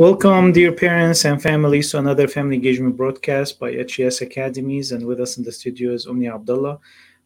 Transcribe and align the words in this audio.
Welcome, 0.00 0.52
dear 0.52 0.72
parents 0.72 1.26
and 1.26 1.42
families, 1.42 1.90
to 1.90 1.98
another 1.98 2.26
family 2.26 2.56
engagement 2.56 2.96
broadcast 2.96 3.60
by 3.60 3.72
HES 3.72 4.22
Academies. 4.22 4.92
And 4.92 5.04
with 5.04 5.20
us 5.20 5.36
in 5.36 5.44
the 5.44 5.52
studio 5.52 5.92
is 5.92 6.06
Omnia 6.06 6.36
Abdullah 6.36 6.78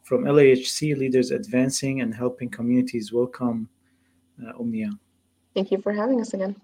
from 0.03 0.25
LAHC 0.25 0.97
Leaders 0.97 1.31
Advancing 1.31 2.01
and 2.01 2.13
Helping 2.13 2.49
Communities. 2.49 3.13
Welcome, 3.13 3.69
uh, 4.45 4.59
Omnia. 4.59 4.91
Thank 5.55 5.71
you 5.71 5.79
for 5.81 5.93
having 5.93 6.21
us 6.21 6.35
again. 6.35 6.57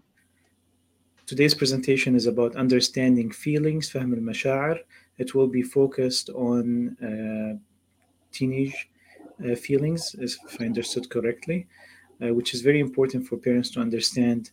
Today's 1.27 1.55
presentation 1.55 2.17
is 2.17 2.27
about 2.27 2.57
understanding 2.57 3.31
feelings, 3.31 3.89
فهم 3.89 4.21
Mashar. 4.21 4.81
It 5.19 5.37
will 5.37 5.47
be 5.47 5.63
focused 5.63 6.29
on 6.31 6.97
uh, 6.99 7.57
teenage 8.33 8.91
uh, 9.49 9.55
feelings, 9.55 10.17
if 10.19 10.61
I 10.61 10.65
understood 10.65 11.09
correctly, 11.09 11.69
uh, 12.21 12.35
which 12.35 12.53
is 12.53 12.63
very 12.63 12.81
important 12.81 13.29
for 13.29 13.37
parents 13.37 13.71
to 13.75 13.81
understand 13.81 14.51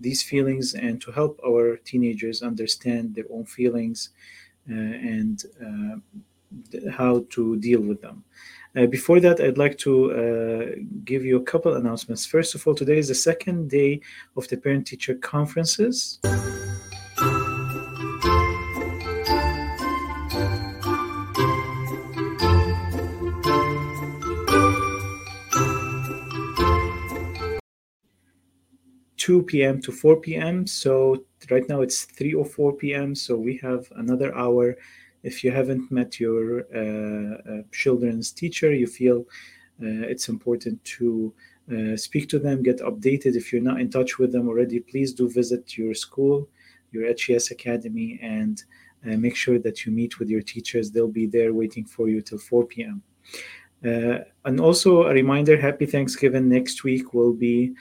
these 0.00 0.22
feelings 0.22 0.74
and 0.74 1.00
to 1.00 1.10
help 1.10 1.40
our 1.46 1.76
teenagers 1.78 2.42
understand 2.42 3.14
their 3.14 3.24
own 3.30 3.44
feelings 3.44 4.10
uh, 4.70 4.74
and 4.74 5.44
uh, 5.64 6.90
how 6.90 7.24
to 7.30 7.56
deal 7.56 7.80
with 7.80 8.00
them. 8.00 8.24
Uh, 8.76 8.86
before 8.86 9.20
that, 9.20 9.40
I'd 9.40 9.58
like 9.58 9.78
to 9.78 9.92
uh, 10.12 10.80
give 11.04 11.24
you 11.24 11.36
a 11.36 11.42
couple 11.42 11.74
announcements. 11.74 12.26
First 12.26 12.54
of 12.54 12.66
all, 12.66 12.74
today 12.74 12.98
is 12.98 13.08
the 13.08 13.14
second 13.14 13.70
day 13.70 14.00
of 14.36 14.48
the 14.48 14.56
parent 14.56 14.86
teacher 14.86 15.14
conferences. 15.14 16.20
2 29.24 29.42
p.m. 29.44 29.80
to 29.80 29.90
4 29.90 30.16
p.m. 30.16 30.66
So 30.66 31.24
right 31.50 31.66
now 31.66 31.80
it's 31.80 32.04
3 32.04 32.34
or 32.34 32.44
4 32.44 32.74
p.m. 32.74 33.14
So 33.14 33.36
we 33.36 33.56
have 33.62 33.90
another 33.96 34.36
hour. 34.36 34.76
If 35.22 35.42
you 35.42 35.50
haven't 35.50 35.90
met 35.90 36.20
your 36.20 36.66
uh, 36.74 37.50
uh, 37.50 37.62
children's 37.72 38.32
teacher, 38.32 38.74
you 38.74 38.86
feel 38.86 39.20
uh, 39.80 40.12
it's 40.12 40.28
important 40.28 40.84
to 40.98 41.32
uh, 41.72 41.96
speak 41.96 42.28
to 42.28 42.38
them, 42.38 42.62
get 42.62 42.80
updated. 42.80 43.34
If 43.34 43.50
you're 43.50 43.62
not 43.62 43.80
in 43.80 43.90
touch 43.90 44.18
with 44.18 44.30
them 44.30 44.46
already, 44.46 44.78
please 44.78 45.14
do 45.14 45.30
visit 45.30 45.78
your 45.78 45.94
school, 45.94 46.46
your 46.92 47.06
HES 47.06 47.50
Academy, 47.50 48.18
and 48.20 48.62
uh, 49.06 49.16
make 49.16 49.36
sure 49.36 49.58
that 49.58 49.86
you 49.86 49.92
meet 49.92 50.18
with 50.18 50.28
your 50.28 50.42
teachers. 50.42 50.90
They'll 50.90 51.08
be 51.08 51.26
there 51.26 51.54
waiting 51.54 51.86
for 51.86 52.10
you 52.10 52.20
till 52.20 52.36
4 52.36 52.66
p.m. 52.66 53.02
And 54.44 54.60
also 54.60 55.04
a 55.04 55.14
reminder 55.14 55.58
happy 55.58 55.86
Thanksgiving 55.86 56.50
next 56.50 56.84
week 56.84 57.14
will 57.14 57.32
be 57.32 57.74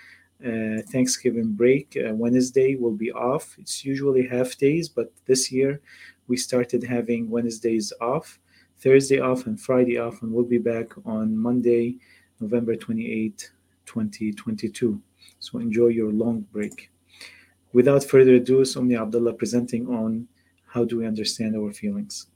Thanksgiving 0.44 1.54
break. 1.54 1.98
Uh, 1.98 2.14
Wednesday 2.14 2.76
will 2.76 2.92
be 2.92 3.12
off. 3.12 3.56
It's 3.58 3.86
usually 3.86 4.28
half 4.28 4.58
days, 4.58 4.90
but 4.90 5.12
this 5.26 5.52
year 5.52 5.82
we 6.28 6.36
started 6.36 6.84
having 6.84 7.30
Wednesdays 7.30 7.94
off, 8.02 8.40
Thursday 8.80 9.20
off, 9.20 9.48
and 9.48 9.60
Friday 9.60 9.98
off, 9.98 10.22
and 10.22 10.34
we'll 10.34 10.44
be 10.44 10.58
back 10.58 10.92
on 11.06 11.38
Monday, 11.38 11.98
November 12.40 12.76
28, 12.76 13.52
2022. 13.86 15.02
So 15.40 15.60
enjoy 15.60 15.88
your 15.88 16.12
long 16.12 16.42
break. 16.52 16.92
Without 17.72 18.04
further 18.04 18.36
ado, 18.36 18.62
Somni 18.62 19.00
Abdullah 19.02 19.34
presenting 19.34 19.88
on 19.88 20.28
how 20.68 20.84
do 20.84 20.98
we 20.98 21.08
understand 21.08 21.56
our 21.56 21.72
feelings. 21.72 22.28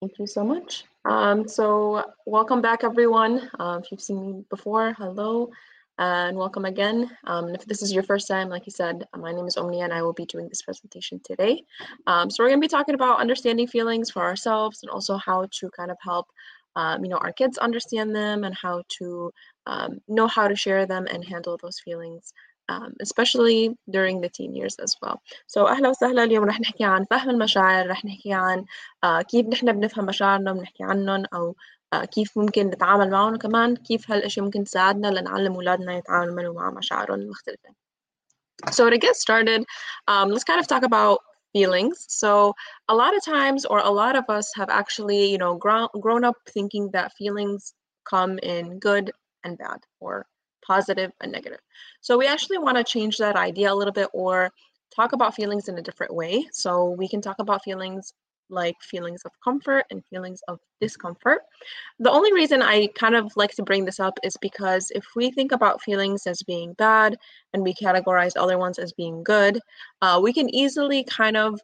Thank 0.00 0.18
you 0.18 0.26
so 0.26 0.44
much. 0.44 0.84
Um, 1.04 1.48
so 1.48 2.02
welcome 2.26 2.60
back, 2.60 2.84
everyone. 2.84 3.48
Um, 3.58 3.82
if 3.82 3.92
you've 3.92 4.02
seen 4.02 4.20
me 4.20 4.44
before, 4.50 4.94
hello 4.98 5.50
and 5.99 6.37
welcome 6.37 6.65
again. 6.65 7.09
Um, 7.25 7.49
if 7.49 7.65
this 7.65 7.81
is 7.81 7.93
your 7.93 8.03
first 8.03 8.27
time, 8.27 8.49
like 8.49 8.65
you 8.65 8.71
said, 8.71 9.07
my 9.17 9.31
name 9.31 9.45
is 9.45 9.57
Omnia 9.57 9.83
and 9.83 9.93
I 9.93 10.01
will 10.01 10.13
be 10.13 10.25
doing 10.25 10.47
this 10.49 10.61
presentation 10.61 11.19
today. 11.23 11.63
Um, 12.07 12.29
so 12.29 12.43
we're 12.43 12.49
going 12.49 12.61
to 12.61 12.65
be 12.65 12.69
talking 12.69 12.95
about 12.95 13.19
understanding 13.19 13.67
feelings 13.67 14.09
for 14.09 14.23
ourselves 14.23 14.79
and 14.81 14.89
also 14.89 15.17
how 15.17 15.47
to 15.59 15.69
kind 15.71 15.91
of 15.91 15.97
help 16.01 16.27
um, 16.77 17.03
you 17.03 17.09
know, 17.09 17.17
our 17.17 17.33
kids 17.33 17.57
understand 17.57 18.15
them 18.15 18.45
and 18.45 18.55
how 18.55 18.83
to 18.99 19.31
um, 19.67 19.99
know 20.07 20.27
how 20.27 20.47
to 20.47 20.55
share 20.55 20.85
them 20.85 21.05
and 21.11 21.25
handle 21.25 21.59
those 21.61 21.79
feelings 21.81 22.33
um, 22.71 22.93
especially 23.01 23.75
during 23.89 24.21
the 24.21 24.29
teen 24.29 24.55
years 24.55 24.75
as 24.79 24.95
well. 25.01 25.21
So 25.47 25.67
أهلا 25.67 25.89
وسهلا 25.89 26.23
اليوم 26.23 26.45
رح 26.45 26.59
نحكي 26.59 26.83
عن 26.83 27.05
فهم 27.09 27.29
المشاعر 27.29 27.89
رح 27.89 28.05
نحكي 28.05 28.33
عن 28.33 28.65
uh, 29.05 29.21
كيف 29.21 29.45
نحن 29.47 29.71
بنفهم 29.71 30.05
مشاعرنا 30.05 30.51
وبنحكي 30.51 30.83
عنهم 30.83 31.25
أو 31.33 31.55
كيف 31.93 32.37
ممكن 32.37 32.67
نتعامل 32.67 33.09
معهم 33.09 33.33
وكمان 33.33 33.75
كيف 33.75 34.11
هالاشياء 34.11 34.45
ممكن 34.45 34.63
تساعدنا 34.63 35.07
لنعلم 35.07 35.53
أولادنا 35.53 35.97
يتعاملوا 35.97 36.53
مع 36.53 36.69
مشاعرهم 36.69 37.19
المختلفة. 37.19 37.69
So 38.69 38.89
to 38.89 38.97
get 38.97 39.15
started, 39.15 39.65
um, 40.07 40.29
let's 40.29 40.43
kind 40.43 40.59
of 40.59 40.67
talk 40.67 40.83
about 40.83 41.19
feelings. 41.53 42.05
So 42.07 42.53
a 42.89 42.95
lot 42.95 43.15
of 43.15 43.25
times, 43.25 43.65
or 43.65 43.79
a 43.79 43.89
lot 43.89 44.15
of 44.15 44.25
us 44.29 44.51
have 44.55 44.69
actually, 44.69 45.31
you 45.31 45.37
know, 45.37 45.55
grown 45.55 45.87
grown 45.99 46.23
up 46.23 46.37
thinking 46.55 46.89
that 46.91 47.13
feelings 47.13 47.73
come 48.05 48.37
in 48.39 48.79
good 48.79 49.11
and 49.43 49.57
bad, 49.57 49.79
or 49.99 50.13
positive 50.71 51.11
and 51.21 51.31
negative. 51.31 51.61
So 52.01 52.17
we 52.17 52.27
actually 52.27 52.59
want 52.59 52.77
to 52.77 52.83
change 52.83 53.17
that 53.17 53.35
idea 53.35 53.73
a 53.73 53.79
little 53.79 53.97
bit, 54.01 54.09
or 54.13 54.51
talk 54.95 55.13
about 55.13 55.35
feelings 55.35 55.67
in 55.67 55.77
a 55.77 55.81
different 55.81 56.13
way. 56.13 56.47
So 56.51 56.71
we 57.01 57.07
can 57.07 57.21
talk 57.21 57.39
about 57.39 57.63
feelings 57.63 58.13
like 58.48 58.76
feelings 58.80 59.22
of 59.24 59.32
comfort 59.42 59.84
and 59.90 60.04
feelings 60.06 60.40
of 60.48 60.58
discomfort. 60.80 61.40
The 61.98 62.10
only 62.10 62.32
reason 62.32 62.62
I 62.62 62.88
kind 62.98 63.14
of 63.14 63.32
like 63.36 63.52
to 63.52 63.62
bring 63.62 63.84
this 63.84 64.00
up 64.00 64.18
is 64.22 64.36
because 64.40 64.90
if 64.94 65.04
we 65.14 65.30
think 65.30 65.52
about 65.52 65.82
feelings 65.82 66.26
as 66.26 66.42
being 66.42 66.74
bad 66.74 67.16
and 67.52 67.62
we 67.62 67.74
categorize 67.74 68.32
other 68.36 68.58
ones 68.58 68.78
as 68.78 68.92
being 68.92 69.22
good, 69.22 69.60
uh, 70.02 70.20
we 70.22 70.32
can 70.32 70.54
easily 70.54 71.04
kind 71.04 71.36
of 71.36 71.60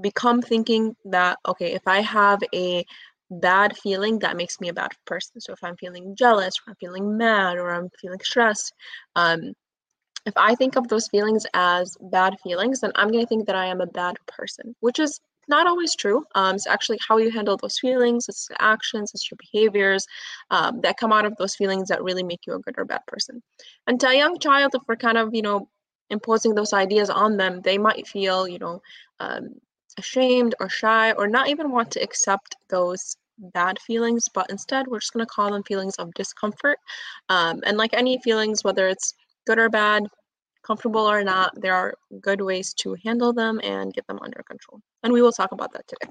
become 0.00 0.40
thinking 0.40 0.96
that, 1.04 1.38
okay, 1.46 1.72
if 1.72 1.82
I 1.86 2.00
have 2.00 2.40
a 2.54 2.84
bad 3.30 3.76
feeling, 3.78 4.18
that 4.20 4.36
makes 4.36 4.60
me 4.60 4.68
a 4.68 4.74
bad 4.74 4.92
person. 5.06 5.40
So 5.40 5.52
if 5.52 5.62
I'm 5.62 5.76
feeling 5.76 6.14
jealous, 6.16 6.54
or 6.58 6.70
I'm 6.70 6.76
feeling 6.76 7.16
mad, 7.16 7.56
or 7.56 7.70
I'm 7.70 7.90
feeling 8.00 8.20
stressed, 8.22 8.72
um, 9.16 9.52
if 10.24 10.34
I 10.36 10.54
think 10.54 10.76
of 10.76 10.88
those 10.88 11.08
feelings 11.08 11.46
as 11.54 11.96
bad 12.00 12.36
feelings, 12.42 12.80
then 12.80 12.92
I'm 12.94 13.08
going 13.08 13.24
to 13.24 13.28
think 13.28 13.46
that 13.46 13.56
I 13.56 13.66
am 13.66 13.80
a 13.80 13.86
bad 13.86 14.16
person, 14.28 14.74
which 14.80 14.98
is 14.98 15.20
not 15.48 15.66
always 15.66 15.94
true. 15.94 16.24
Um, 16.34 16.56
it's 16.56 16.66
actually 16.66 16.98
how 17.06 17.16
you 17.18 17.30
handle 17.30 17.56
those 17.56 17.78
feelings, 17.78 18.28
it's 18.28 18.46
the 18.48 18.62
actions, 18.62 19.12
it's 19.14 19.30
your 19.30 19.38
behaviors 19.38 20.06
um, 20.50 20.80
that 20.82 20.96
come 20.96 21.12
out 21.12 21.24
of 21.24 21.36
those 21.36 21.54
feelings 21.54 21.88
that 21.88 22.02
really 22.02 22.22
make 22.22 22.46
you 22.46 22.54
a 22.54 22.60
good 22.60 22.74
or 22.78 22.84
bad 22.84 23.04
person. 23.06 23.42
And 23.86 23.98
to 24.00 24.08
a 24.08 24.16
young 24.16 24.38
child, 24.38 24.72
if 24.74 24.82
we're 24.88 24.96
kind 24.96 25.18
of, 25.18 25.34
you 25.34 25.42
know, 25.42 25.68
imposing 26.10 26.54
those 26.54 26.72
ideas 26.72 27.10
on 27.10 27.36
them, 27.36 27.60
they 27.62 27.78
might 27.78 28.06
feel, 28.06 28.46
you 28.46 28.58
know, 28.58 28.80
um, 29.20 29.54
ashamed 29.98 30.54
or 30.60 30.68
shy 30.68 31.12
or 31.12 31.26
not 31.26 31.48
even 31.48 31.70
want 31.70 31.90
to 31.92 32.02
accept 32.02 32.56
those 32.70 33.16
bad 33.38 33.78
feelings, 33.80 34.28
but 34.32 34.48
instead 34.50 34.86
we're 34.86 35.00
just 35.00 35.12
going 35.12 35.24
to 35.24 35.30
call 35.30 35.50
them 35.50 35.62
feelings 35.64 35.96
of 35.96 36.12
discomfort. 36.14 36.78
Um, 37.28 37.60
and 37.66 37.76
like 37.76 37.92
any 37.92 38.18
feelings, 38.18 38.62
whether 38.62 38.88
it's 38.88 39.14
good 39.46 39.58
or 39.58 39.68
bad, 39.68 40.06
comfortable 40.62 41.00
or 41.00 41.24
not, 41.24 41.52
there 41.60 41.74
are 41.74 41.94
good 42.20 42.40
ways 42.40 42.72
to 42.74 42.96
handle 43.04 43.32
them 43.32 43.60
and 43.64 43.92
get 43.92 44.06
them 44.06 44.20
under 44.22 44.42
control. 44.44 44.80
And 45.02 45.12
we 45.12 45.22
will 45.22 45.32
talk 45.32 45.52
about 45.52 45.72
that 45.72 45.86
today. 45.88 46.10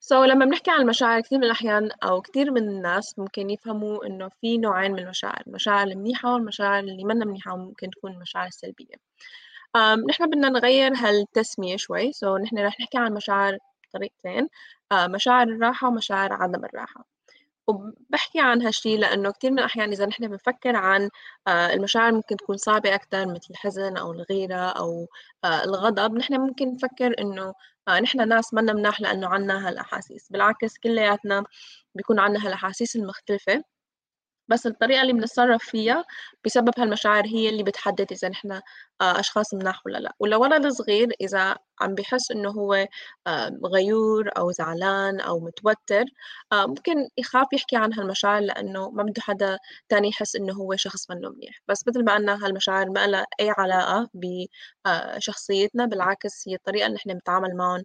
So 0.00 0.12
لما 0.12 0.44
بنحكي 0.44 0.70
عن 0.70 0.80
المشاعر 0.80 1.20
كثير 1.20 1.38
من 1.38 1.44
الأحيان 1.44 1.90
أو 2.04 2.20
كثير 2.20 2.50
من 2.50 2.68
الناس 2.68 3.18
ممكن 3.18 3.50
يفهموا 3.50 4.06
إنه 4.06 4.28
في 4.40 4.58
نوعين 4.58 4.92
من 4.92 4.98
المشاعر، 4.98 5.42
المشاعر 5.46 5.86
المنيحة 5.86 6.34
والمشاعر 6.34 6.78
اللي 6.78 7.04
منا 7.04 7.24
منيحة 7.24 7.52
وممكن 7.54 7.90
تكون 7.90 8.12
المشاعر 8.12 8.46
السلبية. 8.46 8.94
um, 9.78 10.08
نحن 10.08 10.30
بدنا 10.30 10.48
نغير 10.48 10.92
هالتسمية 10.96 11.76
شوي، 11.76 12.12
so 12.12 12.24
نحن 12.42 12.58
رح 12.58 12.80
نحكي 12.80 12.98
عن 12.98 13.14
مشاعر 13.14 13.58
بطريقتين، 13.88 14.48
uh, 14.94 15.10
مشاعر 15.10 15.48
الراحة 15.48 15.88
ومشاعر 15.88 16.32
عدم 16.32 16.64
الراحة. 16.64 17.17
وبحكي 17.68 18.40
عن 18.40 18.62
هالشي 18.62 18.96
لأنه 18.96 19.30
كتير 19.32 19.50
من 19.50 19.58
الأحيان 19.58 19.90
إذا 19.92 20.06
نحن 20.06 20.28
بنفكر 20.28 20.76
عن 20.76 21.10
آه، 21.48 21.72
المشاعر 21.74 22.12
ممكن 22.12 22.36
تكون 22.36 22.56
صعبة 22.56 22.94
أكتر 22.94 23.26
مثل 23.26 23.46
الحزن 23.50 23.96
أو 23.96 24.12
الغيرة 24.12 24.54
أو 24.56 25.06
آه، 25.44 25.64
الغضب. 25.64 26.14
نحن 26.14 26.34
ممكن 26.40 26.74
نفكر 26.74 27.14
إنه 27.20 27.54
آه، 27.88 28.00
نحن 28.00 28.28
ناس 28.28 28.54
منا 28.54 28.72
مناح 28.72 29.00
لأنه 29.00 29.28
عنا 29.28 29.68
هالأحاسيس. 29.68 30.28
بالعكس 30.30 30.78
كلياتنا 30.78 31.44
بيكون 31.94 32.18
عنا 32.20 32.46
هالأحاسيس 32.46 32.96
المختلفة. 32.96 33.64
بس 34.48 34.66
الطريقة 34.66 35.02
اللي 35.02 35.12
بنتصرف 35.12 35.62
فيها 35.64 36.04
بسبب 36.44 36.70
هالمشاعر 36.78 37.26
هي 37.26 37.48
اللي 37.48 37.62
بتحدد 37.62 38.12
إذا 38.12 38.28
نحن 38.28 38.52
آه، 38.52 39.20
أشخاص 39.20 39.54
مناح 39.54 39.86
ولا 39.86 39.98
لأ. 39.98 40.12
ولا 40.20 40.36
ولد 40.36 40.66
صغير 40.68 41.08
إذا 41.20 41.56
عم 41.80 41.94
بحس 41.94 42.30
إنه 42.30 42.50
هو 42.50 42.74
آه، 43.26 43.50
غيور 43.66 44.30
أو 44.38 44.50
زعلان 44.50 45.20
أو 45.20 45.40
متوتر 45.40 46.04
آه، 46.52 46.66
ممكن 46.66 47.08
يخاف 47.18 47.46
يحكي 47.52 47.76
عن 47.76 47.92
هالمشاعر 47.94 48.40
لأنه 48.42 48.90
ما 48.90 49.02
بده 49.02 49.22
حدا 49.22 49.58
تاني 49.88 50.08
يحس 50.08 50.36
إنه 50.36 50.52
هو 50.54 50.76
شخص 50.76 51.10
منه 51.10 51.30
منيح. 51.30 51.60
بس 51.68 51.88
مثل 51.88 52.04
ما 52.04 52.14
قلنا 52.14 52.44
هالمشاعر 52.46 52.90
ما 52.90 53.06
لها 53.06 53.26
أي 53.40 53.50
علاقة 53.58 54.08
بشخصيتنا 54.14 55.86
بالعكس 55.86 56.48
هي 56.48 56.54
الطريقة 56.54 56.86
اللي 56.86 56.96
نحن 56.96 57.12
بنتعامل 57.14 57.56
معهم 57.56 57.82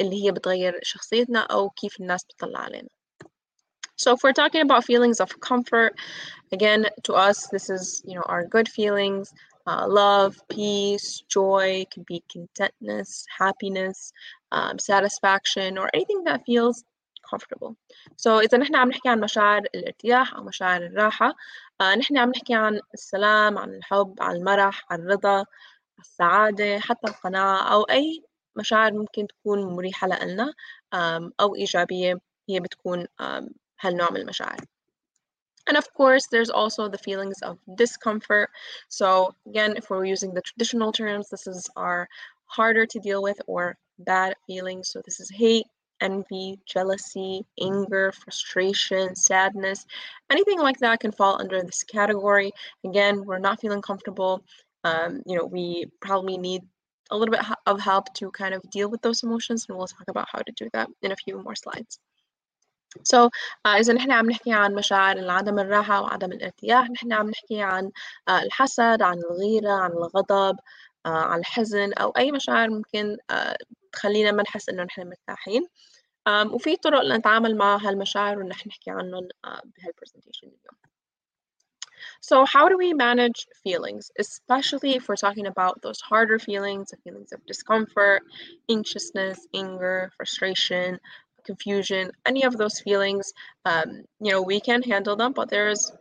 اللي 0.00 0.24
هي 0.24 0.30
بتغير 0.32 0.78
شخصيتنا 0.82 1.40
أو 1.40 1.70
كيف 1.70 2.00
الناس 2.00 2.24
بتطلع 2.24 2.58
علينا. 2.60 2.88
So 3.95 4.13
if 4.13 4.23
we're 4.23 4.33
talking 4.33 4.61
about 4.61 4.85
feelings 4.85 5.19
of 5.19 5.39
comfort, 5.39 5.93
again, 6.51 6.87
to 7.03 7.13
us, 7.13 7.47
this 7.47 7.69
is 7.69 8.01
you 8.05 8.15
know 8.15 8.23
our 8.25 8.45
good 8.45 8.67
feelings, 8.67 9.33
uh, 9.67 9.85
love, 9.87 10.41
peace, 10.49 11.23
joy, 11.29 11.85
can 11.91 12.03
be 12.07 12.23
contentness, 12.31 13.25
happiness, 13.37 14.11
um, 14.51 14.79
satisfaction, 14.79 15.77
or 15.77 15.89
anything 15.93 16.23
that 16.23 16.41
feels 16.45 16.83
comfortable. 17.29 17.75
So 18.17 18.39
إذا 18.39 18.57
نحن 18.57 18.75
عم 18.75 18.89
نحكي 18.89 19.09
عن 19.09 19.19
مشاعر 19.19 19.61
الارتياح 19.75 20.33
أو 20.33 20.43
مشاعر 20.43 20.81
الراحة 20.85 21.35
آه 21.81 21.95
نحن 21.95 22.17
عم 22.17 22.29
نحكي 22.29 22.53
عن 22.53 22.79
السلام 22.93 23.57
عن 23.57 23.69
الحب 23.69 24.15
عن 24.19 24.35
المرح 24.35 24.85
عن 24.89 24.99
الرضا 24.99 25.45
السعادة 25.99 26.79
حتى 26.79 27.07
القناعة 27.07 27.73
أو 27.73 27.81
أي 27.83 28.23
مشاعر 28.55 28.93
ممكن 28.93 29.27
تكون 29.27 29.75
مريحة 29.75 30.07
لنا 30.07 30.53
أو 31.39 31.55
إيجابية 31.55 32.19
هي 32.49 32.59
بتكون 32.59 33.07
هالنوع 33.79 34.11
من 34.11 34.17
المشاعر 34.17 34.57
And 35.67 35.77
of 35.77 35.87
course, 35.93 36.25
there's 36.27 36.49
also 36.49 36.89
the 36.89 36.97
feelings 36.97 37.39
of 37.43 37.59
discomfort. 37.75 38.49
So 38.89 39.35
again, 39.47 39.77
if 39.77 39.89
we're 39.89 40.05
using 40.05 40.33
the 40.33 40.41
traditional 40.41 40.91
terms, 40.91 41.29
this 41.29 41.45
is 41.45 41.69
our 41.75 42.07
harder 42.45 42.85
to 42.87 42.99
deal 42.99 43.21
with 43.21 43.39
or 43.47 43.77
bad 43.99 44.35
feelings. 44.47 44.91
So 44.91 45.01
this 45.05 45.19
is 45.19 45.29
hate, 45.29 45.67
envy, 46.01 46.59
jealousy, 46.65 47.45
anger, 47.61 48.11
frustration, 48.11 49.15
sadness, 49.15 49.85
anything 50.31 50.59
like 50.59 50.79
that 50.79 50.99
can 50.99 51.11
fall 51.11 51.39
under 51.39 51.61
this 51.61 51.83
category. 51.83 52.51
Again, 52.83 53.23
we're 53.23 53.39
not 53.39 53.61
feeling 53.61 53.81
comfortable. 53.81 54.43
Um, 54.83 55.21
you 55.25 55.37
know, 55.37 55.45
we 55.45 55.85
probably 56.01 56.37
need 56.37 56.61
a 57.11 57.17
little 57.17 57.31
bit 57.31 57.45
of 57.65 57.79
help 57.79 58.13
to 58.15 58.31
kind 58.31 58.53
of 58.53 58.61
deal 58.71 58.89
with 58.89 59.01
those 59.01 59.23
emotions, 59.23 59.65
and 59.67 59.77
we'll 59.77 59.87
talk 59.87 60.07
about 60.09 60.27
how 60.31 60.39
to 60.39 60.51
do 60.53 60.69
that 60.73 60.89
in 61.01 61.11
a 61.11 61.15
few 61.15 61.41
more 61.41 61.55
slides. 61.55 61.99
So 63.04 63.30
uh, 63.64 63.76
إذا 63.80 63.92
نحن 63.92 64.12
عم 64.12 64.30
نحكي 64.30 64.52
عن 64.52 64.74
مشاعر 64.74 65.30
عدم 65.30 65.58
الراحة 65.58 66.00
وعدم 66.02 66.32
الارتياح 66.32 66.90
نحن 66.90 67.12
عم 67.12 67.30
نحكي 67.30 67.62
عن 67.62 67.90
uh, 68.30 68.32
الحسد 68.32 69.02
عن 69.02 69.18
الغيرة 69.18 69.72
عن 69.72 69.90
الغضب 69.90 70.56
uh, 70.56 71.08
عن 71.08 71.38
الحزن 71.38 71.92
أو 71.92 72.10
أي 72.10 72.32
مشاعر 72.32 72.70
ممكن 72.70 73.16
تخلينا 73.92 74.32
ما 74.32 74.42
نحس 74.42 74.68
إنه 74.68 74.82
نحن 74.82 75.06
مرتاحين 75.06 75.66
um, 76.28 76.52
وفي 76.52 76.76
طرق 76.76 77.00
لنتعامل 77.00 77.56
مع 77.56 77.76
هالمشاعر 77.76 78.38
ونحن 78.38 78.68
نحكي 78.68 78.90
عنهم 78.90 79.28
بهالبرزنتيشن 79.44 80.46
اليوم. 80.46 80.76
So 82.20 82.44
how 82.44 82.68
do 82.68 82.76
we 82.76 82.92
manage 82.92 83.46
feelings, 83.64 84.10
especially 84.18 84.94
if 84.96 85.08
we're 85.08 85.16
talking 85.16 85.46
about 85.46 85.80
those 85.82 86.00
harder 86.00 86.38
feelings, 86.38 86.90
the 86.90 86.96
feelings 86.98 87.32
of 87.32 87.44
discomfort, 87.46 88.22
anxiousness, 88.68 89.46
anger, 89.54 90.10
frustration, 90.16 90.98
confusion, 91.46 92.10
any 92.26 92.42
of 92.44 92.56
those 92.56 92.80
feelings, 92.80 93.32
um, 93.64 94.04
you 94.20 94.32
know, 94.32 94.42
we 94.42 94.60
can 94.60 94.82
handle 94.82 95.16
them, 95.16 95.32
but 95.32 95.48
there's 95.48 95.92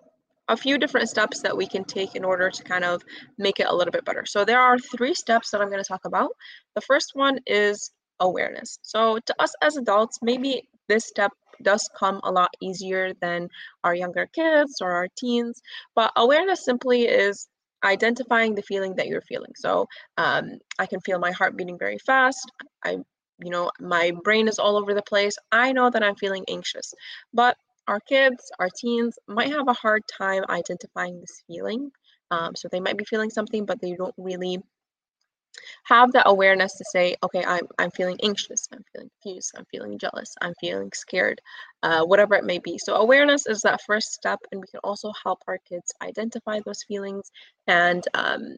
a 0.47 0.57
few 0.57 0.77
different 0.77 1.09
steps 1.09 1.41
that 1.41 1.55
we 1.55 1.67
can 1.67 1.83
take 1.83 2.15
in 2.15 2.23
order 2.23 2.49
to 2.49 2.63
kind 2.63 2.83
of 2.83 3.01
make 3.37 3.59
it 3.59 3.67
a 3.67 3.75
little 3.75 3.91
bit 3.91 4.05
better. 4.05 4.25
So 4.25 4.45
there 4.45 4.59
are 4.59 4.77
three 4.77 5.13
steps 5.13 5.49
that 5.51 5.61
I'm 5.61 5.69
going 5.69 5.83
to 5.83 5.87
talk 5.87 6.05
about. 6.05 6.31
The 6.75 6.81
first 6.81 7.11
one 7.13 7.39
is 7.47 7.91
awareness. 8.19 8.77
So 8.81 9.19
to 9.25 9.35
us 9.39 9.53
as 9.61 9.77
adults, 9.77 10.19
maybe 10.21 10.67
this 10.87 11.07
step 11.07 11.31
does 11.63 11.89
come 11.97 12.19
a 12.23 12.31
lot 12.31 12.51
easier 12.61 13.13
than 13.21 13.49
our 13.83 13.95
younger 13.95 14.27
kids 14.33 14.81
or 14.81 14.91
our 14.91 15.07
teens, 15.17 15.61
but 15.95 16.11
awareness 16.15 16.63
simply 16.63 17.03
is 17.03 17.47
identifying 17.83 18.55
the 18.55 18.61
feeling 18.61 18.95
that 18.95 19.07
you're 19.07 19.21
feeling. 19.21 19.51
So 19.55 19.85
um, 20.17 20.59
I 20.79 20.85
can 20.85 20.99
feel 21.01 21.19
my 21.19 21.31
heart 21.31 21.55
beating 21.55 21.77
very 21.77 21.97
fast. 21.99 22.51
I 22.83 22.97
you 23.39 23.49
know, 23.49 23.71
my 23.79 24.11
brain 24.23 24.47
is 24.47 24.59
all 24.59 24.77
over 24.77 24.93
the 24.93 25.01
place. 25.01 25.37
I 25.51 25.71
know 25.71 25.89
that 25.89 26.03
I'm 26.03 26.15
feeling 26.15 26.45
anxious. 26.47 26.93
But 27.33 27.57
our 27.87 27.99
kids, 27.99 28.51
our 28.59 28.69
teens 28.69 29.17
might 29.27 29.51
have 29.51 29.67
a 29.67 29.73
hard 29.73 30.03
time 30.07 30.43
identifying 30.49 31.19
this 31.19 31.43
feeling. 31.47 31.91
Um, 32.31 32.55
so 32.55 32.67
they 32.71 32.79
might 32.79 32.97
be 32.97 33.05
feeling 33.05 33.29
something, 33.29 33.65
but 33.65 33.79
they 33.81 33.93
don't 33.93 34.15
really 34.17 34.59
have 35.83 36.11
that 36.13 36.27
awareness 36.27 36.75
to 36.77 36.85
say, 36.91 37.15
okay, 37.23 37.43
I'm, 37.45 37.67
I'm 37.77 37.91
feeling 37.91 38.19
anxious, 38.23 38.67
I'm 38.71 38.83
feeling 38.91 39.09
confused, 39.21 39.51
I'm 39.57 39.65
feeling 39.65 39.97
jealous, 39.97 40.33
I'm 40.41 40.53
feeling 40.59 40.91
scared, 40.93 41.41
uh, 41.83 42.03
whatever 42.03 42.35
it 42.35 42.43
may 42.43 42.59
be. 42.59 42.77
So, 42.77 42.95
awareness 42.95 43.45
is 43.47 43.61
that 43.61 43.81
first 43.85 44.13
step, 44.13 44.39
and 44.51 44.61
we 44.61 44.67
can 44.67 44.79
also 44.83 45.11
help 45.23 45.39
our 45.47 45.59
kids 45.69 45.93
identify 46.01 46.59
those 46.65 46.83
feelings 46.83 47.31
and 47.67 48.03
um, 48.13 48.57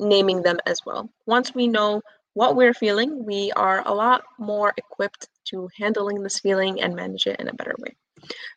naming 0.00 0.42
them 0.42 0.58
as 0.66 0.80
well. 0.84 1.10
Once 1.26 1.54
we 1.54 1.68
know 1.68 2.00
what 2.34 2.56
we're 2.56 2.74
feeling, 2.74 3.24
we 3.24 3.52
are 3.52 3.82
a 3.86 3.94
lot 3.94 4.22
more 4.38 4.72
equipped 4.76 5.28
to 5.50 5.68
handling 5.78 6.22
this 6.22 6.38
feeling 6.38 6.80
and 6.82 6.94
manage 6.94 7.26
it 7.26 7.40
in 7.40 7.48
a 7.48 7.54
better 7.54 7.74
way. 7.78 7.96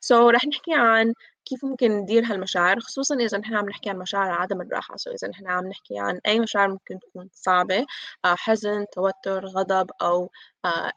So 0.01 0.29
رح 0.31 0.45
نحكي 0.45 0.73
عن 0.73 1.13
كيف 1.45 1.65
ممكن 1.65 1.91
ندير 1.91 2.25
هالمشاعر 2.25 2.79
خصوصا 2.79 3.15
إذا 3.15 3.37
نحن 3.37 3.55
عم 3.55 3.69
نحكي 3.69 3.89
عن 3.89 3.97
مشاعر 3.97 4.31
عدم 4.31 4.61
الراحة. 4.61 4.97
سو 4.97 5.11
إذا 5.11 5.27
نحن 5.27 5.47
عم 5.47 5.67
نحكي 5.67 5.99
عن 5.99 6.19
أي 6.27 6.39
مشاعر 6.39 6.67
ممكن 6.67 6.99
تكون 6.99 7.29
صعبة 7.33 7.85
حزن 8.25 8.85
توتر 8.93 9.45
غضب 9.45 9.91
أو 10.01 10.31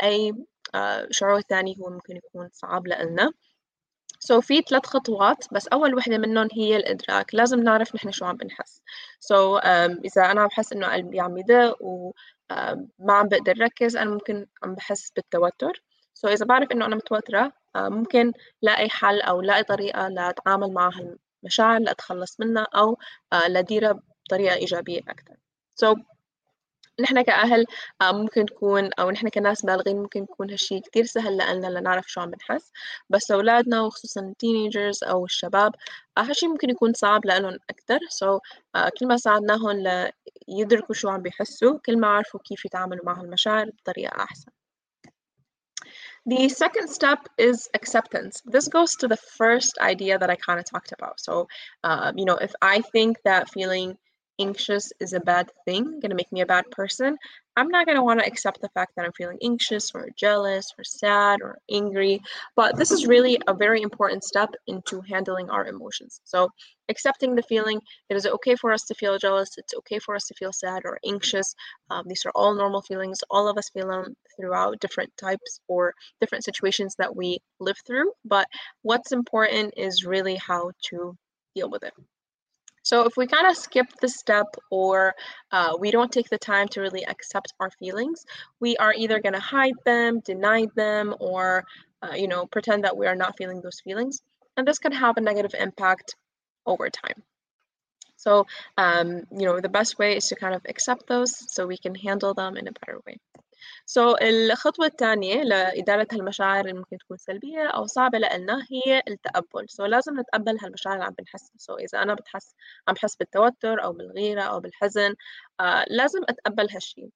أي 0.02 0.34
شعور 1.10 1.40
ثاني 1.40 1.76
هو 1.80 1.90
ممكن 1.90 2.16
يكون 2.16 2.48
صعب 2.52 2.86
لنا 2.86 3.32
سو 4.20 4.40
so 4.40 4.44
في 4.44 4.62
ثلاث 4.62 4.86
خطوات 4.86 5.44
بس 5.52 5.68
أول 5.68 5.94
وحدة 5.94 6.18
منهم 6.18 6.48
هي 6.52 6.76
الإدراك. 6.76 7.34
لازم 7.34 7.60
نعرف 7.60 7.94
نحن 7.94 8.10
شو 8.10 8.24
عم 8.24 8.36
بنحس. 8.36 8.82
سو 9.20 9.58
so, 9.58 9.62
um, 9.62 9.66
إذا 10.04 10.30
أنا 10.30 10.46
بحس 10.46 10.72
إنه 10.72 10.92
قلبي 10.92 11.20
عم 11.20 11.38
يدق 11.38 11.82
و 11.82 12.12
آه، 12.50 12.86
ما 12.98 13.12
عم 13.12 13.28
بقدر 13.28 13.54
ركز 13.60 13.96
أنا 13.96 14.10
ممكن 14.10 14.46
عم 14.62 14.74
بحس 14.74 15.10
بالتوتر. 15.10 15.82
سو 16.14 16.28
so 16.28 16.30
إذا 16.30 16.46
بعرف 16.46 16.72
إنه 16.72 16.86
أنا 16.86 16.96
متوترة 16.96 17.52
آه، 17.76 17.88
ممكن 17.88 18.32
لاقي 18.62 18.88
حل 18.90 19.20
أو 19.20 19.40
لاقي 19.42 19.62
طريقة 19.64 20.08
لأتعامل 20.08 20.72
مع 20.72 20.90
هالمشاعر 21.44 21.80
لأتخلص 21.80 22.40
منها 22.40 22.66
أو 22.74 22.98
آه، 23.32 23.48
لاديرها 23.48 24.00
بطريقة 24.26 24.54
إيجابية 24.56 25.00
أكثر 25.08 25.36
سو 25.74 25.94
so 25.94 25.98
نحن 27.00 27.22
كأهل 27.22 27.66
ممكن 28.02 28.46
تكون 28.46 28.90
أو 28.98 29.10
نحن 29.10 29.28
كناس 29.28 29.64
بالغين 29.64 29.96
ممكن 29.96 30.22
يكون 30.22 30.50
هالشي 30.50 30.80
كتير 30.80 31.04
سهل 31.04 31.34
لنا 31.34 31.66
لنعرف 31.66 32.08
شو 32.08 32.20
عم 32.20 32.30
بنحس 32.30 32.72
بس 33.10 33.30
أولادنا 33.30 33.82
وخصوصا 33.82 34.20
التينيجرز 34.20 35.04
أو 35.04 35.24
الشباب 35.24 35.74
هالشي 36.18 36.48
ممكن 36.48 36.70
يكون 36.70 36.92
صعب 36.92 37.26
لهم 37.26 37.58
أكتر 37.70 37.98
سو 38.08 38.38
so, 38.38 38.40
كل 39.00 39.06
ما 39.06 39.16
ساعدناهم 39.16 40.10
ليدركوا 40.48 40.94
شو 40.94 41.08
عم 41.08 41.22
بيحسوا 41.22 41.78
كل 41.86 41.98
ما 41.98 42.06
عرفوا 42.06 42.40
كيف 42.44 42.64
يتعاملوا 42.64 43.04
مع 43.04 43.20
هالمشاعر 43.20 43.70
بطريقة 43.70 44.22
أحسن 44.22 44.50
The 46.26 46.48
second 46.50 46.88
step 46.90 47.20
is 47.38 47.70
acceptance. 47.72 48.42
This 48.44 48.68
goes 48.68 48.96
to 48.96 49.08
the 49.08 49.16
first 49.16 49.78
idea 49.80 50.18
that 50.18 50.28
I 50.28 50.36
kind 50.36 50.58
of 50.60 50.66
talked 50.66 50.92
about. 50.92 51.20
So, 51.20 51.48
um, 51.84 52.18
you 52.18 52.26
know, 52.26 52.36
if 52.48 52.52
I 52.60 52.82
think 52.92 53.16
that 53.24 53.48
feeling 53.48 53.96
anxious 54.38 54.92
is 55.00 55.12
a 55.12 55.20
bad 55.20 55.50
thing, 55.64 56.00
gonna 56.00 56.14
make 56.14 56.30
me 56.32 56.40
a 56.42 56.46
bad 56.46 56.70
person, 56.70 57.16
I'm 57.58 57.70
not 57.70 57.86
gonna 57.86 58.04
want 58.04 58.20
to 58.20 58.26
accept 58.26 58.60
the 58.60 58.68
fact 58.68 58.92
that 58.94 59.04
I'm 59.04 59.12
feeling 59.12 59.38
anxious 59.42 59.90
or 59.92 60.08
jealous 60.14 60.72
or 60.78 60.84
sad 60.84 61.40
or 61.42 61.58
angry. 61.68 62.22
But 62.54 62.76
this 62.76 62.92
is 62.92 63.08
really 63.08 63.36
a 63.48 63.52
very 63.52 63.82
important 63.82 64.22
step 64.22 64.54
into 64.68 65.00
handling 65.00 65.50
our 65.50 65.66
emotions. 65.66 66.20
So, 66.22 66.50
accepting 66.88 67.34
the 67.34 67.42
feeling 67.42 67.80
it 68.10 68.16
is 68.16 68.26
okay 68.26 68.54
for 68.54 68.72
us 68.72 68.84
to 68.84 68.94
feel 68.94 69.18
jealous, 69.18 69.58
it's 69.58 69.74
okay 69.74 69.98
for 69.98 70.14
us 70.14 70.26
to 70.28 70.34
feel 70.34 70.52
sad 70.52 70.82
or 70.84 71.00
anxious. 71.04 71.52
Um, 71.90 72.04
these 72.06 72.24
are 72.26 72.32
all 72.36 72.54
normal 72.54 72.82
feelings. 72.82 73.24
All 73.28 73.48
of 73.48 73.58
us 73.58 73.70
feel 73.70 73.88
them 73.88 74.14
throughout 74.36 74.78
different 74.78 75.10
types 75.16 75.60
or 75.66 75.94
different 76.20 76.44
situations 76.44 76.94
that 76.98 77.16
we 77.16 77.40
live 77.58 77.78
through. 77.84 78.12
But 78.24 78.46
what's 78.82 79.10
important 79.10 79.74
is 79.76 80.04
really 80.04 80.36
how 80.36 80.70
to 80.90 81.16
deal 81.56 81.70
with 81.70 81.82
it. 81.82 81.92
So 82.88 83.02
if 83.02 83.18
we 83.18 83.26
kind 83.26 83.46
of 83.46 83.54
skip 83.54 83.86
the 84.00 84.08
step 84.08 84.46
or 84.70 85.14
uh, 85.52 85.76
we 85.78 85.90
don't 85.90 86.10
take 86.10 86.30
the 86.30 86.38
time 86.38 86.68
to 86.68 86.80
really 86.80 87.04
accept 87.04 87.52
our 87.60 87.70
feelings, 87.72 88.24
we 88.60 88.78
are 88.78 88.94
either 88.94 89.20
going 89.20 89.34
to 89.34 89.40
hide 89.40 89.74
them, 89.84 90.20
deny 90.20 90.66
them, 90.74 91.14
or 91.20 91.64
uh, 92.00 92.14
you 92.14 92.28
know 92.28 92.46
pretend 92.46 92.84
that 92.84 92.96
we 92.96 93.06
are 93.06 93.14
not 93.14 93.36
feeling 93.36 93.60
those 93.60 93.78
feelings, 93.84 94.22
and 94.56 94.66
this 94.66 94.78
can 94.78 94.92
have 94.92 95.18
a 95.18 95.20
negative 95.20 95.54
impact 95.60 96.16
over 96.64 96.88
time. 96.88 97.22
So 98.16 98.46
um, 98.78 99.24
you 99.38 99.44
know 99.44 99.60
the 99.60 99.68
best 99.68 99.98
way 99.98 100.16
is 100.16 100.26
to 100.28 100.36
kind 100.36 100.54
of 100.54 100.62
accept 100.66 101.08
those 101.08 101.32
so 101.52 101.66
we 101.66 101.76
can 101.76 101.94
handle 101.94 102.32
them 102.32 102.56
in 102.56 102.68
a 102.68 102.72
better 102.72 103.00
way. 103.06 103.18
سو 103.86 104.14
so, 104.14 104.22
الخطوة 104.22 104.86
الثانية 104.86 105.42
لإدارة 105.42 106.06
هالمشاعر 106.12 106.60
اللي 106.60 106.72
ممكن 106.78 106.98
تكون 106.98 107.16
سلبية 107.16 107.66
أو 107.68 107.86
صعبة 107.86 108.18
لنا 108.18 108.66
هي 108.72 109.02
التقبل. 109.08 109.68
سو 109.68 109.84
so, 109.84 109.86
لازم 109.86 110.20
نتقبل 110.20 110.58
هالمشاعر 110.62 110.94
اللي 110.96 111.06
عم 111.06 111.14
بنحسها 111.18 111.52
سو 111.56 111.76
so, 111.76 111.80
إذا 111.80 112.02
أنا 112.02 112.14
بتحس 112.14 112.54
عم 112.88 112.94
بحس 112.94 113.16
بالتوتر 113.16 113.84
أو 113.84 113.92
بالغيرة 113.92 114.42
أو 114.42 114.60
بالحزن 114.60 115.14
آه 115.60 115.84
لازم 115.90 116.20
أتقبل 116.28 116.68
هالشي. 116.70 117.10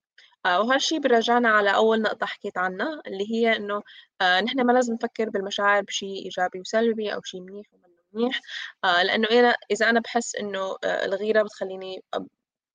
آه 0.45 0.61
وهالشي 0.61 0.99
بيرجعنا 0.99 1.49
على 1.49 1.75
أول 1.75 2.01
نقطة 2.01 2.25
حكيت 2.25 2.57
عنها 2.57 3.01
اللي 3.07 3.31
هي 3.33 3.55
إنه 3.57 3.83
آه 4.21 4.41
نحن 4.41 4.61
ما 4.61 4.71
لازم 4.73 4.93
نفكر 4.93 5.29
بالمشاعر 5.29 5.81
بشيء 5.83 6.25
إيجابي 6.25 6.59
وسلبي 6.59 7.13
أو 7.13 7.21
شيء 7.23 7.41
منيح 7.41 7.67
ومنه 7.73 7.87
منيح. 8.13 8.41
آه 8.85 9.03
لأنه 9.03 9.27
إذا 9.71 9.89
أنا 9.89 9.99
بحس 9.99 10.35
إنه 10.35 10.75
آه 10.83 11.05
الغيرة 11.05 11.43
بتخليني 11.43 12.03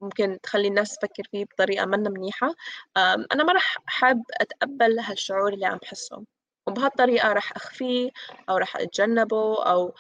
ممكن 0.00 0.38
تخلي 0.42 0.68
الناس 0.68 0.96
تفكر 0.96 1.22
فيه 1.30 1.44
بطريقة 1.44 1.86
منا 1.86 2.10
منيحة. 2.10 2.54
أنا 2.96 3.44
ما 3.44 3.52
رح 3.52 3.76
أحب 3.88 4.22
أتقبل 4.40 4.98
هالشعور 5.00 5.52
اللي 5.52 5.66
عم 5.66 5.78
بحسه 5.78 6.24
وبهالطريقة 6.66 7.32
رح 7.32 7.52
أخفيه 7.56 8.10
أو 8.50 8.56
رح 8.56 8.76
أتجنبه 8.76 9.64
أو 9.64 9.94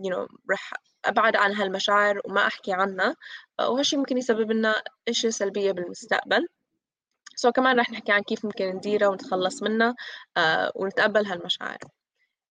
you 0.00 0.10
know 0.10 0.26
رح 0.50 0.72
أبعد 1.04 1.36
عن 1.36 1.54
هالمشاعر 1.54 2.20
وما 2.24 2.46
أحكي 2.46 2.72
عنها. 2.72 3.16
وهالشي 3.60 3.96
ممكن 3.96 4.18
يسبب 4.18 4.52
لنا 4.52 4.82
أشياء 5.08 5.32
سلبية 5.32 5.72
بالمستقبل. 5.72 6.48
سو 7.36 7.48
so, 7.48 7.52
كمان 7.52 7.80
رح 7.80 7.90
نحكي 7.90 8.12
عن 8.12 8.22
كيف 8.22 8.44
ممكن 8.44 8.66
نديرها 8.66 9.08
ونتخلص 9.08 9.62
منها 9.62 9.94
uh, 10.38 10.70
ونتقبل 10.74 11.26
هالمشاعر. 11.26 11.78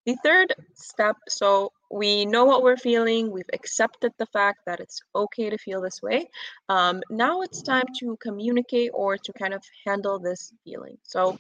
The 0.06 0.18
third 0.24 0.54
step, 0.74 1.16
so 1.30 1.72
we 1.92 2.26
know 2.26 2.46
what 2.46 2.64
we're 2.64 2.78
feeling, 2.78 3.32
we've 3.32 3.50
accepted 3.54 4.12
the 4.18 4.26
fact 4.28 4.62
that 4.66 4.80
it's 4.80 5.00
okay 5.14 5.50
to 5.50 5.58
feel 5.58 5.80
this 5.80 6.02
way. 6.02 6.28
Um, 6.70 7.02
now 7.12 7.42
it's 7.42 7.62
time 7.62 7.86
to 8.00 8.18
communicate 8.22 8.92
or 8.94 9.18
to 9.18 9.34
kind 9.34 9.54
of 9.54 9.64
handle 9.86 10.18
this 10.18 10.52
feeling. 10.64 10.98
So 11.04 11.38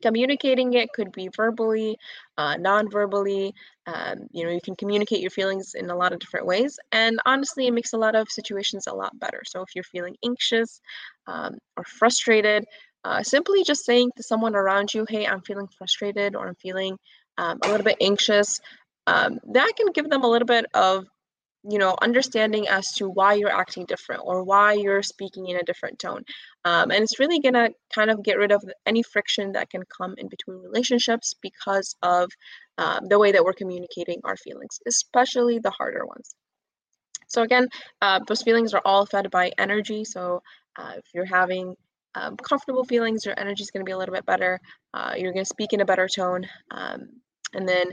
communicating 0.00 0.74
it 0.74 0.92
could 0.92 1.12
be 1.12 1.28
verbally, 1.36 1.98
uh, 2.36 2.56
non-verbally. 2.56 3.52
Um, 3.86 4.28
you 4.32 4.44
know, 4.44 4.50
you 4.50 4.60
can 4.62 4.76
communicate 4.76 5.20
your 5.20 5.30
feelings 5.30 5.74
in 5.74 5.90
a 5.90 5.96
lot 5.96 6.12
of 6.12 6.20
different 6.20 6.46
ways. 6.46 6.78
And 6.92 7.18
honestly, 7.26 7.66
it 7.66 7.72
makes 7.72 7.92
a 7.92 7.98
lot 7.98 8.14
of 8.14 8.30
situations 8.30 8.86
a 8.86 8.94
lot 8.94 9.18
better. 9.18 9.42
So 9.44 9.60
if 9.60 9.74
you're 9.74 9.84
feeling 9.84 10.16
anxious 10.24 10.80
um, 11.26 11.58
or 11.76 11.84
frustrated, 11.84 12.64
uh, 13.04 13.22
simply 13.22 13.64
just 13.64 13.84
saying 13.84 14.10
to 14.16 14.22
someone 14.22 14.54
around 14.54 14.94
you, 14.94 15.04
hey, 15.08 15.26
I'm 15.26 15.42
feeling 15.42 15.68
frustrated 15.76 16.34
or 16.36 16.48
I'm 16.48 16.56
feeling 16.56 16.96
um, 17.38 17.58
a 17.62 17.70
little 17.70 17.84
bit 17.84 17.96
anxious, 18.00 18.60
um, 19.06 19.38
that 19.52 19.72
can 19.76 19.92
give 19.92 20.10
them 20.10 20.22
a 20.22 20.28
little 20.28 20.46
bit 20.46 20.66
of 20.74 21.06
you 21.68 21.78
know 21.78 21.96
understanding 22.00 22.68
as 22.68 22.92
to 22.92 23.08
why 23.08 23.34
you're 23.34 23.50
acting 23.50 23.84
different 23.84 24.22
or 24.24 24.44
why 24.44 24.72
you're 24.72 25.02
speaking 25.02 25.48
in 25.48 25.56
a 25.56 25.62
different 25.64 25.98
tone 25.98 26.22
um, 26.64 26.90
and 26.90 27.02
it's 27.02 27.18
really 27.18 27.40
gonna 27.40 27.68
kind 27.92 28.10
of 28.10 28.22
get 28.22 28.38
rid 28.38 28.52
of 28.52 28.62
any 28.86 29.02
friction 29.02 29.52
that 29.52 29.68
can 29.68 29.82
come 29.84 30.14
in 30.18 30.28
between 30.28 30.58
relationships 30.58 31.34
because 31.42 31.96
of 32.02 32.30
um, 32.78 33.00
the 33.08 33.18
way 33.18 33.32
that 33.32 33.44
we're 33.44 33.52
communicating 33.52 34.20
our 34.24 34.36
feelings 34.36 34.78
especially 34.86 35.58
the 35.58 35.70
harder 35.70 36.06
ones. 36.06 36.34
So 37.26 37.42
again 37.42 37.68
uh, 38.00 38.20
those 38.26 38.42
feelings 38.42 38.72
are 38.72 38.82
all 38.84 39.04
fed 39.04 39.30
by 39.30 39.50
energy 39.58 40.04
so 40.04 40.42
uh, 40.76 40.92
if 40.96 41.04
you're 41.12 41.24
having 41.24 41.74
um, 42.14 42.36
comfortable 42.36 42.84
feelings 42.84 43.24
your 43.24 43.38
energy 43.38 43.62
is 43.62 43.70
going 43.70 43.84
to 43.84 43.88
be 43.88 43.92
a 43.92 43.98
little 43.98 44.14
bit 44.14 44.26
better 44.26 44.60
uh, 44.94 45.14
you're 45.16 45.32
going 45.32 45.44
to 45.44 45.48
speak 45.48 45.72
in 45.72 45.80
a 45.80 45.84
better 45.84 46.08
tone 46.08 46.46
um, 46.70 47.08
and 47.54 47.68
then 47.68 47.92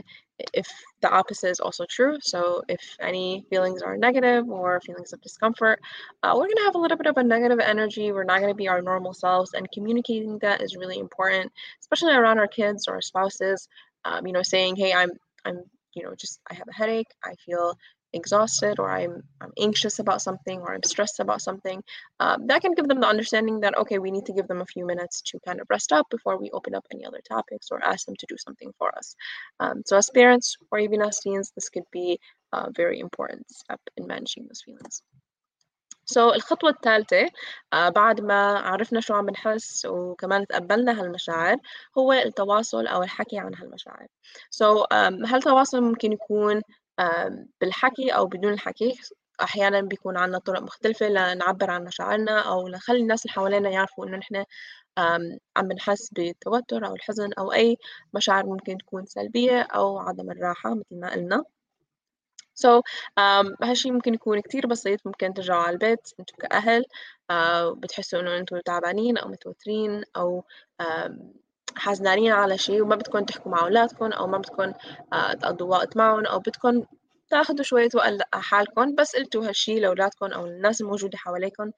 if 0.52 0.68
the 1.00 1.10
opposite 1.10 1.50
is 1.50 1.60
also 1.60 1.86
true, 1.88 2.18
so 2.20 2.62
if 2.68 2.80
any 3.00 3.46
feelings 3.48 3.82
are 3.82 3.96
negative 3.96 4.48
or 4.50 4.80
feelings 4.80 5.12
of 5.12 5.20
discomfort, 5.22 5.80
uh, 6.22 6.32
we're 6.34 6.44
going 6.44 6.56
to 6.56 6.64
have 6.64 6.74
a 6.74 6.78
little 6.78 6.98
bit 6.98 7.06
of 7.06 7.16
a 7.16 7.24
negative 7.24 7.58
energy. 7.58 8.12
We're 8.12 8.24
not 8.24 8.40
going 8.40 8.52
to 8.52 8.56
be 8.56 8.68
our 8.68 8.82
normal 8.82 9.14
selves, 9.14 9.54
and 9.54 9.70
communicating 9.72 10.38
that 10.40 10.60
is 10.60 10.76
really 10.76 10.98
important, 10.98 11.50
especially 11.80 12.14
around 12.14 12.38
our 12.38 12.48
kids 12.48 12.86
or 12.86 12.94
our 12.94 13.02
spouses. 13.02 13.68
Um, 14.04 14.26
you 14.26 14.32
know, 14.32 14.42
saying, 14.42 14.76
"Hey, 14.76 14.92
I'm, 14.92 15.10
I'm, 15.44 15.62
you 15.94 16.02
know, 16.02 16.14
just 16.14 16.40
I 16.50 16.54
have 16.54 16.68
a 16.68 16.74
headache. 16.74 17.08
I 17.24 17.34
feel 17.44 17.76
exhausted 18.15 18.79
or 18.79 18.89
I'm, 18.89 19.23
I'm 19.39 19.53
anxious 19.59 19.99
about 19.99 20.21
something 20.21 20.59
or 20.59 20.73
I'm 20.73 20.83
stressed 20.83 21.19
about 21.19 21.41
something, 21.41 21.83
um, 22.19 22.47
that 22.47 22.61
can 22.61 22.73
give 22.73 22.87
them 22.87 22.99
the 22.99 23.07
understanding 23.07 23.61
that, 23.61 23.77
okay, 23.77 23.99
we 23.99 24.11
need 24.11 24.25
to 24.25 24.33
give 24.33 24.47
them 24.47 24.61
a 24.61 24.65
few 24.65 24.85
minutes 24.85 25.21
to 25.27 25.39
kind 25.45 25.61
of 25.61 25.67
rest 25.69 25.91
up 25.91 26.09
before 26.09 26.37
we 26.37 26.51
open 26.51 26.75
up 26.75 26.85
any 26.91 27.05
other 27.05 27.21
topics 27.27 27.67
or 27.71 27.83
ask 27.83 28.05
them 28.05 28.15
to 28.17 28.25
do 28.27 28.35
something 28.37 28.73
for 28.77 28.95
us. 28.97 29.15
Um, 29.59 29.83
so 29.85 29.97
as 29.97 30.09
parents 30.09 30.57
or 30.71 30.79
even 30.79 31.01
as 31.01 31.19
teens, 31.19 31.51
this 31.55 31.69
could 31.69 31.89
be 31.91 32.19
a 32.51 32.69
very 32.71 32.99
important 32.99 33.49
step 33.49 33.79
in 33.97 34.07
managing 34.07 34.47
those 34.47 34.61
feelings. 34.61 35.03
سو 36.05 36.31
so, 36.31 36.35
الخطوة 36.35 36.69
الثالثة 36.69 37.25
uh, 37.75 37.89
بعد 37.89 38.21
ما 38.21 38.59
عرفنا 38.59 38.99
شو 38.99 39.13
عم 39.13 39.25
بنحس 39.25 39.85
وكمان 39.85 40.47
تقبلنا 40.47 41.01
هالمشاعر 41.01 41.57
هو 41.97 42.13
التواصل 42.13 42.87
أو 42.87 43.03
الحكي 43.03 43.39
عن 43.39 43.55
هالمشاعر. 43.55 44.07
سو 44.49 44.83
so, 44.83 44.85
um, 44.85 45.31
هالتواصل 45.33 45.81
ممكن 45.81 46.11
يكون 46.11 46.61
بالحكي 47.60 48.10
أو 48.10 48.26
بدون 48.26 48.52
الحكي 48.52 48.98
أحيانا 49.42 49.80
بيكون 49.80 50.16
عنا 50.16 50.38
طرق 50.38 50.62
مختلفة 50.62 51.08
لنعبر 51.08 51.70
عن 51.70 51.84
مشاعرنا 51.84 52.40
أو 52.40 52.68
نخلي 52.68 53.00
الناس 53.00 53.22
اللي 53.26 53.32
حوالينا 53.34 53.70
يعرفوا 53.70 54.06
إنه 54.06 54.16
نحن 54.16 54.44
عم 55.56 55.68
بنحس 55.68 56.10
بالتوتر 56.12 56.86
أو 56.86 56.94
الحزن 56.94 57.32
أو 57.38 57.52
أي 57.52 57.76
مشاعر 58.14 58.46
ممكن 58.46 58.78
تكون 58.78 59.06
سلبية 59.06 59.60
أو 59.62 59.98
عدم 59.98 60.30
الراحة 60.30 60.74
مثل 60.74 61.00
ما 61.00 61.12
قلنا. 61.12 61.44
So, 62.56 62.82
um, 63.20 63.56
هالشي 63.62 63.90
ممكن 63.90 64.14
يكون 64.14 64.40
كتير 64.40 64.66
بسيط 64.66 65.06
ممكن 65.06 65.34
ترجعوا 65.34 65.62
على 65.62 65.72
البيت 65.72 66.08
أنتوا 66.20 66.36
كأهل 66.38 66.84
uh, 67.32 67.78
بتحسوا 67.78 68.20
إنه 68.20 68.36
أنتوا 68.38 68.60
تعبانين 68.64 69.18
أو 69.18 69.28
متوترين 69.28 70.04
أو 70.16 70.44
um, 70.82 71.12
حزنانين 71.76 72.32
على 72.32 72.58
شيء 72.58 72.82
وما 72.82 72.96
بدكم 72.96 73.24
تحكوا 73.24 73.52
مع 73.52 73.62
أولادكم 73.62 74.12
أو 74.12 74.26
ما 74.26 74.38
بدكم 74.38 74.72
آه، 75.12 75.32
تقضوا 75.32 75.70
وقت 75.70 75.96
معهم 75.96 76.26
أو 76.26 76.38
بدكم 76.38 76.84
تاخدوا 77.30 77.64
شوية 77.64 77.88
وقت 77.94 78.34
حالكم 78.34 78.94
بس 78.94 79.16
قلتوا 79.16 79.48
هالشي 79.48 79.80
لأولادكم 79.80 80.26
أو 80.26 80.46
الناس 80.46 80.80
الموجودة 80.80 81.18
حواليكم 81.18 81.70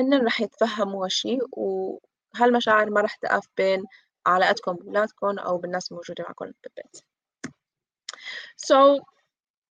هن 0.00 0.26
رح 0.26 0.40
يتفهموا 0.40 1.04
هالشي 1.04 1.38
وهالمشاعر 1.52 2.90
ما 2.90 3.00
رح 3.00 3.14
تقف 3.14 3.46
بين 3.56 3.84
علاقتكم 4.26 4.72
بأولادكم 4.72 5.38
أو 5.38 5.58
بالناس 5.58 5.90
الموجودة 5.92 6.24
معكم 6.24 6.44
بالبيت. 6.44 6.96
So 8.56 9.00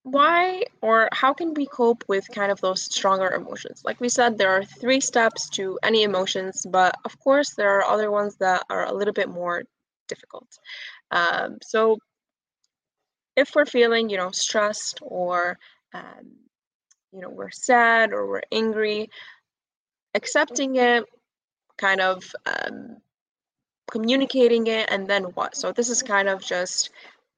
why 0.03 0.63
or 0.81 1.09
how 1.11 1.33
can 1.33 1.53
we 1.53 1.65
cope 1.67 2.03
with 2.07 2.27
kind 2.33 2.51
of 2.51 2.59
those 2.61 2.83
stronger 2.83 3.29
emotions? 3.31 3.83
Like 3.85 3.99
we 3.99 4.09
said, 4.09 4.37
there 4.37 4.51
are 4.51 4.63
three 4.63 4.99
steps 4.99 5.49
to 5.49 5.77
any 5.83 6.03
emotions, 6.03 6.65
but 6.69 6.95
of 7.05 7.19
course, 7.19 7.53
there 7.53 7.77
are 7.77 7.85
other 7.85 8.09
ones 8.09 8.35
that 8.37 8.63
are 8.69 8.85
a 8.85 8.93
little 8.93 9.13
bit 9.13 9.29
more 9.29 9.63
difficult. 10.07 10.47
Um, 11.11 11.59
so, 11.61 11.97
if 13.35 13.55
we're 13.55 13.65
feeling, 13.65 14.09
you 14.09 14.17
know, 14.17 14.31
stressed 14.31 14.99
or, 15.01 15.57
um, 15.93 16.31
you 17.13 17.21
know, 17.21 17.29
we're 17.29 17.51
sad 17.51 18.11
or 18.11 18.27
we're 18.27 18.41
angry, 18.51 19.09
accepting 20.15 20.75
it, 20.75 21.05
kind 21.77 22.01
of 22.01 22.23
um, 22.45 22.97
communicating 23.89 24.67
it, 24.67 24.89
and 24.91 25.07
then 25.07 25.23
what? 25.35 25.55
So, 25.55 25.71
this 25.71 25.89
is 25.89 26.01
kind 26.01 26.27
of 26.27 26.43
just 26.43 26.89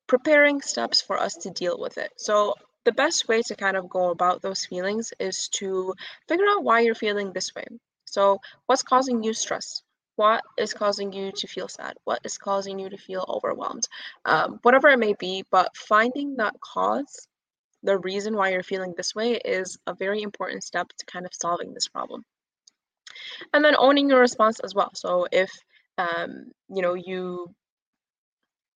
preparing 0.07 0.61
steps 0.61 1.01
for 1.01 1.19
us 1.19 1.35
to 1.35 1.49
deal 1.49 1.77
with 1.79 1.97
it. 1.97 2.11
So 2.17 2.55
the 2.85 2.91
best 2.91 3.27
way 3.27 3.41
to 3.43 3.55
kind 3.55 3.77
of 3.77 3.89
go 3.89 4.09
about 4.11 4.41
those 4.41 4.65
feelings 4.65 5.13
is 5.19 5.47
to 5.49 5.93
figure 6.27 6.45
out 6.49 6.63
why 6.63 6.81
you're 6.81 6.95
feeling 6.95 7.31
this 7.31 7.53
way. 7.55 7.65
So 8.05 8.39
what's 8.65 8.83
causing 8.83 9.23
you 9.23 9.33
stress? 9.33 9.81
What 10.15 10.43
is 10.57 10.73
causing 10.73 11.11
you 11.11 11.31
to 11.31 11.47
feel 11.47 11.67
sad? 11.67 11.95
What 12.03 12.19
is 12.23 12.37
causing 12.37 12.77
you 12.77 12.89
to 12.89 12.97
feel 12.97 13.25
overwhelmed? 13.27 13.87
Um, 14.25 14.59
whatever 14.61 14.89
it 14.89 14.99
may 14.99 15.13
be, 15.13 15.43
but 15.49 15.75
finding 15.75 16.35
that 16.35 16.59
cause, 16.61 17.27
the 17.81 17.97
reason 17.97 18.35
why 18.35 18.49
you're 18.49 18.63
feeling 18.63 18.93
this 18.95 19.15
way, 19.15 19.33
is 19.33 19.77
a 19.87 19.95
very 19.95 20.21
important 20.21 20.63
step 20.63 20.89
to 20.89 21.05
kind 21.05 21.25
of 21.25 21.33
solving 21.33 21.73
this 21.73 21.87
problem. 21.87 22.23
And 23.53 23.65
then 23.65 23.75
owning 23.77 24.09
your 24.09 24.19
response 24.19 24.59
as 24.59 24.75
well. 24.75 24.91
So 24.93 25.27
if 25.31 25.51
um, 25.97 26.51
you 26.69 26.81
know 26.81 26.93
you 26.93 27.53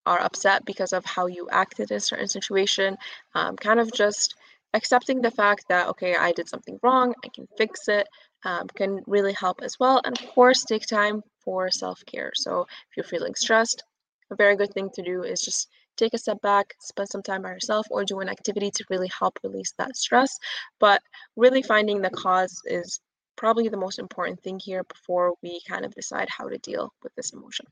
are 0.07 0.21
upset 0.21 0.65
because 0.65 0.93
of 0.93 1.05
how 1.05 1.27
you 1.27 1.47
acted 1.51 1.91
in 1.91 1.97
a 1.97 1.99
certain 1.99 2.27
situation, 2.27 2.97
um, 3.35 3.55
kind 3.57 3.79
of 3.79 3.91
just 3.91 4.35
accepting 4.73 5.21
the 5.21 5.31
fact 5.31 5.65
that, 5.69 5.87
okay, 5.89 6.15
I 6.15 6.31
did 6.31 6.47
something 6.49 6.79
wrong, 6.81 7.13
I 7.25 7.29
can 7.29 7.47
fix 7.57 7.87
it, 7.87 8.07
um, 8.45 8.67
can 8.75 9.01
really 9.07 9.33
help 9.33 9.61
as 9.61 9.79
well. 9.79 10.01
And 10.05 10.17
of 10.19 10.27
course, 10.29 10.63
take 10.63 10.85
time 10.85 11.21
for 11.43 11.69
self 11.69 12.03
care. 12.05 12.31
So 12.35 12.61
if 12.89 12.97
you're 12.97 13.03
feeling 13.03 13.35
stressed, 13.35 13.83
a 14.31 14.35
very 14.35 14.55
good 14.55 14.73
thing 14.73 14.89
to 14.95 15.01
do 15.01 15.23
is 15.23 15.41
just 15.41 15.67
take 15.97 16.13
a 16.13 16.17
step 16.17 16.41
back, 16.41 16.75
spend 16.79 17.09
some 17.09 17.23
time 17.23 17.41
by 17.41 17.49
yourself, 17.49 17.87
or 17.89 18.05
do 18.05 18.19
an 18.19 18.29
activity 18.29 18.71
to 18.71 18.85
really 18.89 19.09
help 19.19 19.39
release 19.43 19.73
that 19.77 19.95
stress. 19.97 20.37
But 20.79 21.01
really 21.35 21.63
finding 21.63 22.01
the 22.01 22.09
cause 22.09 22.61
is 22.65 22.99
probably 23.35 23.67
the 23.69 23.77
most 23.77 23.99
important 23.99 24.41
thing 24.41 24.59
here 24.59 24.83
before 24.83 25.35
we 25.41 25.61
kind 25.67 25.85
of 25.85 25.93
decide 25.95 26.27
how 26.29 26.47
to 26.49 26.57
deal 26.59 26.93
with 27.03 27.13
this 27.15 27.33
emotion. 27.33 27.65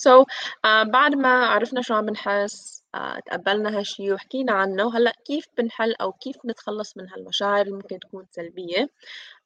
So 0.00 0.24
uh, 0.66 0.84
بعد 0.84 1.14
ما 1.14 1.46
عرفنا 1.46 1.82
شو 1.82 1.94
عم 1.94 2.06
بنحس 2.06 2.84
uh, 2.96 3.20
تقبلنا 3.26 3.78
هالشي 3.78 4.12
وحكينا 4.12 4.52
عنه 4.52 4.96
هلأ 4.96 5.12
كيف 5.26 5.46
بنحل 5.58 5.94
أو 6.00 6.12
كيف 6.12 6.36
نتخلص 6.46 6.96
من 6.96 7.08
هالمشاعر 7.10 7.60
اللي 7.66 7.76
ممكن 7.76 7.98
تكون 7.98 8.26
سلبية؟ 8.30 8.90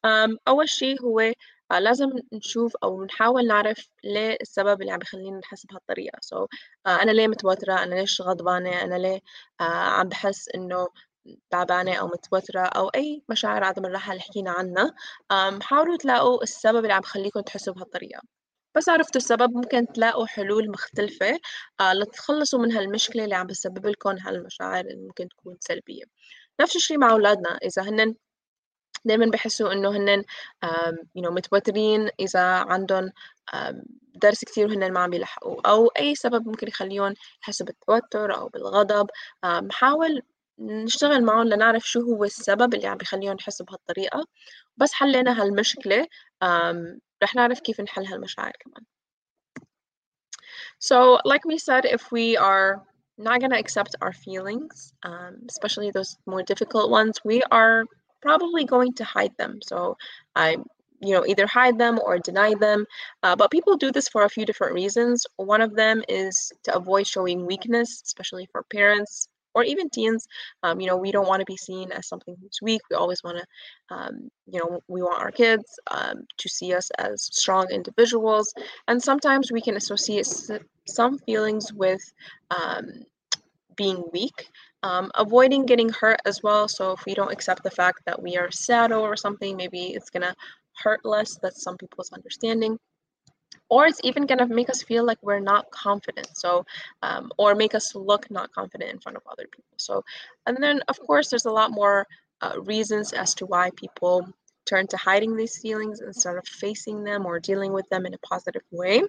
um, 0.06 0.36
أول 0.48 0.68
شي 0.68 0.96
هو 1.00 1.32
uh, 1.72 1.76
لازم 1.76 2.10
نشوف 2.32 2.76
أو 2.76 3.04
نحاول 3.04 3.46
نعرف 3.46 3.88
ليه 4.04 4.36
السبب 4.40 4.80
اللي 4.80 4.92
عم 4.92 4.98
بخلينا 4.98 5.38
نحس 5.38 5.66
بهالطريقة. 5.66 6.18
So 6.18 6.38
uh, 6.44 7.02
أنا 7.02 7.10
ليه 7.10 7.28
متوترة؟ 7.28 7.74
أنا 7.82 7.94
ليش 7.94 8.20
غضبانة؟ 8.22 8.82
أنا 8.82 8.94
ليه 8.94 9.20
عم 9.60 10.08
بحس 10.08 10.48
إنه 10.54 10.88
تعبانة 11.50 11.94
أو 11.94 12.06
متوترة 12.06 12.60
أو 12.60 12.88
أي 12.88 13.22
مشاعر 13.28 13.64
عدم 13.64 13.84
الراحة 13.86 14.12
اللي 14.12 14.22
حكينا 14.22 14.50
عنها؟ 14.50 14.94
حاولوا 15.62 15.96
تلاقوا 15.96 16.42
السبب 16.42 16.78
اللي 16.78 16.92
عم 16.92 17.00
بخليكم 17.00 17.40
تحسوا 17.40 17.74
بهالطريقة. 17.74 18.39
بس 18.76 18.88
عرفتوا 18.88 19.20
السبب 19.20 19.56
ممكن 19.56 19.86
تلاقوا 19.86 20.26
حلول 20.26 20.70
مختلفة 20.70 21.40
آه 21.80 21.92
لتتخلصوا 21.92 22.58
من 22.60 22.72
هالمشكلة 22.72 23.24
اللي 23.24 23.34
عم 23.34 23.46
بسبب 23.46 23.86
لكم 23.86 24.16
هالمشاعر 24.18 24.84
اللي 24.84 24.96
ممكن 25.06 25.28
تكون 25.28 25.56
سلبية. 25.60 26.04
نفس 26.60 26.76
الشيء 26.76 26.98
مع 26.98 27.10
أولادنا 27.12 27.58
إذا 27.64 27.82
هن 27.82 28.14
دايما 29.04 29.26
بحسوا 29.26 29.72
إنه 29.72 29.90
هن 29.90 30.22
you 31.18 31.22
know, 31.22 31.30
متوترين 31.32 32.08
إذا 32.20 32.40
عندهم 32.42 33.10
درس 34.14 34.44
كتير 34.44 34.66
وهن 34.68 34.92
ما 34.92 35.00
عم 35.00 35.10
بيلحقوا 35.10 35.70
أو 35.70 35.86
أي 35.88 36.14
سبب 36.14 36.46
ممكن 36.48 36.68
يخليهم 36.68 37.14
يحسوا 37.42 37.66
بالتوتر 37.66 38.36
أو 38.36 38.48
بالغضب 38.48 39.06
حاول 39.72 40.22
نشتغل 40.58 41.24
معهم 41.24 41.48
لنعرف 41.48 41.88
شو 41.88 42.00
هو 42.00 42.24
السبب 42.24 42.74
اللي 42.74 42.86
عم 42.86 42.96
بيخليهم 42.96 43.36
يحسوا 43.40 43.66
بهالطريقة. 43.66 44.24
بس 44.76 44.92
حلينا 44.92 45.42
هالمشكلة 45.42 46.06
رح 47.23 47.35
نعرف 47.35 47.59
كيف 47.59 47.81
نحل 47.81 48.05
هالمشاعر 48.05 48.53
كمان 48.59 48.85
So, 50.79 51.19
like 51.25 51.45
we 51.45 51.57
said, 51.57 51.85
if 51.85 52.11
we 52.11 52.37
are 52.37 52.83
not 53.17 53.39
going 53.39 53.51
to 53.51 53.57
accept 53.63 53.95
our 54.01 54.13
feelings, 54.13 54.93
um, 55.03 55.33
especially 55.49 55.89
those 55.89 56.17
more 56.25 56.43
difficult 56.43 56.91
ones, 56.91 57.15
we 57.23 57.41
are 57.59 57.85
probably 58.21 58.65
going 58.65 58.93
to 58.99 59.03
hide 59.03 59.35
them. 59.37 59.59
So, 59.69 59.97
I 60.35 60.57
you 61.01 61.13
know 61.13 61.25
either 61.25 61.45
hide 61.45 61.77
them 61.77 61.99
or 61.99 62.17
deny 62.19 62.53
them 62.55 62.85
uh, 63.23 63.35
but 63.35 63.51
people 63.51 63.75
do 63.77 63.91
this 63.91 64.07
for 64.07 64.23
a 64.23 64.29
few 64.29 64.45
different 64.45 64.73
reasons 64.73 65.25
one 65.35 65.61
of 65.61 65.75
them 65.75 66.01
is 66.07 66.51
to 66.63 66.75
avoid 66.75 67.05
showing 67.05 67.45
weakness 67.45 68.01
especially 68.05 68.47
for 68.51 68.63
parents 68.63 69.27
or 69.54 69.64
even 69.64 69.88
teens 69.90 70.26
um, 70.62 70.80
you 70.80 70.86
know 70.86 70.96
we 70.96 71.12
don't 71.12 71.28
want 71.28 71.40
to 71.40 71.46
be 71.46 71.56
seen 71.56 71.90
as 71.92 72.06
something 72.06 72.36
who's 72.40 72.58
weak 72.62 72.80
we 72.90 72.96
always 72.96 73.22
want 73.22 73.38
to 73.38 73.94
um, 73.94 74.30
you 74.46 74.58
know 74.58 74.80
we 74.88 75.02
want 75.02 75.20
our 75.20 75.30
kids 75.30 75.64
um, 75.90 76.24
to 76.38 76.48
see 76.48 76.74
us 76.74 76.90
as 76.98 77.22
strong 77.22 77.66
individuals 77.70 78.52
and 78.88 79.02
sometimes 79.02 79.52
we 79.52 79.60
can 79.60 79.76
associate 79.76 80.26
some 80.86 81.18
feelings 81.18 81.72
with 81.72 82.02
um, 82.50 82.86
being 83.76 84.02
weak 84.12 84.48
um, 84.82 85.10
avoiding 85.16 85.66
getting 85.66 85.88
hurt 85.90 86.20
as 86.24 86.42
well 86.42 86.68
so 86.68 86.92
if 86.92 87.04
we 87.04 87.14
don't 87.14 87.32
accept 87.32 87.62
the 87.62 87.70
fact 87.70 88.00
that 88.06 88.20
we 88.20 88.36
are 88.36 88.50
sad 88.50 88.92
over 88.92 89.16
something 89.16 89.56
maybe 89.56 89.94
it's 89.94 90.10
gonna 90.10 90.34
hurt 90.82 91.04
less 91.04 91.36
that's 91.42 91.62
some 91.62 91.76
people's 91.76 92.12
understanding 92.12 92.78
or 93.70 93.86
it's 93.86 94.00
even 94.04 94.26
going 94.26 94.38
to 94.38 94.46
make 94.46 94.68
us 94.68 94.82
feel 94.82 95.04
like 95.04 95.18
we're 95.22 95.40
not 95.40 95.70
confident 95.70 96.28
so 96.34 96.66
um, 97.02 97.30
or 97.38 97.54
make 97.54 97.74
us 97.74 97.94
look 97.94 98.30
not 98.30 98.52
confident 98.52 98.90
in 98.90 98.98
front 98.98 99.16
of 99.16 99.22
other 99.30 99.46
people. 99.50 99.74
So 99.76 100.04
and 100.46 100.56
then 100.60 100.82
of 100.88 101.00
course 101.00 101.30
there's 101.30 101.46
a 101.46 101.50
lot 101.50 101.70
more 101.70 102.06
uh, 102.42 102.60
reasons 102.60 103.12
as 103.12 103.34
to 103.36 103.46
why 103.46 103.70
people 103.76 104.26
turn 104.66 104.86
to 104.86 104.96
hiding 104.96 105.36
these 105.36 105.58
feelings 105.58 106.00
instead 106.00 106.36
of 106.36 106.46
facing 106.46 107.02
them 107.02 107.26
or 107.26 107.40
dealing 107.40 107.72
with 107.72 107.88
them 107.88 108.06
in 108.06 108.14
a 108.14 108.18
positive 108.18 108.62
way. 108.70 109.02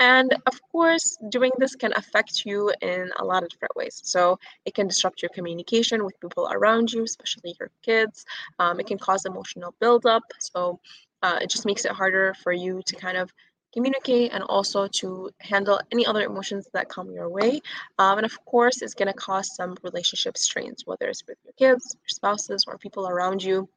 And 0.00 0.36
of 0.46 0.60
course 0.70 1.16
doing 1.30 1.52
this 1.58 1.74
can 1.74 1.92
affect 1.96 2.44
you 2.44 2.72
in 2.82 3.10
a 3.18 3.24
lot 3.24 3.42
of 3.42 3.48
different 3.48 3.76
ways. 3.76 4.00
So 4.04 4.38
it 4.64 4.74
can 4.74 4.88
disrupt 4.88 5.22
your 5.22 5.30
communication 5.30 6.04
with 6.04 6.20
people 6.20 6.48
around 6.50 6.92
you 6.92 7.04
especially 7.04 7.54
your 7.58 7.70
kids. 7.82 8.26
Um, 8.58 8.80
it 8.80 8.86
can 8.86 8.98
cause 8.98 9.24
emotional 9.24 9.74
buildup. 9.80 10.24
So 10.40 10.80
uh, 11.22 11.38
it 11.42 11.50
just 11.50 11.66
makes 11.66 11.84
it 11.84 11.92
harder 11.92 12.34
for 12.42 12.52
you 12.52 12.82
to 12.86 12.96
kind 12.96 13.16
of 13.16 13.32
communicate 13.72 14.32
and 14.32 14.42
also 14.44 14.88
to 14.88 15.30
handle 15.40 15.80
any 15.92 16.06
other 16.06 16.22
emotions 16.22 16.68
that 16.72 16.88
come 16.88 17.10
your 17.10 17.28
way. 17.28 17.60
Um, 17.98 18.18
and 18.18 18.24
of 18.24 18.44
course, 18.44 18.82
it's 18.82 18.94
going 18.94 19.08
to 19.08 19.14
cause 19.14 19.54
some 19.54 19.76
relationship 19.82 20.38
strains, 20.38 20.82
whether 20.86 21.06
it's 21.06 21.22
with 21.26 21.38
your 21.44 21.52
kids, 21.54 21.96
your 22.00 22.08
spouses, 22.08 22.64
or 22.66 22.78
people 22.78 23.08
around 23.08 23.42
you. 23.42 23.68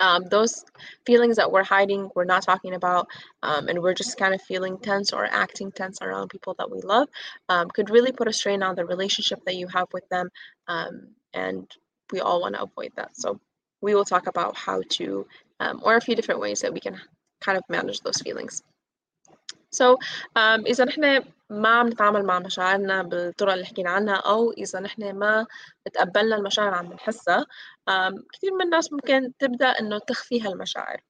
Um, 0.00 0.24
those 0.24 0.64
feelings 1.06 1.36
that 1.36 1.50
we're 1.50 1.64
hiding, 1.64 2.10
we're 2.14 2.24
not 2.24 2.42
talking 2.42 2.74
about, 2.74 3.08
um, 3.42 3.68
and 3.68 3.82
we're 3.82 3.94
just 3.94 4.18
kind 4.18 4.34
of 4.34 4.42
feeling 4.42 4.78
tense 4.78 5.12
or 5.12 5.24
acting 5.24 5.72
tense 5.72 6.02
around 6.02 6.28
people 6.28 6.54
that 6.58 6.70
we 6.70 6.80
love, 6.80 7.08
um, 7.48 7.68
could 7.70 7.88
really 7.88 8.12
put 8.12 8.28
a 8.28 8.32
strain 8.32 8.62
on 8.62 8.74
the 8.74 8.84
relationship 8.84 9.42
that 9.46 9.56
you 9.56 9.68
have 9.68 9.88
with 9.92 10.06
them. 10.10 10.28
Um, 10.68 11.08
and 11.32 11.70
we 12.12 12.20
all 12.20 12.40
want 12.40 12.56
to 12.56 12.62
avoid 12.62 12.92
that. 12.96 13.16
So 13.16 13.40
we 13.80 13.94
will 13.94 14.04
talk 14.04 14.26
about 14.26 14.56
how 14.56 14.82
to, 14.90 15.26
um, 15.60 15.80
or 15.82 15.96
a 15.96 16.00
few 16.00 16.14
different 16.14 16.40
ways 16.40 16.60
that 16.60 16.72
we 16.74 16.80
can 16.80 17.00
kind 17.40 17.56
of 17.56 17.64
manage 17.68 18.00
those 18.00 18.20
feelings. 18.20 18.62
So 19.76 19.96
um, 20.38 20.66
إذا 20.66 20.84
نحن 20.84 21.22
ما 21.50 21.68
عم 21.68 21.88
نتعامل 21.88 22.24
مع 22.24 22.38
مشاعرنا 22.38 23.02
بالطرق 23.02 23.52
اللي 23.52 23.66
حكينا 23.66 23.90
عنها 23.90 24.14
أو 24.14 24.52
إذا 24.52 24.80
نحن 24.80 25.12
ما 25.12 25.46
تقبلنا 25.92 26.36
المشاعر 26.36 26.74
عم 26.74 26.92
نحسها 26.92 27.46
um, 27.90 28.14
كثير 28.32 28.52
من 28.54 28.62
الناس 28.62 28.92
ممكن 28.92 29.32
تبدأ 29.38 29.66
إنه 29.66 29.98
تخفي 29.98 30.40
هالمشاعر. 30.40 31.00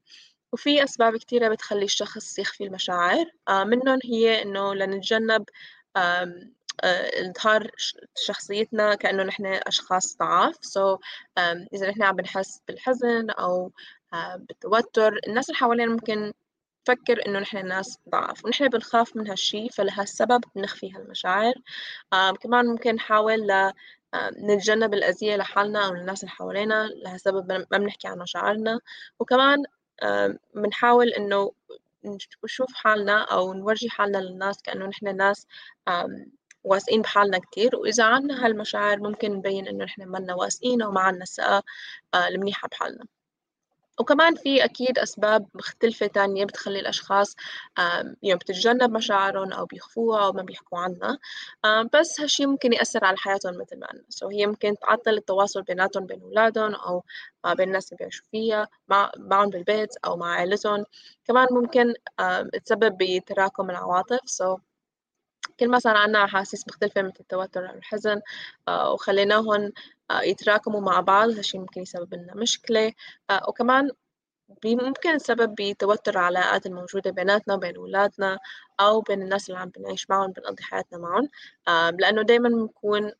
وفي 0.53 0.85
أسباب 0.85 1.17
كثيرة 1.17 1.49
بتخلي 1.49 1.85
الشخص 1.85 2.39
يخفي 2.39 2.65
المشاعر. 2.65 3.25
uh, 3.51 3.53
منهم 3.53 3.99
هي 4.05 4.43
إنه 4.43 4.75
لنتجنب 4.75 5.45
um, 5.99 6.57
إظهار 6.85 7.71
شخصيتنا 8.17 8.95
كأنه 8.95 9.23
نحن 9.23 9.47
أشخاص 9.47 10.17
ضعاف. 10.19 10.55
So 10.57 10.99
um, 11.41 11.69
إذا 11.75 11.91
نحن 11.91 12.03
عم 12.03 12.17
بنحس 12.17 12.61
بالحزن 12.69 13.31
أو 13.31 13.73
uh, 14.15 14.37
بالتوتر 14.37 15.19
الناس 15.29 15.49
اللي 15.49 15.59
حوالينا 15.59 15.93
ممكن 15.93 16.33
تفكر 16.87 17.27
إنه 17.27 17.39
نحن 17.39 17.67
ناس 17.69 17.99
ضعف 18.09 18.45
ونحن 18.45 18.69
بنخاف 18.69 19.17
من 19.17 19.29
هالشي 19.29 19.69
فلهالسبب 19.69 20.45
بنخفي 20.57 20.93
هالمشاعر. 20.93 21.55
آه 22.13 22.33
كمان 22.33 22.67
ممكن 22.67 22.95
نحاول 22.95 23.47
ل 23.47 23.73
نتجنب 24.43 24.95
الأذية 24.95 25.37
لحالنا 25.37 25.87
أو 25.87 25.95
للناس 25.95 26.21
اللي 26.21 26.31
حوالينا 26.31 26.87
لهالسبب 26.87 27.53
ما 27.53 27.79
بنحكي 27.79 28.09
عن 28.09 28.19
مشاعرنا. 28.19 28.81
وكمان 29.19 29.63
بنحاول 30.55 31.09
إنه 31.09 31.53
نشوف 32.45 32.75
حالنا 32.75 33.23
أو 33.25 33.53
نورجي 33.55 33.91
حالنا 33.91 34.19
للناس 34.19 34.63
كأنه 34.63 34.87
نحن 34.87 35.17
ناس 35.17 35.47
واثقين 36.65 37.03
بحالنا 37.03 37.39
كتير. 37.39 37.77
وإذا 37.77 38.05
عنا 38.05 38.47
هالمشاعر 38.47 38.99
ممكن 38.99 39.33
نبين 39.33 39.69
إنه 39.69 39.85
نحن 39.85 40.09
منا 40.09 40.35
واثقين 40.35 40.83
أو 40.83 40.93
ما 40.93 41.01
عنا 41.01 41.23
الثقة 41.23 41.63
المنيحة 42.15 42.69
بحالنا. 42.69 43.05
وكمان 44.01 44.35
في 44.35 44.65
أكيد 44.65 44.99
أسباب 44.99 45.47
مختلفة 45.55 46.07
تانية 46.07 46.45
بتخلي 46.45 46.81
الأشخاص 46.81 47.37
يعني 48.23 48.39
بتتجنب 48.39 48.91
مشاعرهم 48.91 49.53
أو 49.53 49.67
بيخفوها 49.67 50.25
أو 50.25 50.33
ما 50.33 50.43
بيحكوا 50.43 50.79
عنها. 50.79 51.19
بس 51.95 52.21
هالشي 52.21 52.47
ممكن 52.47 52.73
يأثر 52.73 53.05
على 53.05 53.17
حياتهم 53.17 53.59
مثل 53.59 53.79
ما 53.79 53.87
قلنا. 53.87 54.05
سو 54.09 54.29
هي 54.29 54.47
ممكن 54.47 54.75
تعطل 54.79 55.11
التواصل 55.15 55.63
بيناتهم 55.63 56.07
بين 56.07 56.21
أولادهم 56.23 56.75
أو 56.75 57.05
بين 57.47 57.69
الناس 57.69 57.89
اللي 57.89 57.97
بيعيشوا 57.99 58.25
فيها 58.31 58.69
مع 58.89 59.11
معهم 59.17 59.51
بالبيت 59.51 59.97
أو 60.05 60.17
مع 60.17 60.27
عائلتهم. 60.35 60.85
كمان 61.25 61.47
ممكن 61.51 61.95
تسبب 62.65 62.97
بتراكم 63.01 63.71
العواطف. 63.71 64.21
سو 64.25 64.59
كل 65.61 65.69
ما 65.69 65.79
صار 65.79 65.97
عنا 65.97 66.25
أحاسيس 66.25 66.69
مختلفة 66.69 67.03
مثل 67.03 67.15
التوتر 67.21 67.71
أو 67.71 67.75
الحزن 67.75 68.21
وخليناهم 68.69 69.73
يتراكموا 70.11 70.81
مع 70.81 71.01
بعض 71.01 71.29
هالشي 71.31 71.59
ممكن 71.59 71.81
يسبب 71.81 72.15
لنا 72.15 72.35
مشكلة 72.35 72.93
وكمان 73.49 73.91
ممكن 74.65 75.11
السبب 75.11 75.55
بتوتر 75.59 76.13
العلاقات 76.13 76.67
الموجودة 76.67 77.11
بيناتنا 77.11 77.55
وبين 77.55 77.77
أولادنا 77.77 78.39
أو 78.81 79.01
بين 79.01 79.23
الناس 79.23 79.49
اللي 79.49 79.61
عم 79.61 79.69
بنعيش 79.69 80.11
معهم 80.11 80.33
بنقضي 80.33 80.63
حياتنا 80.63 80.99
معهم 80.99 81.29
لأنه 81.99 82.23
دايما 82.23 82.49
بنكون 82.49 83.13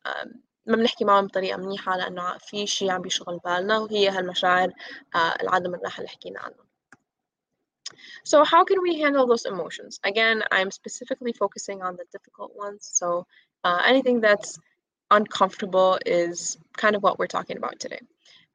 ما 0.65 0.75
بنحكي 0.75 1.05
معهم 1.05 1.27
بطريقة 1.27 1.57
منيحة 1.57 1.97
لأنه 1.97 2.37
في 2.37 2.67
شي 2.67 2.89
عم 2.89 3.01
بيشغل 3.01 3.39
بالنا 3.45 3.77
وهي 3.77 4.09
هالمشاعر 4.09 4.71
العدم 5.15 5.75
الراحة 5.75 5.97
اللي 5.97 6.09
حكينا 6.09 6.39
عنها. 6.39 6.67
So 8.23 8.43
how 8.43 8.63
can 8.65 8.81
we 8.81 8.99
handle 8.99 9.25
those 9.27 9.45
emotions? 9.45 9.99
Again, 10.03 10.43
I'm 10.51 10.71
specifically 10.71 11.33
focusing 11.33 11.81
on 11.81 11.95
the 11.95 12.05
difficult 12.11 12.51
ones. 12.55 12.89
So 12.99 13.25
uh, 13.63 13.79
anything 13.85 14.19
that's 14.19 14.59
uncomfortable 15.11 15.99
is 16.05 16.57
kind 16.75 16.95
of 16.95 17.03
what 17.03 17.19
we're 17.19 17.27
talking 17.27 17.57
about 17.57 17.79
today. 17.79 17.99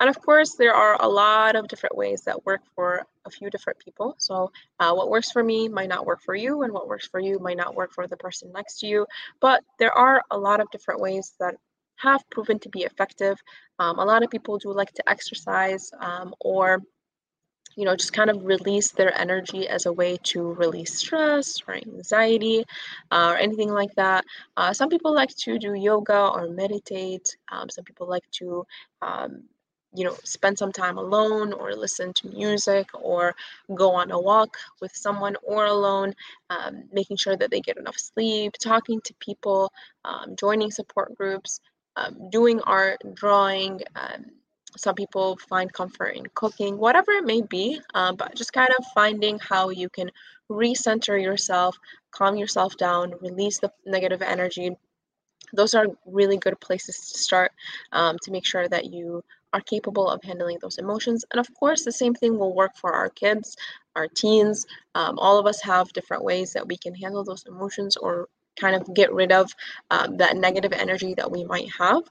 And 0.01 0.11
of 0.11 0.21
course, 0.21 0.55
there 0.55 0.75
are 0.75 0.97
a 1.01 1.09
lot 1.09 1.55
of 1.55 1.69
different 1.69 1.97
ways 1.97 2.23
that 2.23 2.45
work 2.45 2.63
for 2.75 3.07
a 3.25 3.31
few 3.31 3.51
different 3.51 3.79
people. 3.79 4.17
So, 4.19 4.51
uh, 4.81 4.93
what 4.95 5.11
works 5.11 5.31
for 5.31 5.45
me 5.45 5.69
might 5.69 5.89
not 5.89 6.07
work 6.07 6.21
for 6.23 6.35
you, 6.35 6.63
and 6.63 6.73
what 6.73 6.89
works 6.89 7.07
for 7.07 7.21
you 7.21 7.39
might 7.39 7.57
not 7.57 7.77
work 7.77 7.93
for 7.93 8.09
the 8.09 8.17
person 8.17 8.51
next 8.53 8.81
to 8.81 8.87
you. 8.87 9.07
But 9.41 9.63
there 9.79 9.97
are 9.97 10.23
a 10.31 10.39
lot 10.39 10.61
of 10.61 10.71
different 10.73 11.01
ways 11.01 11.35
that 11.39 11.55
have 11.97 12.29
proven 12.31 12.59
to 12.61 12.69
be 12.69 12.81
effective. 12.81 13.39
Um, 13.79 13.99
a 13.99 14.05
lot 14.05 14.25
of 14.25 14.31
people 14.31 14.59
do 14.59 14.73
like 14.73 14.93
to 14.95 15.09
exercise 15.09 15.93
um, 16.01 16.35
or 16.41 16.83
you 17.77 17.85
know, 17.85 17.97
just 17.97 18.13
kind 18.13 18.31
of 18.31 18.45
release 18.45 18.91
their 18.91 19.17
energy 19.19 19.69
as 19.69 19.87
a 19.87 19.93
way 19.93 20.19
to 20.25 20.53
release 20.55 20.99
stress 20.99 21.61
or 21.67 21.75
anxiety 21.75 22.65
uh, 23.11 23.33
or 23.33 23.37
anything 23.37 23.71
like 23.71 23.95
that. 23.95 24.25
Uh, 24.57 24.73
some 24.73 24.89
people 24.89 25.15
like 25.15 25.31
to 25.37 25.59
do 25.59 25.75
yoga 25.75 26.29
or 26.29 26.49
meditate. 26.49 27.37
Um, 27.51 27.69
some 27.69 27.85
people 27.85 28.09
like 28.09 28.25
to, 28.33 28.67
um, 29.01 29.45
you 29.95 30.05
know, 30.05 30.17
spend 30.25 30.59
some 30.59 30.73
time 30.73 30.97
alone 30.99 31.53
or 31.53 31.75
listen 31.75 32.13
to 32.15 32.29
music 32.29 32.89
or 32.95 33.35
go 33.75 33.93
on 33.93 34.11
a 34.11 34.21
walk 34.21 34.57
with 34.81 34.95
someone 34.95 35.37
or 35.43 35.67
alone, 35.67 36.15
um, 36.51 36.85
making 36.93 37.17
sure 37.17 37.37
that 37.37 37.51
they 37.51 37.61
get 37.61 37.77
enough 37.77 37.99
sleep, 37.99 38.55
talking 38.55 39.01
to 39.05 39.15
people, 39.21 39.71
um, 40.05 40.35
joining 40.37 40.71
support 40.71 41.15
groups, 41.15 41.61
um, 41.97 42.31
doing 42.31 42.61
art, 42.63 42.99
drawing 43.15 43.81
um, 43.97 44.25
some 44.77 44.95
people 44.95 45.39
find 45.49 45.73
comfort 45.73 46.17
in 46.17 46.25
cooking, 46.35 46.79
whatever 46.79 47.13
it 47.13 47.25
may 47.25 47.43
be, 47.43 47.81
um, 47.95 48.17
but 48.17 48.35
just 48.35 48.53
kind 48.53 48.71
of 48.79 48.85
finding 48.95 49.39
how 49.39 49.71
you 49.71 49.89
can 49.89 50.11
recenter 50.51 51.21
yourself, 51.21 51.77
calm 52.11 52.37
yourself 52.37 52.77
down, 52.77 53.15
release 53.21 53.59
the 53.59 53.71
negative 53.87 54.23
energy. 54.23 54.77
Those 55.53 55.75
are 55.75 55.87
really 56.07 56.39
good 56.39 56.59
places 56.61 56.97
to 57.13 57.19
start 57.19 57.53
um, 57.93 58.17
to 58.23 58.31
make 58.31 58.47
sure 58.47 58.69
that 58.69 58.87
you 58.87 59.23
are 59.53 59.61
capable 59.61 60.09
of 60.09 60.23
handling 60.23 60.59
those 60.61 60.79
emotions. 60.79 61.25
And 61.31 61.41
of 61.41 61.53
course, 61.55 61.85
the 61.85 61.93
same 61.93 62.15
thing 62.15 62.39
will 62.39 62.55
work 62.55 62.77
for 62.77 62.93
our 62.95 63.11
kids, 63.11 63.57
our 63.97 64.09
teens. 64.09 64.67
Um, 64.95 65.19
all 65.19 65.39
of 65.39 65.47
us 65.47 65.61
have 65.63 65.93
different 65.93 66.25
ways 66.25 66.53
that 66.55 66.67
we 66.67 66.77
can 66.77 66.95
handle 66.95 67.23
those 67.23 67.45
emotions 67.47 67.97
or 67.97 68.29
kind 68.59 68.75
of 68.75 68.95
get 68.95 69.13
rid 69.13 69.33
of 69.33 69.51
um, 69.91 70.17
that 70.17 70.37
negative 70.37 70.73
energy 70.73 71.15
that 71.15 71.31
we 71.31 71.45
might 71.45 71.69
have. 71.79 72.03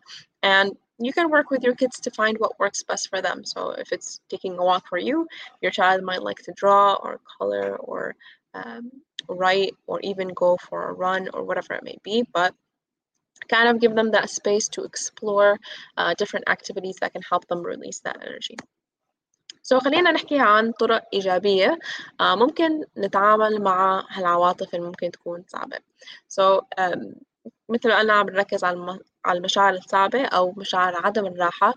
And 0.43 0.76
you 1.01 1.12
can 1.12 1.31
work 1.31 1.51
with 1.51 1.62
your 1.62 1.75
kids 1.75 2.01
to 2.01 2.11
find 2.11 2.38
what 2.38 2.59
works 2.59 2.83
best 2.83 3.09
for 3.11 3.20
them. 3.20 3.44
So 3.44 3.70
if 3.70 3.92
it's 3.92 4.20
taking 4.31 4.59
a 4.59 4.64
walk 4.64 4.88
for 4.88 4.99
you, 4.99 5.27
your 5.61 5.70
child 5.70 6.03
might 6.03 6.22
like 6.22 6.38
to 6.44 6.53
draw 6.53 6.94
or 6.94 7.20
color 7.38 7.77
or 7.77 8.14
um, 8.55 8.90
write 9.29 9.75
or 9.87 10.01
even 10.01 10.29
go 10.29 10.57
for 10.57 10.88
a 10.88 10.92
run 10.92 11.29
or 11.35 11.44
whatever 11.44 11.75
it 11.75 11.85
may 11.85 11.99
be. 12.03 12.25
But 12.33 12.55
kind 13.49 13.68
of 13.68 13.81
give 13.81 13.94
them 13.94 14.12
that 14.12 14.31
space 14.31 14.68
to 14.68 14.85
explore 14.85 15.59
uh, 15.96 16.14
different 16.14 16.49
activities 16.49 16.96
that 17.01 17.12
can 17.12 17.22
help 17.22 17.46
them 17.49 17.62
release 17.62 18.01
that 18.01 18.18
energy. 18.22 18.57
سو 19.62 19.79
so, 19.79 19.83
خلينا 19.85 20.12
نحكي 20.12 20.38
عن 20.38 20.72
طرق 20.72 21.03
إيجابية 21.14 21.79
uh, 22.22 22.25
ممكن 22.25 22.85
نتعامل 22.96 23.62
مع 23.62 24.07
هالعواطف 24.11 24.75
اللي 24.75 24.87
ممكن 24.87 25.11
تكون 25.11 25.44
صعبة. 25.49 25.79
So 26.29 26.61
um, 26.81 27.14
مثل 27.68 27.88
ما 27.88 27.99
قلنا 27.99 28.12
عم 28.12 28.27
نركز 28.27 28.64
على 28.64 28.77
الم... 28.77 29.01
على 29.25 29.38
المشاعر 29.38 29.73
الصعبة 29.73 30.25
أو 30.25 30.53
مشاعر 30.57 31.05
عدم 31.05 31.25
الراحة 31.25 31.71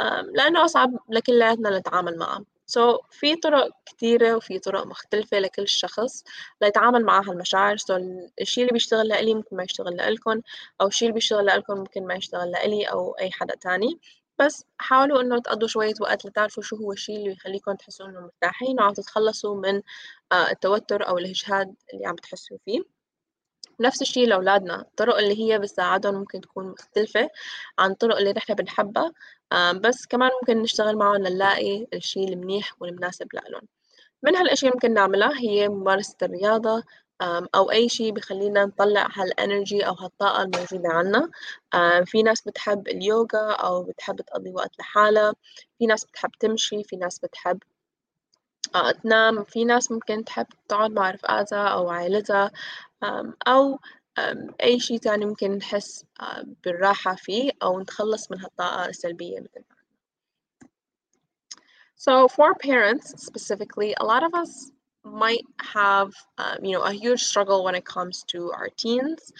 um, 0.00 0.04
لأنه 0.34 0.64
أصعب 0.64 0.90
لكلياتنا 1.08 1.78
نتعامل 1.78 2.18
معها. 2.18 2.44
سو 2.66 2.96
so, 2.96 3.00
في 3.10 3.36
طرق 3.36 3.70
كتيرة 3.86 4.36
وفي 4.36 4.58
طرق 4.58 4.86
مختلفة 4.86 5.38
لكل 5.38 5.68
شخص 5.68 6.24
ليتعامل 6.62 7.04
مع 7.04 7.20
هالمشاعر. 7.20 7.76
سو 7.76 7.98
so, 7.98 8.02
الشيء 8.40 8.64
اللي 8.64 8.72
بيشتغل 8.72 9.08
لإلي 9.08 9.34
ممكن 9.34 9.56
ما 9.56 9.62
يشتغل 9.62 9.96
لإلكم 9.96 10.40
أو 10.80 10.86
الشيء 10.86 11.08
اللي 11.08 11.14
بيشتغل 11.14 11.46
لإلكم 11.46 11.74
ممكن 11.74 12.06
ما 12.06 12.14
يشتغل 12.14 12.50
لإلي 12.50 12.84
أو 12.84 13.12
أي 13.20 13.30
حدا 13.30 13.54
تاني. 13.56 14.00
بس 14.40 14.64
حاولوا 14.78 15.22
إنه 15.22 15.38
تقضوا 15.40 15.68
شوية 15.68 15.94
وقت 16.00 16.26
لتعرفوا 16.26 16.62
شو 16.62 16.76
هو 16.76 16.92
الشيء 16.92 17.16
اللي 17.16 17.32
يخليكم 17.32 17.72
تحسوا 17.74 18.06
إنه 18.06 18.20
مرتاحين 18.20 18.80
وعم 18.80 18.92
تتخلصوا 18.92 19.54
من 19.56 19.82
التوتر 20.32 21.08
أو 21.08 21.18
الإجهاد 21.18 21.74
اللي 21.94 22.06
عم 22.06 22.16
تحسوا 22.16 22.58
فيه. 22.64 22.99
نفس 23.80 24.02
الشيء 24.02 24.28
لأولادنا 24.28 24.80
الطرق 24.80 25.16
اللي 25.18 25.40
هي 25.40 25.58
بتساعدهم 25.58 26.14
ممكن 26.14 26.40
تكون 26.40 26.66
مختلفة 26.68 27.30
عن 27.78 27.90
الطرق 27.90 28.16
اللي 28.16 28.32
نحن 28.32 28.54
بنحبها 28.54 29.12
بس 29.74 30.06
كمان 30.06 30.30
ممكن 30.42 30.62
نشتغل 30.62 30.96
معهم 30.96 31.16
لنلاقي 31.16 31.86
الشيء 31.94 32.28
المنيح 32.28 32.74
والمناسب 32.80 33.28
لهم 33.34 33.62
من 34.22 34.36
هالأشياء 34.36 34.72
ممكن 34.74 34.94
نعملها 34.94 35.38
هي 35.40 35.68
ممارسة 35.68 36.16
الرياضة 36.22 36.84
أو 37.54 37.70
أي 37.70 37.88
شيء 37.88 38.12
بخلينا 38.12 38.64
نطلع 38.64 39.08
هالإنرجي 39.14 39.86
أو 39.86 39.92
هالطاقة 39.94 40.42
الموجودة 40.42 40.88
عنا. 40.88 41.30
في 42.06 42.22
ناس 42.22 42.42
بتحب 42.42 42.88
اليوغا 42.88 43.52
أو 43.52 43.82
بتحب 43.82 44.20
تقضي 44.20 44.50
وقت 44.50 44.78
لحالها 44.78 45.34
في 45.78 45.86
ناس 45.86 46.04
بتحب 46.04 46.30
تمشي 46.40 46.84
في 46.84 46.96
ناس 46.96 47.18
بتحب 47.18 47.58
تنام 49.02 49.44
في 49.44 49.64
ناس 49.64 49.92
ممكن 49.92 50.24
تحب 50.24 50.46
تقعد 50.68 50.90
مع 50.90 51.10
رفقاتها 51.10 51.68
أو 51.68 51.90
عائلتها 51.90 52.50
أو 53.48 53.78
أي 54.62 54.80
شيء 54.80 54.98
تاني 54.98 55.24
ممكن 55.24 55.50
نحس 55.50 56.04
بالراحة 56.64 57.14
فيه 57.14 57.50
أو 57.62 57.80
نتخلص 57.80 58.30
من 58.30 58.40
هالطاقة 58.40 58.86
السلبية 58.86 59.40
مثل 59.40 59.64
So 61.96 62.28
for 62.28 62.54
parents 62.54 63.22
specifically, 63.22 63.94
a 64.00 64.04
lot 64.06 64.22
of 64.22 64.32
us 64.34 64.72
might 65.04 65.44
have, 65.60 66.14
um, 66.38 66.64
you 66.64 66.72
know, 66.72 66.82
a 66.82 66.92
huge 66.92 67.22
struggle 67.22 67.62
when 67.62 67.74
it 67.74 67.84
comes 67.84 68.24
to 68.28 68.50
our 68.52 68.68
teens 68.68 69.32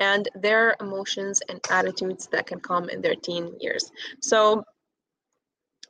and 0.00 0.28
their 0.34 0.74
emotions 0.80 1.40
and 1.48 1.60
attitudes 1.70 2.26
that 2.32 2.46
can 2.46 2.58
come 2.58 2.88
in 2.88 3.00
their 3.00 3.14
teen 3.14 3.54
years. 3.60 3.92
So 4.20 4.64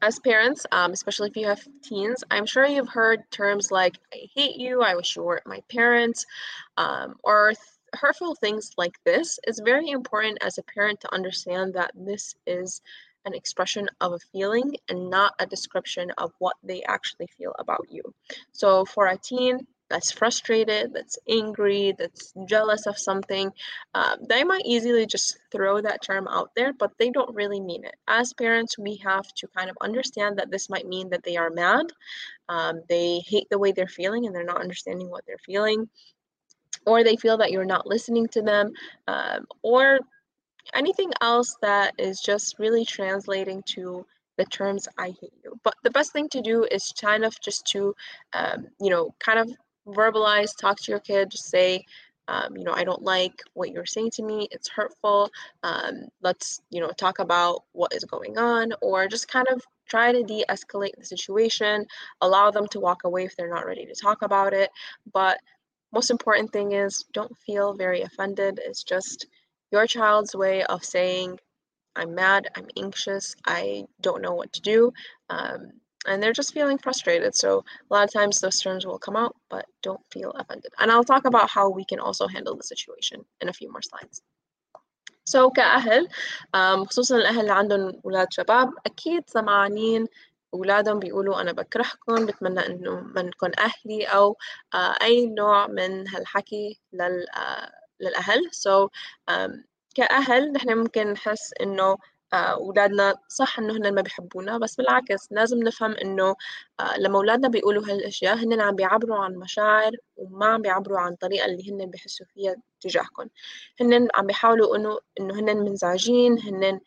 as 0.02 0.18
parents, 0.18 0.66
um, 0.72 0.92
especially 0.92 1.28
if 1.28 1.36
you 1.36 1.46
have 1.46 1.66
teens, 1.82 2.24
I'm 2.30 2.46
sure 2.46 2.66
you've 2.66 2.88
heard 2.88 3.30
terms 3.30 3.70
like 3.70 3.98
"I 4.12 4.28
hate 4.34 4.56
you," 4.56 4.82
"I 4.82 4.94
wish 4.96 5.16
you 5.16 5.22
weren't 5.22 5.46
my 5.46 5.60
parent," 5.68 6.24
um, 6.76 7.16
or 7.24 7.48
th- 7.50 7.58
hurtful 7.94 8.34
things 8.34 8.72
like 8.78 8.96
this. 9.04 9.38
It's 9.44 9.60
very 9.60 9.90
important 9.90 10.38
as 10.42 10.58
a 10.58 10.62
parent 10.62 11.00
to 11.00 11.14
understand 11.14 11.74
that 11.74 11.92
this 11.94 12.34
is 12.46 12.80
an 13.24 13.34
expression 13.34 13.88
of 14.00 14.12
a 14.12 14.18
feeling 14.32 14.76
and 14.88 15.10
not 15.10 15.34
a 15.38 15.46
description 15.46 16.10
of 16.12 16.32
what 16.38 16.56
they 16.62 16.82
actually 16.84 17.26
feel 17.26 17.54
about 17.58 17.86
you. 17.90 18.02
So 18.52 18.84
for 18.86 19.06
a 19.08 19.18
teen, 19.18 19.66
that's 19.90 20.12
frustrated, 20.12 20.94
that's 20.94 21.18
angry, 21.28 21.94
that's 21.98 22.32
jealous 22.46 22.86
of 22.86 22.96
something, 22.96 23.52
um, 23.94 24.16
they 24.28 24.44
might 24.44 24.62
easily 24.64 25.04
just 25.04 25.38
throw 25.52 25.80
that 25.80 26.02
term 26.02 26.26
out 26.28 26.50
there, 26.56 26.72
but 26.72 26.92
they 26.98 27.10
don't 27.10 27.34
really 27.34 27.60
mean 27.60 27.84
it. 27.84 27.96
As 28.08 28.32
parents, 28.32 28.78
we 28.78 28.96
have 28.96 29.26
to 29.34 29.48
kind 29.48 29.68
of 29.68 29.76
understand 29.80 30.38
that 30.38 30.50
this 30.50 30.70
might 30.70 30.86
mean 30.86 31.10
that 31.10 31.24
they 31.24 31.36
are 31.36 31.50
mad, 31.50 31.86
um, 32.48 32.82
they 32.88 33.18
hate 33.26 33.48
the 33.50 33.58
way 33.58 33.72
they're 33.72 33.86
feeling, 33.88 34.24
and 34.24 34.34
they're 34.34 34.44
not 34.44 34.60
understanding 34.62 35.10
what 35.10 35.24
they're 35.26 35.36
feeling, 35.44 35.88
or 36.86 37.04
they 37.04 37.16
feel 37.16 37.36
that 37.36 37.50
you're 37.50 37.64
not 37.64 37.86
listening 37.86 38.26
to 38.28 38.42
them, 38.42 38.72
um, 39.08 39.44
or 39.62 39.98
anything 40.74 41.10
else 41.20 41.56
that 41.62 41.94
is 41.98 42.20
just 42.20 42.58
really 42.58 42.84
translating 42.84 43.62
to 43.66 44.06
the 44.36 44.44
terms 44.46 44.88
I 44.96 45.08
hate 45.20 45.34
you. 45.44 45.58
But 45.64 45.74
the 45.82 45.90
best 45.90 46.12
thing 46.12 46.28
to 46.30 46.40
do 46.40 46.64
is 46.70 46.94
kind 46.98 47.24
of 47.24 47.38
just 47.40 47.66
to, 47.72 47.94
um, 48.32 48.68
you 48.80 48.88
know, 48.88 49.14
kind 49.18 49.38
of 49.38 49.50
verbalize, 49.90 50.56
talk 50.56 50.78
to 50.80 50.92
your 50.92 51.00
kid, 51.00 51.30
just 51.30 51.50
say, 51.50 51.84
um, 52.28 52.56
you 52.56 52.64
know, 52.64 52.72
I 52.72 52.84
don't 52.84 53.02
like 53.02 53.42
what 53.54 53.70
you're 53.70 53.86
saying 53.86 54.12
to 54.12 54.22
me. 54.22 54.46
It's 54.52 54.68
hurtful. 54.68 55.30
Um, 55.64 56.04
let's, 56.22 56.60
you 56.70 56.80
know, 56.80 56.90
talk 56.90 57.18
about 57.18 57.64
what 57.72 57.92
is 57.92 58.04
going 58.04 58.38
on, 58.38 58.72
or 58.80 59.08
just 59.08 59.28
kind 59.28 59.48
of 59.50 59.62
try 59.88 60.12
to 60.12 60.22
de 60.22 60.44
escalate 60.48 60.96
the 60.96 61.04
situation, 61.04 61.84
allow 62.20 62.50
them 62.50 62.68
to 62.68 62.80
walk 62.80 63.02
away 63.04 63.24
if 63.24 63.34
they're 63.36 63.52
not 63.52 63.66
ready 63.66 63.84
to 63.86 63.94
talk 63.94 64.22
about 64.22 64.52
it. 64.54 64.70
But 65.12 65.38
most 65.92 66.10
important 66.10 66.52
thing 66.52 66.72
is 66.72 67.04
don't 67.12 67.36
feel 67.38 67.74
very 67.74 68.02
offended. 68.02 68.60
It's 68.64 68.84
just 68.84 69.26
your 69.72 69.86
child's 69.86 70.34
way 70.34 70.62
of 70.64 70.84
saying, 70.84 71.38
I'm 71.96 72.14
mad, 72.14 72.48
I'm 72.56 72.68
anxious, 72.76 73.34
I 73.44 73.86
don't 74.00 74.22
know 74.22 74.34
what 74.34 74.52
to 74.52 74.60
do. 74.60 74.92
Um, 75.28 75.72
and 76.07 76.21
they're 76.21 76.33
just 76.33 76.53
feeling 76.53 76.77
frustrated. 76.77 77.33
So 77.35 77.65
a 77.89 77.93
lot 77.93 78.03
of 78.03 78.13
times 78.13 78.39
those 78.39 78.59
terms 78.59 78.85
will 78.85 78.99
come 78.99 79.15
out, 79.15 79.35
but 79.49 79.65
don't 79.81 80.01
feel 80.11 80.31
offended. 80.31 80.71
And 80.79 80.91
I'll 80.91 81.03
talk 81.03 81.25
about 81.25 81.49
how 81.49 81.69
we 81.69 81.83
can 81.85 81.99
also 81.99 82.27
handle 82.27 82.55
the 82.55 82.63
situation 82.63 83.25
in 83.41 83.49
a 83.49 83.53
few 83.53 83.71
more 83.71 83.81
slides. 83.81 84.21
So 85.27 85.49
كأهل 85.49 86.07
خصوصا 86.87 87.17
الأهل 87.17 87.39
اللي 87.39 87.53
عندهم 87.53 88.01
أولاد 88.05 88.33
شباب 88.33 88.73
أكيد 88.85 89.23
سمعانين 89.27 90.07
أولادهم 90.53 90.99
بيقولوا 90.99 91.41
أنا 91.41 91.51
بكرهكم 91.51 92.25
بتمنى 92.25 92.65
إنه 92.65 93.01
منكم 93.01 93.51
أهلي 93.59 94.05
أو 94.05 94.37
أي 95.01 95.25
نوع 95.25 95.67
من 95.67 96.07
هالحكي 96.07 96.79
لل 96.93 97.25
للأهل. 97.99 98.49
So 98.53 98.89
كأهل 99.95 100.51
نحن 100.51 100.77
ممكن 100.77 101.07
نحس 101.07 101.53
إنه 101.61 101.97
أولادنا 102.34 103.14
صح 103.28 103.58
إنه 103.58 103.72
هن 103.76 103.94
ما 103.94 104.02
بيحبونا 104.02 104.58
بس 104.58 104.76
بالعكس 104.76 105.32
لازم 105.32 105.58
نفهم 105.58 105.92
إنه 105.92 106.36
لما 106.98 107.16
أولادنا 107.16 107.48
بيقولوا 107.48 107.82
هالأشياء 107.82 108.36
هن 108.36 108.60
عم 108.60 108.76
بيعبروا 108.76 109.18
عن 109.18 109.34
مشاعر 109.36 109.92
وما 110.16 110.46
عم 110.46 110.62
بيعبروا 110.62 110.98
عن 110.98 111.12
الطريقة 111.12 111.46
اللي 111.46 111.70
هن 111.72 111.90
بيحسوا 111.90 112.26
فيها 112.34 112.56
تجاهكم 112.80 113.26
هن 113.80 114.08
عم 114.14 114.26
بيحاولوا 114.26 114.76
إنه 114.76 114.98
إنه 115.20 115.34
هن 115.40 115.56
منزعجين 115.56 116.38
هن 116.38 116.80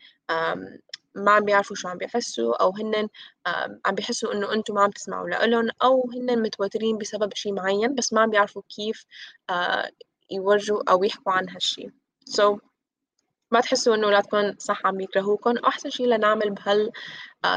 ما 1.15 1.31
عم 1.31 1.45
بيعرفوا 1.45 1.75
شو 1.75 1.87
عم 1.87 1.97
بيحسوا 1.97 2.63
أو 2.63 2.71
هن 2.71 3.09
عم 3.85 3.95
بيحسوا 3.95 4.33
إنه 4.33 4.53
أنتم 4.53 4.73
ما 4.73 4.81
عم 4.81 4.91
تسمعوا 4.91 5.29
لإلهم 5.29 5.69
أو 5.83 6.09
هن 6.13 6.41
متوترين 6.41 6.97
بسبب 6.97 7.33
شيء 7.33 7.53
معين 7.53 7.95
بس 7.95 8.13
ما 8.13 8.21
عم 8.21 8.29
بيعرفوا 8.29 8.61
كيف 8.69 9.05
يورجوا 10.31 10.91
أو 10.91 11.03
يحكوا 11.03 11.31
عن 11.33 11.49
هالشيء 11.49 11.89
so 12.29 12.57
ما 13.53 13.61
تحسوا 13.61 13.95
إنه 13.95 14.05
أولادكم 14.07 14.53
صح 14.57 14.85
عم 14.85 14.99
يكرهوكم؟ 14.99 15.57
أحسن 15.57 15.89
شيء 15.89 16.07
لنعمل 16.07 16.49
بهال 16.49 16.91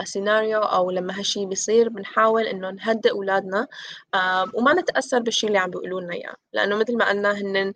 سيناريو 0.05 0.59
أو 0.59 0.91
لما 0.91 1.19
هالشي 1.19 1.47
بيصير 1.47 1.89
بنحاول 1.89 2.43
إنه 2.43 2.71
نهدئ 2.71 3.11
أولادنا 3.11 3.67
وما 4.55 4.73
نتأثر 4.73 5.19
بالشي 5.19 5.47
اللي 5.47 5.59
عم 5.59 5.71
بيقولوا 5.71 6.01
لنا 6.01 6.15
إياه. 6.15 6.35
لأنه 6.53 6.77
مثل 6.77 6.97
ما 6.97 7.09
قلنا 7.09 7.33
هن 7.33 7.73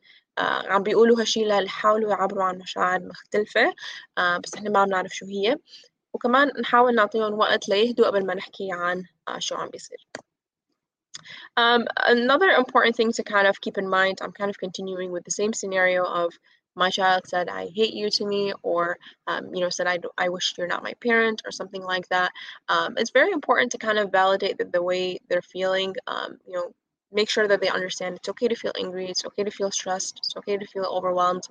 عم 0.68 0.83
بيقولوا 0.83 1.20
هالشي 1.20 1.44
ليحاولوا 1.44 2.11
يعبروا 2.11 2.44
عن 2.44 2.59
مشاعر 2.59 3.00
مختلفة 3.00 3.74
بس 4.16 4.54
إحنا 4.54 4.70
ما 4.70 4.78
عم 4.78 4.88
نعرف 4.88 5.12
شو 5.14 5.26
هي. 5.26 5.56
وكمان 6.12 6.52
نحاول 6.61 6.94
نعطيهم 6.94 7.38
وقت 7.38 7.68
ليهدوا 7.68 8.06
قبل 8.06 8.26
ما 8.26 8.35
نحكي 8.35 8.68
عن 8.72 9.04
شو 9.38 9.54
عم 9.54 9.68
بيصير. 9.68 10.06
Um, 11.56 11.83
another 12.06 12.50
important 12.62 12.96
thing 12.96 13.12
to 13.12 13.22
kind 13.22 13.46
of 13.46 13.61
keep 13.61 13.76
in 13.78 13.88
mind, 13.88 14.16
I'm 14.22 14.33
kind 14.33 14.50
of 14.50 14.59
continuing 14.59 15.11
with 15.12 15.24
the 15.24 15.37
same 15.40 15.52
scenario 15.52 16.02
of 16.04 16.28
my 16.74 16.90
child 16.90 17.26
said 17.26 17.48
I 17.48 17.68
hate 17.74 17.94
you 17.94 18.11
to 18.11 18.26
me 18.26 18.52
or 18.62 18.98
um, 19.26 19.54
you 19.54 19.61
know 19.61 19.70
said 19.70 19.87
I, 19.87 19.98
I 20.16 20.28
wish 20.28 20.54
you're 20.56 20.66
not 20.66 20.83
my 20.83 20.94
parent 21.02 21.42
or 21.44 21.50
something 21.50 21.83
like 21.83 22.09
that. 22.09 22.33
Um, 22.68 22.94
it's 22.96 23.11
very 23.11 23.33
important 23.33 23.72
to 23.72 23.78
kind 23.78 23.98
of 23.98 24.12
validate 24.12 24.59
the, 24.59 24.64
the 24.64 24.83
way 24.83 25.18
they're 25.28 25.42
feeling 25.42 25.94
um, 26.06 26.38
you 26.46 26.54
know 26.54 26.72
make 27.12 27.28
sure 27.28 27.48
that 27.48 27.61
they 27.61 27.68
understand 27.68 28.16
it's 28.16 28.28
okay 28.28 28.46
to 28.46 28.54
feel 28.54 28.72
angry 28.78 29.06
it's 29.09 29.24
okay 29.24 29.42
to 29.42 29.50
feel 29.50 29.70
stressed 29.72 30.18
it's 30.18 30.37
okay 30.37 30.56
to 30.56 30.66
feel 30.66 30.85
overwhelmed 30.85 31.42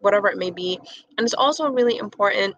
whatever 0.00 0.28
it 0.28 0.38
may 0.38 0.50
be. 0.50 0.78
And 1.18 1.24
it's 1.24 1.34
also 1.34 1.68
really 1.68 1.98
important 1.98 2.56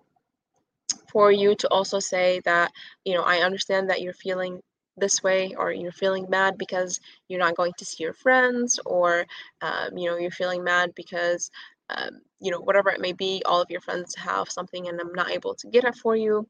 for 1.11 1.31
you 1.33 1.55
to 1.55 1.69
also 1.69 1.99
say 1.99 2.41
that 2.45 2.73
you 3.05 3.15
know 3.15 3.23
i 3.23 3.39
understand 3.39 3.89
that 3.89 4.03
you're 4.03 4.13
feeling 4.13 4.61
this 4.97 5.23
way 5.23 5.55
or 5.57 5.73
you're 5.73 5.93
feeling 5.93 6.27
mad 6.29 6.57
because 6.59 7.01
you're 7.29 7.41
not 7.41 7.57
going 7.57 7.73
to 7.79 7.85
see 7.85 8.03
your 8.03 8.13
friends 8.13 8.79
or 8.87 9.27
um, 9.63 9.97
you 9.97 10.09
know 10.09 10.17
you're 10.17 10.31
feeling 10.31 10.63
mad 10.63 10.93
because 10.95 11.51
um, 11.91 12.21
you 12.41 12.51
know, 12.51 12.61
whatever 12.61 12.91
it 12.91 13.01
may 13.01 13.13
be, 13.13 13.43
all 13.47 13.61
of 13.61 13.71
your 13.71 13.81
friends 13.81 14.15
have 14.17 14.51
something 14.51 14.89
and 14.89 15.01
I'm 15.01 15.13
not 15.13 15.31
able 15.31 15.55
to 15.57 15.69
get 15.69 15.85
it 15.85 15.97
for 15.97 16.17
you. 16.17 16.49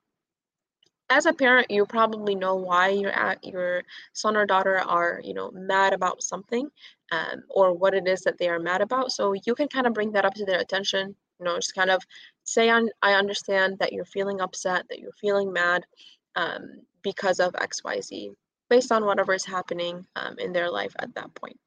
As 1.11 1.26
a 1.26 1.35
parent, 1.35 1.70
you 1.70 1.85
probably 1.85 2.35
know 2.35 2.57
why 2.57 2.88
your 2.88 3.12
your 3.42 3.83
son 4.14 4.37
or 4.37 4.46
daughter 4.46 4.78
are, 4.78 5.20
you 5.22 5.35
know, 5.35 5.50
mad 5.52 5.92
about 5.92 6.22
something, 6.22 6.68
um, 7.12 7.42
or 7.50 7.74
what 7.74 7.94
it 7.94 8.09
is 8.09 8.22
that 8.22 8.38
they 8.38 8.48
are 8.48 8.59
mad 8.59 8.80
about. 8.80 9.12
So 9.12 9.35
you 9.44 9.54
can 9.54 9.68
kind 9.68 9.87
of 9.87 9.92
bring 9.92 10.12
that 10.12 10.24
up 10.24 10.35
to 10.35 10.46
their 10.46 10.61
attention. 10.61 11.14
You 11.38 11.44
know, 11.44 11.57
just 11.57 11.74
kind 11.74 11.90
of 11.90 12.02
say, 12.44 12.70
"I 12.70 13.12
understand 13.14 13.78
that 13.80 13.92
you're 13.92 14.07
feeling 14.07 14.40
upset, 14.40 14.87
that 14.88 14.98
you're 14.98 15.12
feeling 15.12 15.52
mad, 15.52 15.85
um, 16.37 16.80
because 17.03 17.39
of 17.39 17.55
X, 17.55 17.84
Y, 17.84 17.99
Z." 18.01 18.36
based 18.69 18.91
on 18.91 19.03
whatever 19.05 19.34
is 19.34 19.45
happening 19.45 20.05
um, 20.15 20.36
in 20.38 20.53
their 20.53 20.69
life 20.69 20.95
at 20.99 21.13
that 21.15 21.34
point. 21.34 21.60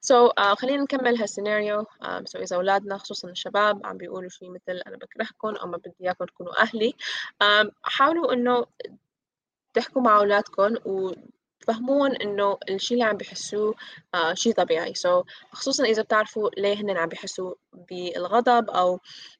So 0.00 0.32
uh, 0.36 0.54
خلينا 0.54 0.82
نكمل 0.82 1.18
هالسيناريو 1.18 1.82
um, 1.82 2.26
so 2.26 2.40
إذا 2.40 2.56
أولادنا 2.56 2.98
خصوصا 2.98 3.28
الشباب 3.28 3.86
عم 3.86 3.96
بيقولوا 3.96 4.28
شيء 4.28 4.50
مثل 4.50 4.80
أنا 4.86 4.96
بكرهكم 4.96 5.56
أو 5.56 5.66
ما 5.66 5.76
بدي 5.76 5.94
إياكم 6.00 6.24
تكونوا 6.24 6.62
أهلي 6.62 6.94
um, 7.44 7.70
حاولوا 7.82 8.32
إنه 8.32 8.66
تحكوا 9.74 10.02
مع 10.02 10.18
أولادكم 10.18 10.74
و 10.84 11.12
تفهمون 11.61 12.15
إنه 12.15 12.57
الشيء 12.69 12.95
اللي 12.97 13.09
عم 13.09 13.17
بيحسوه 13.17 13.75
آه 14.13 14.33
شيء 14.33 14.53
طبيعي. 14.53 14.93
سو 14.93 15.21
so, 15.21 15.25
خصوصا 15.51 15.83
إذا 15.85 16.01
بتعرفوا 16.01 16.49
ليه 16.57 16.75
هن 16.81 16.97
عم 16.97 17.09
بيحسوا 17.09 17.53
بالغضب 17.73 18.69
أو 18.69 18.99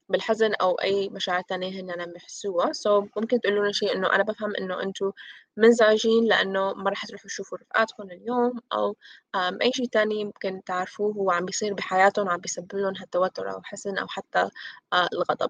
بالحزن 0.09 0.53
أو 0.53 0.75
أي 0.75 1.09
مشاعر 1.09 1.41
تانية 1.41 1.81
هن 1.81 2.01
عم 2.01 2.13
بيحسوها. 2.13 2.73
سو 2.73 3.01
so, 3.01 3.07
ممكن 3.17 3.39
تقولوا 3.41 3.63
لنا 3.63 3.71
شيء 3.71 3.95
إنه 3.95 4.15
أنا 4.15 4.23
بفهم 4.23 4.55
إنه 4.55 4.83
أنتم 4.83 5.11
منزعجين 5.57 6.25
لأنه 6.25 6.73
ما 6.73 6.89
رح 6.89 7.05
تروحوا 7.05 7.27
تشوفوا 7.27 7.57
رفقاتكم 7.57 8.03
اليوم 8.03 8.59
أو 8.73 8.95
أي 9.35 9.71
شيء 9.73 9.85
تاني 9.87 10.25
ممكن 10.25 10.63
تعرفوه 10.65 11.13
هو 11.13 11.31
عم 11.31 11.45
بيصير 11.45 11.73
بحياتهم 11.73 12.29
عم 12.29 12.37
بيسبب 12.39 12.75
لهم 12.75 12.93
هالتوتر 12.97 13.51
أو 13.51 13.61
حزن 13.63 13.97
أو 13.97 14.07
حتى 14.07 14.49
آه 14.93 15.09
الغضب. 15.13 15.49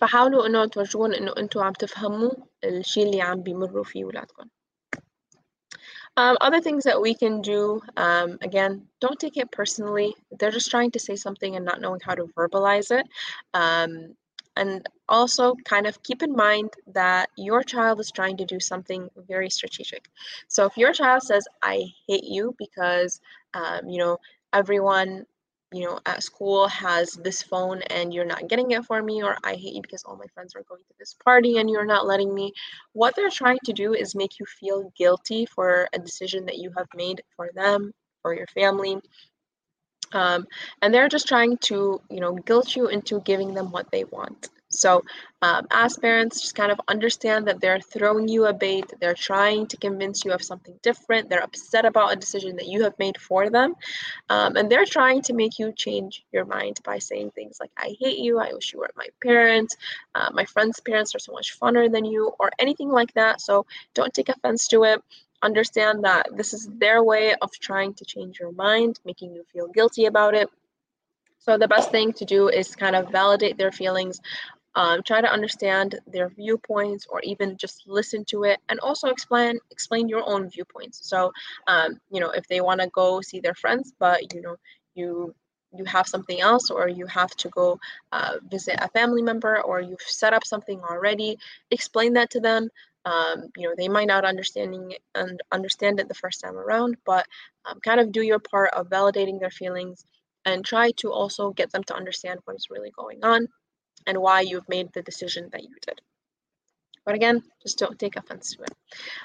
فحاولوا 0.00 0.46
إنه 0.46 0.66
تورجون 0.66 1.14
إنه 1.14 1.32
أنتم 1.38 1.60
عم 1.60 1.72
تفهموا 1.72 2.30
الشيء 2.64 3.06
اللي 3.06 3.22
عم 3.22 3.42
بيمروا 3.42 3.84
فيه 3.84 4.04
ولادكم. 4.04 4.48
Um, 6.16 6.36
other 6.40 6.60
things 6.60 6.84
that 6.84 7.00
we 7.00 7.14
can 7.14 7.42
do, 7.42 7.80
um, 7.96 8.38
again, 8.42 8.86
don't 9.00 9.18
take 9.18 9.36
it 9.36 9.50
personally. 9.50 10.14
They're 10.38 10.52
just 10.52 10.70
trying 10.70 10.92
to 10.92 11.00
say 11.00 11.16
something 11.16 11.56
and 11.56 11.64
not 11.64 11.80
knowing 11.80 12.00
how 12.04 12.14
to 12.14 12.26
verbalize 12.36 12.96
it. 12.96 13.06
Um, 13.52 14.14
and 14.56 14.88
also 15.08 15.54
kind 15.64 15.86
of 15.86 16.00
keep 16.04 16.22
in 16.22 16.34
mind 16.34 16.72
that 16.92 17.28
your 17.36 17.64
child 17.64 17.98
is 17.98 18.12
trying 18.12 18.36
to 18.36 18.44
do 18.44 18.60
something 18.60 19.08
very 19.26 19.50
strategic. 19.50 20.08
So 20.46 20.66
if 20.66 20.76
your 20.76 20.92
child 20.92 21.22
says, 21.22 21.44
I 21.62 21.86
hate 22.06 22.24
you 22.24 22.54
because, 22.58 23.20
um, 23.54 23.88
you 23.88 23.98
know, 23.98 24.18
everyone 24.52 25.26
you 25.74 25.84
know, 25.84 25.98
at 26.06 26.22
school 26.22 26.68
has 26.68 27.12
this 27.24 27.42
phone 27.42 27.82
and 27.82 28.14
you're 28.14 28.24
not 28.24 28.48
getting 28.48 28.70
it 28.70 28.84
for 28.84 29.02
me, 29.02 29.22
or 29.22 29.36
I 29.42 29.54
hate 29.54 29.74
you 29.74 29.82
because 29.82 30.04
all 30.04 30.16
my 30.16 30.26
friends 30.32 30.54
are 30.54 30.62
going 30.68 30.82
to 30.82 30.94
this 30.98 31.16
party 31.24 31.58
and 31.58 31.68
you're 31.68 31.84
not 31.84 32.06
letting 32.06 32.32
me. 32.32 32.52
What 32.92 33.16
they're 33.16 33.30
trying 33.30 33.58
to 33.64 33.72
do 33.72 33.92
is 33.94 34.14
make 34.14 34.38
you 34.38 34.46
feel 34.46 34.92
guilty 34.96 35.46
for 35.46 35.88
a 35.92 35.98
decision 35.98 36.46
that 36.46 36.58
you 36.58 36.70
have 36.76 36.86
made 36.94 37.22
for 37.36 37.50
them, 37.54 37.92
for 38.22 38.34
your 38.34 38.46
family. 38.46 39.00
Um, 40.12 40.46
and 40.80 40.94
they're 40.94 41.08
just 41.08 41.26
trying 41.26 41.58
to, 41.62 42.00
you 42.08 42.20
know, 42.20 42.34
guilt 42.34 42.76
you 42.76 42.86
into 42.86 43.20
giving 43.22 43.52
them 43.52 43.72
what 43.72 43.90
they 43.90 44.04
want. 44.04 44.48
So, 44.78 45.02
um, 45.42 45.66
as 45.70 45.96
parents, 45.96 46.40
just 46.40 46.54
kind 46.54 46.72
of 46.72 46.80
understand 46.88 47.46
that 47.46 47.60
they're 47.60 47.80
throwing 47.80 48.28
you 48.28 48.46
a 48.46 48.52
bait, 48.52 48.92
they're 49.00 49.14
trying 49.14 49.66
to 49.68 49.76
convince 49.76 50.24
you 50.24 50.32
of 50.32 50.42
something 50.42 50.78
different, 50.82 51.28
they're 51.28 51.42
upset 51.42 51.84
about 51.84 52.12
a 52.12 52.16
decision 52.16 52.56
that 52.56 52.66
you 52.66 52.82
have 52.82 52.98
made 52.98 53.20
for 53.20 53.50
them, 53.50 53.74
um, 54.30 54.56
and 54.56 54.70
they're 54.70 54.86
trying 54.86 55.22
to 55.22 55.34
make 55.34 55.58
you 55.58 55.72
change 55.72 56.24
your 56.32 56.44
mind 56.44 56.80
by 56.84 56.98
saying 56.98 57.30
things 57.30 57.58
like, 57.60 57.70
I 57.76 57.94
hate 58.00 58.18
you, 58.18 58.38
I 58.38 58.52
wish 58.52 58.72
you 58.72 58.78
weren't 58.80 58.96
my 58.96 59.08
parents, 59.22 59.76
uh, 60.14 60.30
my 60.32 60.44
friends' 60.44 60.80
parents 60.80 61.14
are 61.14 61.18
so 61.20 61.32
much 61.32 61.58
funner 61.58 61.90
than 61.90 62.04
you, 62.04 62.32
or 62.38 62.50
anything 62.58 62.88
like 62.90 63.12
that. 63.14 63.40
So, 63.40 63.66
don't 63.94 64.14
take 64.14 64.28
offense 64.28 64.66
to 64.68 64.84
it 64.84 65.02
understand 65.42 66.04
that 66.04 66.26
this 66.34 66.54
is 66.54 66.68
their 66.78 67.04
way 67.04 67.34
of 67.42 67.52
trying 67.52 67.92
to 67.92 68.04
change 68.04 68.40
your 68.40 68.50
mind, 68.52 68.98
making 69.04 69.34
you 69.34 69.44
feel 69.52 69.68
guilty 69.68 70.06
about 70.06 70.34
it. 70.34 70.48
So 71.38 71.58
the 71.58 71.68
best 71.68 71.90
thing 71.90 72.14
to 72.14 72.24
do 72.24 72.48
is 72.48 72.74
kind 72.74 72.96
of 72.96 73.10
validate 73.12 73.58
their 73.58 73.70
feelings, 73.70 74.20
um, 74.76 75.02
try 75.02 75.20
to 75.20 75.32
understand 75.32 76.00
their 76.06 76.28
viewpoints 76.28 77.06
or 77.08 77.20
even 77.22 77.56
just 77.56 77.84
listen 77.86 78.24
to 78.26 78.44
it 78.44 78.58
and 78.68 78.80
also 78.80 79.08
explain 79.08 79.58
explain 79.70 80.08
your 80.08 80.28
own 80.28 80.48
viewpoints. 80.50 81.08
So 81.08 81.32
um, 81.66 82.00
you 82.10 82.20
know 82.20 82.30
if 82.30 82.46
they 82.48 82.60
want 82.60 82.80
to 82.80 82.88
go 82.88 83.20
see 83.20 83.40
their 83.40 83.54
friends 83.54 83.92
but 83.98 84.34
you 84.34 84.40
know 84.42 84.56
you 84.94 85.34
you 85.76 85.84
have 85.84 86.06
something 86.06 86.40
else 86.40 86.70
or 86.70 86.88
you 86.88 87.06
have 87.06 87.30
to 87.36 87.48
go 87.48 87.78
uh, 88.12 88.34
visit 88.48 88.76
a 88.80 88.88
family 88.88 89.22
member 89.22 89.60
or 89.62 89.80
you've 89.80 90.00
set 90.02 90.32
up 90.32 90.44
something 90.44 90.80
already 90.82 91.36
explain 91.70 92.12
that 92.14 92.30
to 92.30 92.40
them. 92.40 92.68
Um, 93.06 93.50
you 93.56 93.68
know 93.68 93.74
they 93.76 93.88
might 93.88 94.06
not 94.08 94.24
understanding 94.24 94.94
and 95.14 95.40
understand 95.52 96.00
it 96.00 96.08
the 96.08 96.14
first 96.14 96.40
time 96.40 96.56
around 96.56 96.96
but 97.04 97.26
um, 97.66 97.78
kind 97.80 98.00
of 98.00 98.12
do 98.12 98.22
your 98.22 98.38
part 98.38 98.70
of 98.72 98.88
validating 98.88 99.38
their 99.38 99.50
feelings 99.50 100.06
and 100.46 100.64
try 100.64 100.90
to 100.92 101.12
also 101.12 101.50
get 101.50 101.70
them 101.70 101.84
to 101.84 101.94
understand 101.94 102.40
what 102.44 102.56
is 102.56 102.70
really 102.70 102.90
going 102.96 103.22
on 103.22 103.46
and 104.06 104.18
why 104.18 104.40
you've 104.40 104.68
made 104.68 104.92
the 104.92 105.02
decision 105.02 105.48
that 105.52 105.62
you 105.62 105.76
did. 105.86 106.00
But 107.04 107.14
again, 107.14 107.42
just 107.62 107.78
don't 107.78 107.98
take 107.98 108.16
offense 108.16 108.56
to 108.56 108.62
it. 108.62 108.72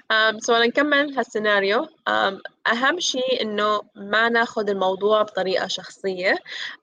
Um, 0.10 0.40
so 0.40 0.54
نكمل 0.54 1.18
هالسيناريو 1.18 1.86
um, 1.86 2.42
أهم 2.68 3.00
شيء 3.00 3.42
إنه 3.42 3.82
ما 3.96 4.30
ناخذ 4.30 4.70
الموضوع 4.70 5.22
بطريقة 5.22 5.68
شخصية 5.68 6.36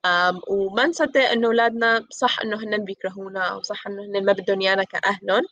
um, 0.07 0.41
وما 0.47 0.85
نصدق 0.85 1.29
إنه 1.29 1.47
أولادنا 1.47 2.05
صح 2.11 2.41
إنه 2.41 2.57
هن 2.57 2.85
بيكرهونا 2.85 3.39
أو 3.39 3.61
صح 3.61 3.87
إنه 3.87 4.03
هن 4.03 4.25
ما 4.25 4.33
بدهم 4.33 4.61
إيانا 4.61 4.83
كأهلهم 4.83 5.43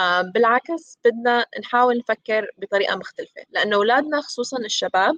um, 0.00 0.32
بالعكس 0.34 0.98
بدنا 1.04 1.46
نحاول 1.60 1.98
نفكر 1.98 2.46
بطريقة 2.58 2.96
مختلفة 2.96 3.42
لأنه 3.50 3.76
أولادنا 3.76 4.20
خصوصا 4.20 4.58
الشباب 4.58 5.14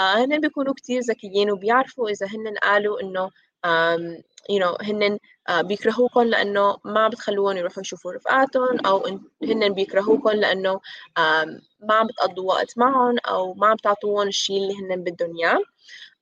uh, 0.00 0.02
هن 0.02 0.40
بيكونوا 0.40 0.74
كتير 0.74 1.00
ذكيين 1.00 1.50
وبيعرفوا 1.50 2.08
إذا 2.08 2.26
هن 2.26 2.56
قالوا 2.62 3.00
إنه 3.00 3.30
um, 3.66 4.22
you 4.50 4.58
know 4.58 4.76
هن 4.82 5.18
بيكرهوكم 5.50 6.22
لأنه 6.22 6.76
ما 6.84 7.08
بتخلوهم 7.08 7.56
يروحوا 7.56 7.82
يشوفوا 7.82 8.12
رفقاتهم 8.12 8.86
أو 8.86 9.06
هن 9.42 9.68
بيكرهوكم 9.68 10.30
لأنه 10.30 10.80
ما 11.80 11.94
عم 11.94 12.06
بتقضوا 12.06 12.48
وقت 12.48 12.78
معهم 12.78 13.16
أو 13.28 13.54
ما 13.54 13.66
عم 13.66 13.76
تعطوهم 13.76 14.28
الشيء 14.28 14.56
اللي 14.56 14.74
هن 14.74 15.04
بدهم 15.04 15.36
إياه. 15.38 15.58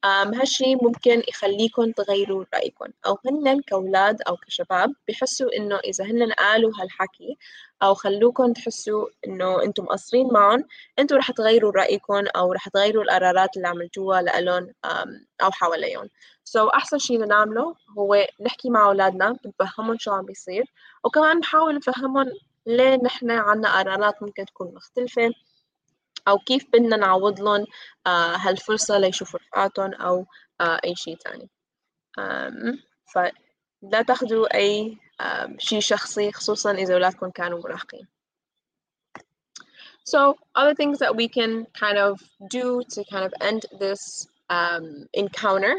هالشي 0.05 0.75
ممكن 0.75 1.23
يخليكم 1.29 1.93
تغيروا 1.93 2.45
رأيكم 2.55 2.87
أو 3.07 3.19
هن 3.27 3.61
كأولاد 3.61 4.23
أو 4.29 4.37
كشباب 4.37 4.95
بحسوا 5.09 5.57
إنه 5.57 5.77
إذا 5.77 6.05
هن 6.05 6.33
قالوا 6.33 6.73
هالحكي 6.81 7.39
أو 7.83 7.95
خلوكم 7.95 8.53
تحسوا 8.53 9.07
إنه 9.27 9.63
أنتم 9.63 9.85
مقصرين 9.85 10.29
معهم 10.33 10.65
أنتم 10.99 11.17
رح 11.17 11.31
تغيروا 11.31 11.73
رأيكم 11.73 12.25
أو 12.37 12.53
رح 12.53 12.69
تغيروا 12.69 13.03
القرارات 13.05 13.57
اللي 13.57 13.69
عملتوها 13.69 14.23
لإلهم 14.23 14.73
أو 15.43 15.51
حواليهم 15.51 16.09
سو 16.49 16.69
so, 16.69 16.75
أحسن 16.75 16.99
شيء 16.99 17.25
نعمله 17.25 17.77
هو 17.99 18.27
نحكي 18.41 18.71
مع 18.71 18.87
أولادنا 18.87 19.37
نفهمهم 19.47 19.99
شو 19.99 20.13
عم 20.13 20.25
بيصير 20.25 20.65
وكمان 21.05 21.39
نحاول 21.39 21.75
نفهمهم 21.75 22.27
ليه 22.67 22.97
نحن 23.05 23.31
عنا 23.31 23.79
قرارات 23.79 24.23
ممكن 24.23 24.45
تكون 24.45 24.75
مختلفة 24.75 25.33
أو 26.29 26.39
كيف 26.39 26.67
بدنا 26.73 26.97
نعوض 26.97 27.41
لهم 27.41 27.67
آه 28.07 28.37
هالفرصة 28.37 28.99
ليشوفوا 28.99 29.41
رفقاتهم 29.41 29.95
أو 29.95 30.27
آه 30.61 30.81
أي 30.85 30.95
شيء 30.97 31.17
تاني. 31.17 31.49
فلا 33.15 34.03
تاخذوا 34.03 34.55
أي 34.55 34.99
شيء 35.59 35.81
شخصي 35.81 36.33
خصوصا 36.33 36.73
إذا 36.73 36.95
أولادكم 36.95 37.31
كانوا 37.31 37.59
مراهقين. 37.59 38.09
So 40.05 40.39
other 40.55 40.75
things 40.75 40.99
that 40.99 41.15
we 41.15 41.29
can 41.29 41.67
kind 41.83 41.99
of 41.99 42.15
do 42.49 42.83
to 42.93 43.05
kind 43.13 43.25
of 43.29 43.33
end 43.41 43.67
this 43.79 44.27
um, 44.49 45.07
encounter, 45.13 45.75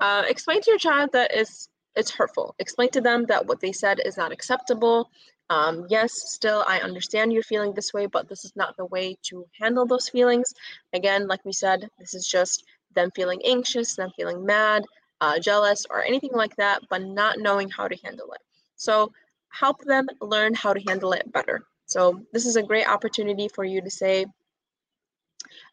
uh, 0.00 0.24
explain 0.28 0.60
to 0.62 0.70
your 0.70 0.78
child 0.78 1.10
that 1.12 1.30
it's 1.34 1.68
it's 1.96 2.10
hurtful. 2.10 2.54
Explain 2.58 2.90
to 2.90 3.00
them 3.00 3.26
that 3.26 3.46
what 3.46 3.60
they 3.60 3.72
said 3.72 4.00
is 4.04 4.16
not 4.16 4.32
acceptable. 4.32 5.10
Um, 5.50 5.86
yes, 5.88 6.12
still, 6.12 6.64
I 6.68 6.78
understand 6.78 7.32
you're 7.32 7.42
feeling 7.42 7.74
this 7.74 7.92
way, 7.92 8.06
but 8.06 8.28
this 8.28 8.44
is 8.44 8.54
not 8.54 8.76
the 8.76 8.86
way 8.86 9.16
to 9.24 9.44
handle 9.60 9.84
those 9.84 10.08
feelings. 10.08 10.54
Again, 10.92 11.26
like 11.26 11.44
we 11.44 11.52
said, 11.52 11.88
this 11.98 12.14
is 12.14 12.26
just 12.26 12.64
them 12.94 13.10
feeling 13.16 13.40
anxious, 13.44 13.96
them 13.96 14.10
feeling 14.16 14.46
mad, 14.46 14.84
uh, 15.20 15.40
jealous, 15.40 15.84
or 15.90 16.04
anything 16.04 16.30
like 16.32 16.54
that, 16.56 16.82
but 16.88 17.02
not 17.02 17.40
knowing 17.40 17.68
how 17.68 17.88
to 17.88 17.96
handle 18.04 18.32
it. 18.32 18.40
So, 18.76 19.12
help 19.48 19.80
them 19.84 20.06
learn 20.20 20.54
how 20.54 20.72
to 20.72 20.80
handle 20.86 21.12
it 21.12 21.30
better. 21.32 21.62
So, 21.86 22.22
this 22.32 22.46
is 22.46 22.54
a 22.54 22.62
great 22.62 22.86
opportunity 22.88 23.48
for 23.48 23.64
you 23.64 23.80
to 23.80 23.90
say, 23.90 24.26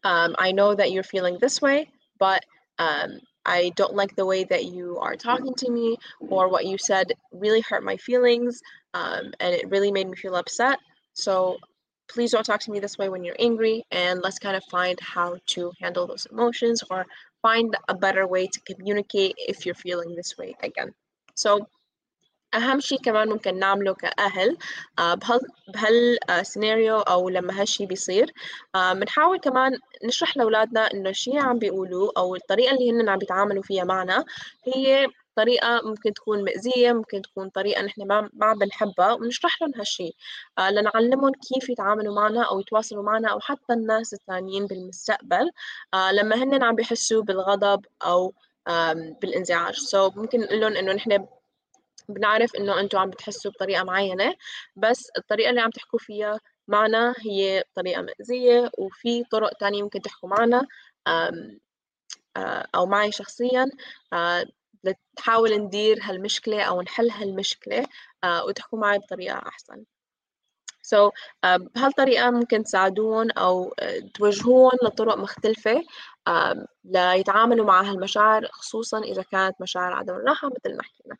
um, 0.04 0.36
I 0.40 0.52
know 0.52 0.74
that 0.74 0.92
you're 0.92 1.04
feeling 1.04 1.38
this 1.40 1.62
way, 1.62 1.92
but 2.18 2.44
um, 2.80 3.20
I 3.48 3.72
don't 3.76 3.96
like 3.96 4.16
the 4.16 4.26
way 4.26 4.44
that 4.46 4.66
you 4.66 4.98
are 5.00 5.16
talking 5.16 5.56
to 5.56 5.72
me, 5.72 5.98
or 6.20 6.50
what 6.50 6.66
you 6.66 6.78
said 6.78 7.14
really 7.32 7.62
hurt 7.62 7.84
my 7.84 7.98
feelings, 7.98 8.62
um, 8.94 9.34
and 9.40 9.56
it 9.56 9.70
really 9.70 9.92
made 9.92 10.08
me 10.10 10.16
feel 10.16 10.36
upset. 10.36 10.80
So 11.14 11.58
please 12.10 12.32
don't 12.32 12.44
talk 12.44 12.60
to 12.62 12.72
me 12.72 12.80
this 12.80 12.98
way 12.98 13.10
when 13.10 13.24
you're 13.24 13.36
angry, 13.40 13.84
and 13.92 14.22
let's 14.22 14.40
kind 14.40 14.56
of 14.56 14.64
find 14.66 15.00
how 15.00 15.38
to 15.48 15.72
handle 15.82 16.06
those 16.08 16.28
emotions 16.32 16.84
or 16.92 17.06
find 17.42 17.76
a 17.88 17.96
better 17.96 18.28
way 18.28 18.48
to 18.48 18.60
communicate 18.62 19.36
if 19.38 19.66
you're 19.66 19.76
feeling 19.76 20.16
this 20.16 20.38
way 20.38 20.56
again 20.64 20.94
so 21.36 21.68
أهم 22.58 22.80
شيء 22.80 23.00
كمان 23.02 23.30
ممكن 23.30 23.60
نعمله 23.60 23.94
كأهل 23.94 24.58
بهال 25.00 25.42
بهالسيناريو 25.68 27.00
أو 27.00 27.30
لما 27.30 27.62
هالشي 27.62 27.86
بيصير 27.86 28.34
بنحاول 28.76 29.40
كمان 29.40 29.80
نشرح 30.04 30.38
لأولادنا 30.38 30.94
إنه 30.94 31.10
الشيء 31.10 31.40
عم 31.40 31.60
بيقولوه 31.60 32.12
أو 32.18 32.36
الطريقة 32.36 32.72
اللي 32.76 32.92
هن 32.92 33.10
عم 33.10 33.18
بيتعاملوا 33.20 33.64
فيها 33.64 33.84
معنا 33.84 34.26
هي 34.66 35.08
طريقة 35.36 35.82
ممكن 35.84 36.14
تكون 36.14 36.44
مأزية 36.44 36.94
ممكن 36.94 37.22
تكون 37.22 37.50
طريقة 37.50 37.82
نحن 37.82 38.08
ما 38.08 38.30
ما 38.34 38.54
بنحبها 38.54 39.14
ونشرح 39.14 39.62
لهم 39.62 39.72
هالشي 39.76 40.12
لنعلمهم 40.60 41.32
كيف 41.32 41.70
يتعاملوا 41.70 42.16
معنا 42.16 42.44
أو 42.44 42.60
يتواصلوا 42.60 43.04
معنا 43.04 43.32
أو 43.32 43.40
حتى 43.40 43.74
الناس 43.74 44.14
الثانيين 44.14 44.66
بالمستقبل 44.68 45.52
لما 46.12 46.36
هن 46.36 46.64
عم 46.64 46.76
بيحسوا 46.76 47.24
بالغضب 47.24 47.86
أو 48.06 48.34
بالانزعاج 49.22 49.76
سو 49.76 50.10
so 50.10 50.18
ممكن 50.18 50.40
نقول 50.40 50.60
لهم 50.60 50.76
إنه 50.76 50.94
نحن 50.94 51.28
بنعرف 52.10 52.56
إنه 52.56 52.80
أنتوا 52.80 53.00
عم 53.00 53.10
بتحسوا 53.10 53.52
بطريقة 53.52 53.84
معينة 53.84 54.36
بس 54.76 55.10
الطريقة 55.18 55.50
اللي 55.50 55.62
عم 55.62 55.70
تحكوا 55.70 56.00
فيها 56.00 56.40
معنا 56.68 57.16
هي 57.20 57.64
طريقة 57.76 58.02
مأزية 58.02 58.72
وفي 58.78 59.24
طرق 59.24 59.54
تانية 59.54 59.84
ممكن 59.84 60.02
تحكوا 60.02 60.30
معنا 60.30 60.68
أو 62.76 62.86
معي 62.86 63.12
شخصيا 63.12 63.66
لتحاول 64.84 65.58
ندير 65.58 66.00
هالمشكلة 66.02 66.64
أو 66.64 66.82
نحل 66.82 67.10
هالمشكلة 67.12 67.86
وتحكوا 68.26 68.80
معي 68.80 69.00
بطريقة 69.00 69.38
أحسن 69.48 69.84
So 70.88 71.12
بهالطريقة 71.76 72.32
ممكن 72.32 72.64
تساعدون 72.64 73.32
أو 73.32 73.74
توجهون 74.14 74.72
لطرق 74.84 75.18
مختلفة 75.18 75.84
ليتعاملوا 76.84 77.66
مع 77.66 77.82
هالمشاعر 77.82 78.48
خصوصا 78.52 79.00
إذا 79.00 79.24
كانت 79.24 79.62
مشاعر 79.62 79.94
عدم 79.94 80.14
الراحة 80.16 80.48
مثل 80.50 80.78
ما 80.78 80.84
حكينا. 80.84 81.18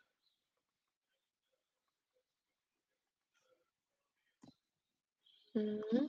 Mm-hmm. 5.58 6.06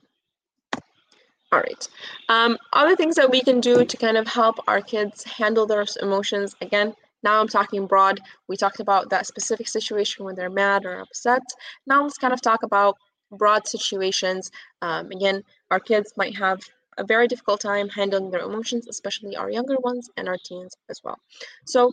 All 1.52 1.58
right. 1.58 1.88
Um, 2.28 2.56
other 2.72 2.94
things 2.94 3.16
that 3.16 3.30
we 3.30 3.40
can 3.40 3.60
do 3.60 3.84
to 3.84 3.96
kind 3.96 4.16
of 4.16 4.28
help 4.28 4.56
our 4.68 4.80
kids 4.80 5.24
handle 5.24 5.66
their 5.66 5.84
emotions. 6.00 6.54
Again, 6.60 6.94
now 7.24 7.40
I'm 7.40 7.48
talking 7.48 7.86
broad. 7.86 8.20
We 8.46 8.56
talked 8.56 8.78
about 8.80 9.10
that 9.10 9.26
specific 9.26 9.66
situation 9.66 10.24
when 10.24 10.36
they're 10.36 10.48
mad 10.48 10.86
or 10.86 11.00
upset. 11.00 11.42
Now 11.86 12.04
let's 12.04 12.18
kind 12.18 12.32
of 12.32 12.40
talk 12.40 12.62
about 12.62 12.96
broad 13.32 13.66
situations. 13.66 14.50
Um, 14.80 15.10
again, 15.10 15.42
our 15.72 15.80
kids 15.80 16.12
might 16.16 16.36
have 16.36 16.60
a 16.98 17.04
very 17.04 17.26
difficult 17.26 17.60
time 17.60 17.88
handling 17.88 18.30
their 18.30 18.42
emotions, 18.42 18.86
especially 18.88 19.36
our 19.36 19.50
younger 19.50 19.76
ones 19.80 20.08
and 20.16 20.28
our 20.28 20.38
teens 20.44 20.74
as 20.88 21.00
well. 21.02 21.18
So 21.66 21.92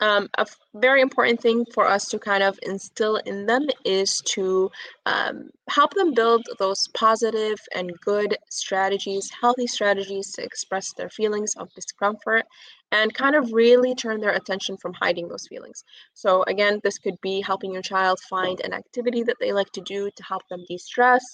um, 0.00 0.28
a 0.38 0.46
very 0.74 1.02
important 1.02 1.40
thing 1.40 1.64
for 1.74 1.86
us 1.86 2.06
to 2.08 2.18
kind 2.18 2.42
of 2.42 2.58
instill 2.62 3.16
in 3.16 3.46
them 3.46 3.66
is 3.84 4.22
to 4.26 4.70
um, 5.06 5.50
help 5.68 5.94
them 5.94 6.14
build 6.14 6.42
those 6.58 6.88
positive 6.94 7.58
and 7.74 7.92
good 8.00 8.36
strategies, 8.50 9.30
healthy 9.40 9.66
strategies 9.66 10.32
to 10.32 10.42
express 10.42 10.92
their 10.94 11.10
feelings 11.10 11.54
of 11.56 11.68
discomfort 11.74 12.44
and 12.92 13.14
kind 13.14 13.36
of 13.36 13.52
really 13.52 13.94
turn 13.94 14.20
their 14.20 14.32
attention 14.32 14.76
from 14.76 14.92
hiding 14.94 15.28
those 15.28 15.46
feelings. 15.48 15.84
So, 16.14 16.42
again, 16.44 16.80
this 16.82 16.98
could 16.98 17.20
be 17.20 17.40
helping 17.40 17.72
your 17.72 17.82
child 17.82 18.18
find 18.28 18.60
an 18.60 18.72
activity 18.72 19.22
that 19.24 19.36
they 19.40 19.52
like 19.52 19.70
to 19.72 19.80
do 19.82 20.10
to 20.10 20.22
help 20.24 20.42
them 20.48 20.64
de 20.68 20.78
stress, 20.78 21.24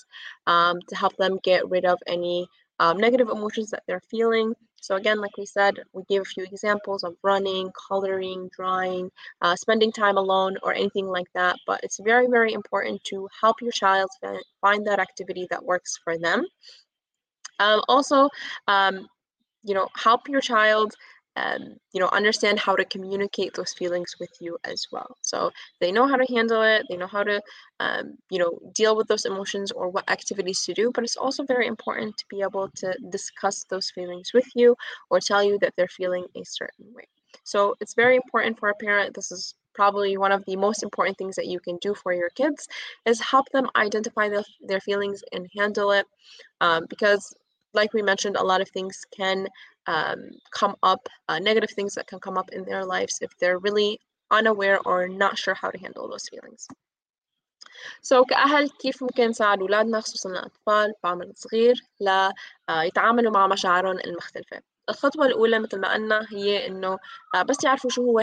um, 0.47 0.79
to 0.89 0.97
help 0.97 1.17
them 1.17 1.39
get 1.43 1.69
rid 1.71 1.85
of 1.85 1.99
any 2.07 2.47
um, 2.79 2.99
negative 2.99 3.29
emotions 3.31 3.71
that 3.71 3.85
they're 3.87 4.03
feeling. 4.11 4.55
So 4.81 4.97
again, 4.97 5.21
like 5.21 5.37
we 5.37 5.47
said, 5.47 5.79
we 5.93 6.05
gave 6.09 6.23
a 6.23 6.25
few 6.25 6.45
examples 6.45 7.03
of 7.03 7.17
running, 7.23 7.71
coloring, 7.89 8.51
drawing, 8.55 9.11
uh, 9.43 9.57
spending 9.57 9.91
time 9.91 10.17
alone, 10.17 10.57
or 10.63 10.75
anything 10.75 11.07
like 11.07 11.27
that. 11.35 11.57
But 11.67 11.81
it's 11.83 11.99
very, 11.99 12.29
very 12.29 12.53
important 12.53 13.03
to 13.05 13.29
help 13.41 13.61
your 13.61 13.73
child 13.73 14.11
find 14.61 14.87
that 14.87 15.01
activity 15.01 15.47
that 15.51 15.65
works 15.65 15.99
for 16.03 16.19
them. 16.19 16.47
Um, 17.59 17.83
also, 17.89 18.29
um, 18.69 19.09
you 19.65 19.75
know, 19.75 19.89
help 19.97 20.29
your 20.29 20.41
child 20.41 20.95
um, 21.37 21.77
you 21.93 22.01
know, 22.01 22.09
understand 22.13 22.59
how 22.59 22.75
to 22.75 22.85
communicate 22.85 23.55
those 23.55 23.75
feelings 23.75 24.17
with 24.19 24.31
you 24.41 24.59
as 24.65 24.87
well. 24.91 25.17
So 25.21 25.51
they 25.81 25.93
know 25.93 26.07
how 26.07 26.17
to 26.17 26.33
handle 26.33 26.63
it, 26.63 26.87
they 26.89 26.97
know 26.97 27.07
how 27.07 27.23
to, 27.25 27.41
um, 27.79 28.17
you 28.31 28.39
know, 28.39 28.59
deal 28.73 28.97
with 28.97 29.07
those 29.07 29.27
emotions 29.27 29.71
or 29.71 29.89
what 29.89 30.11
activities 30.11 30.65
to 30.65 30.75
do. 30.75 30.91
But 30.93 31.05
it's 31.05 31.17
also 31.17 31.45
very 31.45 31.67
important 31.67 32.17
to 32.17 32.25
be 32.29 32.41
able 32.41 32.69
to 32.77 32.97
discuss 33.11 33.65
those 33.65 33.91
feelings 33.91 34.33
with 34.33 34.47
you 34.55 34.75
or 35.11 35.21
tell 35.21 35.45
you 35.45 35.59
that 35.61 35.75
they're 35.77 35.89
feeling 35.89 36.25
a 36.35 36.45
certain 36.45 36.87
way. 36.95 37.07
So 37.45 37.75
it's 37.81 37.95
very 37.95 38.17
important 38.17 38.59
for 38.59 38.71
a 38.71 38.75
parent. 38.75 39.15
This 39.15 39.31
is 39.31 39.55
probably 39.75 40.17
one 40.17 40.33
of 40.33 40.45
the 40.47 40.57
most 40.57 40.83
important 40.83 41.19
things 41.19 41.37
that 41.37 41.47
you 41.47 41.61
can 41.61 41.77
do 41.83 41.95
for 41.95 42.15
your 42.15 42.31
kids 42.31 42.67
is 43.05 43.21
help 43.21 43.47
them 43.51 43.69
identify 43.77 44.29
the, 44.29 44.43
their 44.63 44.81
feelings 44.81 45.23
and 45.33 45.47
handle 45.55 45.93
it 45.93 46.07
um, 46.63 46.87
because 46.89 47.35
like 47.76 47.94
we 47.94 48.02
mentioned 48.02 48.36
a 48.36 48.44
lot 48.44 48.62
of 48.62 48.70
things 48.70 49.06
can 49.16 49.48
um, 49.88 50.30
come 50.52 50.76
up, 50.84 51.08
uh, 51.30 51.40
negative 51.40 51.72
things 51.72 51.94
that 51.96 52.08
can 52.08 52.20
come 52.20 52.38
up 52.38 52.50
in 52.52 52.64
their 52.66 52.86
lives 52.86 53.20
if 53.22 53.32
they're 53.38 53.60
really 53.60 54.00
unaware 54.30 54.80
or 54.86 55.08
not 55.08 55.38
sure 55.38 55.54
how 55.54 55.70
to 55.70 55.78
handle 55.78 56.08
those 56.08 56.28
feelings. 56.30 56.68
So 58.02 58.26
كأهل 58.26 58.70
كيف 58.70 59.04
ممكن 59.04 59.30
نساعد 59.30 59.60
أولادنا 59.60 60.00
خصوصا 60.00 60.30
الأطفال 60.30 60.94
بعمر 61.04 61.32
صغير 61.36 61.84
ليتعاملوا 62.00 63.32
مع 63.32 63.48
مشاعرهم 63.48 64.00
المختلفة 64.00 64.62
الخطوة 64.91 65.27
الأولى 65.27 65.59
مثل 65.59 65.81
ما 65.81 65.95
قلنا 65.95 66.27
هي 66.31 66.67
إنه 66.67 66.99
بس 67.49 67.65
يعرفوا 67.65 67.91
شو 67.91 68.03
هو 68.03 68.19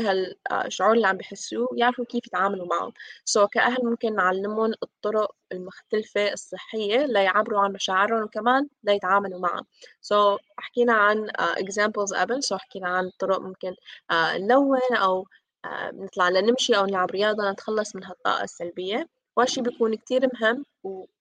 هالشعور 0.52 0.94
اللي 0.94 1.08
عم 1.08 1.18
بحسوه 1.18 1.70
يعرفوا 1.78 2.06
كيف 2.06 2.28
يتعاملوا 2.28 2.68
معه 2.68 2.94
سو 3.26 3.46
so, 3.46 3.50
كأهل 3.50 3.86
ممكن 3.86 4.16
نعلمهم 4.16 4.74
الطرق 4.84 5.36
المختلفة 5.52 6.34
الصحية 6.34 7.06
ليعبروا 7.06 7.60
عن 7.62 7.74
مشاعرهم 7.74 8.24
وكمان 8.24 8.68
ليتعاملوا 8.84 9.40
معها 9.40 9.66
سو 10.02 10.38
so, 10.38 10.40
حكينا 10.58 10.94
عن 10.94 11.30
examples 11.40 12.16
قبل 12.16 12.44
سو 12.44 12.56
so, 12.58 12.60
حكينا 12.60 12.88
عن 12.90 13.12
طرق 13.20 13.40
ممكن 13.42 13.76
نلون 14.12 14.80
أو 14.92 15.28
نطلع 15.94 16.30
لنمشي 16.30 16.78
أو 16.78 16.86
نلعب 16.86 17.12
رياضة 17.12 17.52
نتخلص 17.52 17.96
من 17.96 18.04
هالطاقة 18.04 18.44
السلبية. 18.44 19.10
وهالشي 19.38 19.62
بيكون 19.62 19.96
كتير 19.96 20.30
مهم 20.34 20.66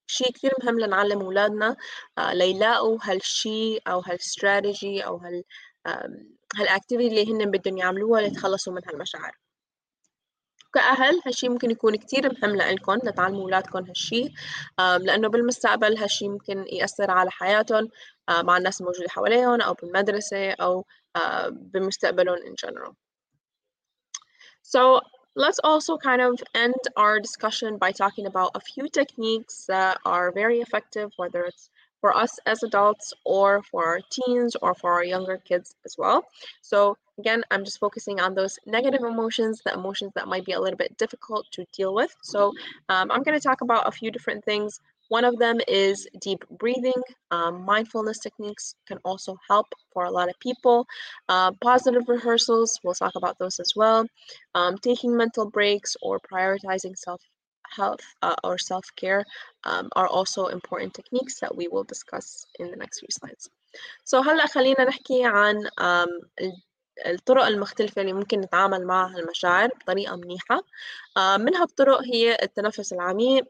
وشي 0.09 0.25
كتير 0.25 0.53
مهم 0.63 0.81
لنعلم 0.81 1.21
أولادنا 1.21 1.77
ليلاقوا 2.19 2.99
هالشي 3.03 3.79
أو 3.79 4.01
هالستراتيجي 4.01 5.05
أو 5.07 5.17
هال 5.17 5.45
هالأكتيفيتي 6.57 7.21
اللي 7.21 7.33
هن 7.33 7.51
بدهم 7.51 7.79
يعملوها 7.79 8.21
ليتخلصوا 8.21 8.73
من 8.73 8.81
هالمشاعر 8.89 9.33
كأهل 10.75 11.21
هالشي 11.27 11.49
ممكن 11.49 11.71
يكون 11.71 11.97
كتير 11.97 12.33
مهم 12.33 12.57
لإلكم 12.57 12.99
لتعلموا 13.05 13.43
أولادكم 13.43 13.85
هالشي 13.85 14.33
لأنه 14.79 15.29
بالمستقبل 15.29 15.97
هالشي 15.99 16.29
ممكن 16.29 16.65
يأثر 16.73 17.11
على 17.11 17.31
حياتهم 17.31 17.89
مع 18.31 18.57
الناس 18.57 18.81
الموجودة 18.81 19.09
حواليهم 19.09 19.61
أو 19.61 19.75
بالمدرسة 19.75 20.51
أو 20.51 20.87
بمستقبلهم 21.51 22.37
in 22.37 22.55
general. 22.67 22.93
So 24.63 25.01
let's 25.35 25.61
also 25.65 25.97
kind 25.97 26.21
of 26.21 26.43
end 26.55 26.75
our 26.97 27.21
discussion 27.21 27.79
by 27.79 27.93
talking 27.93 28.27
about 28.27 28.51
a 28.55 28.61
few 28.61 28.89
techniques 28.89 29.67
that 29.67 29.99
are 30.05 30.33
very 30.33 30.61
effective, 30.61 31.13
whether 31.17 31.45
it's 31.45 31.71
for 32.01 32.15
us 32.17 32.39
as 32.47 32.63
adults 32.65 33.15
or 33.25 33.63
for 33.63 33.87
our 33.87 34.01
teens 34.11 34.57
or 34.61 34.75
for 34.75 34.93
our 34.93 35.05
younger 35.05 35.39
kids 35.39 35.77
as 35.87 35.97
well. 35.97 36.25
So 36.61 36.97
again, 37.19 37.45
I'm 37.51 37.65
just 37.65 37.79
focusing 37.79 38.21
on 38.21 38.35
those 38.35 38.59
negative 38.67 39.03
emotions, 39.05 39.63
the 39.65 39.73
emotions 39.73 40.13
that 40.17 40.27
might 40.27 40.45
be 40.45 40.53
a 40.53 40.61
little 40.61 40.77
bit 40.77 40.99
difficult 40.99 41.47
to 41.53 41.65
deal 41.73 41.95
with. 41.95 42.15
So 42.23 42.53
um, 42.89 43.11
I'm 43.11 43.23
going 43.23 43.39
to 43.39 43.49
talk 43.49 43.61
about 43.61 43.87
a 43.87 43.93
few 43.93 44.11
different 44.11 44.45
things. 44.45 44.81
One 45.12 45.24
of 45.24 45.38
them 45.38 45.58
is 45.68 46.08
deep 46.20 46.44
breathing. 46.50 47.02
Um, 47.32 47.64
mindfulness 47.64 48.20
techniques 48.20 48.76
can 48.88 48.98
also 49.06 49.38
help 49.50 49.68
for 49.94 50.04
a 50.06 50.12
lot 50.12 50.30
of 50.30 50.40
people. 50.40 50.86
Uh, 51.30 51.52
positive 51.62 52.04
rehearsals, 52.08 52.80
we'll 52.84 52.94
talk 52.94 53.16
about 53.16 53.38
those 53.40 53.60
as 53.60 53.74
well. 53.76 54.06
Um, 54.54 54.78
taking 54.78 55.16
mental 55.16 55.50
breaks 55.50 55.96
or 56.02 56.20
prioritizing 56.20 56.98
self 56.98 57.22
health 57.70 58.02
uh, 58.22 58.36
or 58.44 58.58
self 58.58 58.86
care 58.96 59.24
um, 59.64 59.90
are 59.96 60.08
also 60.08 60.48
important 60.48 60.94
techniques 60.94 61.40
that 61.40 61.56
we 61.56 61.68
will 61.68 61.84
discuss 61.84 62.46
in 62.60 62.70
the 62.72 62.78
next 62.78 63.00
few 63.00 63.10
slides. 63.12 63.50
So 64.04 64.22
هلا 64.22 64.48
خلينا 64.48 64.84
نحكي 64.84 65.26
عن 65.26 65.68
الطرق 67.06 67.46
المختلفة 67.46 68.02
اللي 68.02 68.14
ممكن 68.14 68.40
نتعامل 68.40 68.86
مع 68.86 69.16
المشاعر 69.18 69.68
بطريقة 69.68 70.16
منيحة 70.16 70.64
من 71.38 71.56
هالطرق 71.56 72.02
هي 72.02 72.38
التنفس 72.42 72.94
العميق 72.94 73.46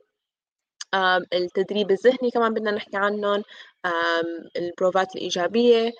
التدريب 1.34 1.90
الذهني 1.90 2.30
كمان 2.34 2.55
بدنا 2.55 2.70
نحكي 2.70 2.97
عنهم 2.97 3.43
البروفات 4.57 5.16
الإيجابية 5.16 5.93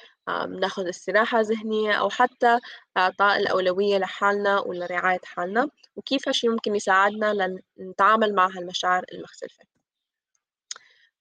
ناخذ 0.49 0.89
استراحة 0.89 1.41
ذهنية 1.41 1.93
أو 1.93 2.11
حتى 2.11 2.59
إعطاء 2.97 3.39
الأولوية 3.41 3.99
لحالنا 3.99 4.61
ولرعاية 4.61 5.21
حالنا 5.25 5.69
وكيف 5.97 6.29
هالشي 6.29 6.49
ممكن 6.49 6.77
يساعدنا 6.77 7.59
لنتعامل 7.79 8.35
مع 8.35 8.47
هالمشاعر 8.47 9.05
المختلفة. 9.13 9.72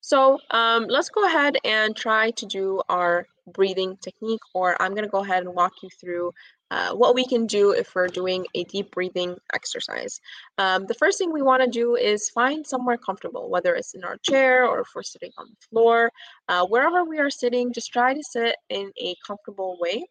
So 0.01 0.39
um, 0.49 0.87
let's 0.89 1.09
go 1.09 1.25
ahead 1.25 1.57
and 1.63 1.95
try 1.95 2.31
to 2.31 2.45
do 2.45 2.81
our 2.89 3.27
breathing 3.53 3.97
technique, 4.01 4.41
or 4.53 4.81
I'm 4.81 4.91
going 4.91 5.03
to 5.03 5.09
go 5.09 5.23
ahead 5.23 5.43
and 5.43 5.53
walk 5.53 5.73
you 5.81 5.89
through 5.99 6.31
uh, 6.71 6.93
what 6.93 7.15
we 7.15 7.25
can 7.25 7.45
do 7.45 7.71
if 7.71 7.93
we're 7.93 8.07
doing 8.07 8.45
a 8.55 8.63
deep 8.63 8.91
breathing 8.91 9.35
exercise. 9.53 10.19
Um, 10.57 10.85
the 10.87 10.93
first 10.93 11.17
thing 11.17 11.31
we 11.31 11.41
want 11.41 11.63
to 11.63 11.69
do 11.69 11.95
is 11.95 12.29
find 12.29 12.65
somewhere 12.65 12.97
comfortable, 12.97 13.49
whether 13.49 13.75
it's 13.75 13.93
in 13.93 14.03
our 14.03 14.17
chair 14.23 14.65
or 14.65 14.81
if 14.81 14.87
we're 14.95 15.03
sitting 15.03 15.31
on 15.37 15.47
the 15.49 15.67
floor. 15.69 16.11
Uh, 16.47 16.65
wherever 16.65 17.03
we 17.03 17.19
are 17.19 17.29
sitting, 17.29 17.73
just 17.73 17.91
try 17.91 18.13
to 18.13 18.23
sit 18.23 18.55
in 18.69 18.91
a 19.01 19.15
comfortable 19.27 19.77
way. 19.79 20.05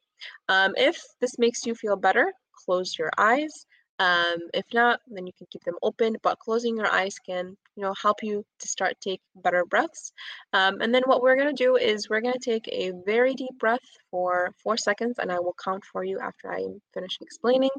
Um, 0.49 0.75
if 0.77 1.03
this 1.21 1.39
makes 1.39 1.65
you 1.65 1.75
feel 1.75 1.97
better, 1.97 2.33
close 2.65 2.99
your 2.99 3.11
eyes. 3.17 3.67
Um, 4.01 4.39
if 4.55 4.65
not, 4.73 5.01
then 5.09 5.27
you 5.27 5.33
can 5.37 5.47
keep 5.51 5.63
them 5.65 5.77
open, 5.83 6.17
but 6.23 6.39
closing 6.39 6.75
your 6.77 6.91
eyes 6.91 7.17
can, 7.25 7.55
you 7.77 7.83
know, 7.83 7.95
help 8.01 8.23
you 8.23 8.47
to 8.61 8.69
start 8.69 8.97
take 9.01 9.21
better 9.37 9.67
breaths. 9.67 10.13
Um, 10.55 10.81
and 10.81 10.95
then 10.95 11.03
what 11.05 11.21
we're 11.21 11.37
going 11.37 11.55
to 11.55 11.65
do 11.65 11.77
is 11.77 12.09
we're 12.09 12.23
going 12.23 12.33
to 12.33 12.51
take 12.51 12.67
a 12.73 12.93
very 13.05 13.35
deep 13.35 13.59
breath 13.59 13.87
for 14.11 14.55
four 14.63 14.79
seconds, 14.79 15.19
and 15.19 15.31
I 15.31 15.39
will 15.39 15.55
count 15.63 15.85
for 15.85 16.03
you 16.03 16.19
after 16.19 16.51
I 16.51 16.67
finish 16.95 17.19
explaining. 17.21 17.71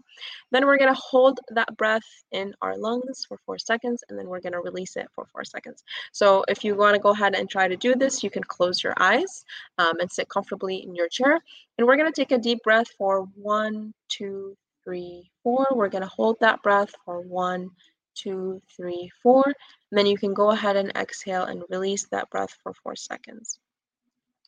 Then 0.52 0.68
we're 0.68 0.78
going 0.78 0.94
to 0.94 1.02
hold 1.02 1.40
that 1.50 1.76
breath 1.76 2.08
in 2.32 2.54
our 2.62 2.78
lungs 2.78 3.26
for 3.28 3.38
four 3.44 3.58
seconds, 3.58 4.04
and 4.08 4.18
then 4.18 4.28
we're 4.28 4.42
going 4.42 4.54
to 4.54 4.60
release 4.60 4.96
it 4.98 5.08
for 5.16 5.26
four 5.34 5.44
seconds. 5.44 5.84
So 6.12 6.46
if 6.48 6.64
you 6.64 6.76
want 6.76 6.94
to 6.94 7.02
go 7.02 7.10
ahead 7.10 7.34
and 7.34 7.50
try 7.50 7.68
to 7.68 7.76
do 7.76 7.96
this, 7.96 8.24
you 8.24 8.30
can 8.30 8.44
close 8.44 8.84
your 8.84 8.94
eyes 8.98 9.44
um, 9.80 10.00
and 10.00 10.12
sit 10.12 10.30
comfortably 10.30 10.84
in 10.84 10.94
your 10.94 11.10
chair. 11.10 11.42
And 11.78 11.88
we're 11.88 11.98
going 11.98 12.12
to 12.14 12.22
take 12.22 12.32
a 12.32 12.38
deep 12.38 12.60
breath 12.64 12.88
for 12.96 13.28
one, 13.36 13.94
two, 14.08 14.56
three, 14.84 15.32
four. 15.44 15.68
We're 15.72 15.90
going 15.90 16.04
to 16.04 16.10
hold 16.10 16.38
that 16.40 16.62
breath 16.64 16.94
for 17.06 17.22
one, 17.22 17.70
two, 18.16 18.62
three, 18.76 19.12
four. 19.22 19.44
And 19.46 19.98
then 19.98 20.06
you 20.06 20.18
can 20.18 20.34
go 20.34 20.52
ahead 20.52 20.76
and 20.76 20.92
exhale 20.96 21.44
and 21.44 21.64
release 21.70 22.08
that 22.12 22.30
breath 22.30 22.56
for 22.64 22.74
four 22.74 22.96
seconds. 22.96 23.60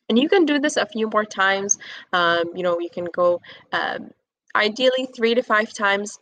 And 0.08 0.18
you 0.18 0.28
can 0.28 0.44
do 0.44 0.58
this 0.58 0.76
a 0.76 0.86
few 0.86 1.08
more 1.08 1.24
times. 1.24 1.78
Um, 2.12 2.50
you 2.54 2.62
know, 2.62 2.78
you 2.78 2.90
can 2.90 3.06
go 3.06 3.40
um, 3.72 4.10
ideally 4.54 5.08
three 5.14 5.34
to 5.34 5.42
five 5.42 5.72
times 5.72 6.18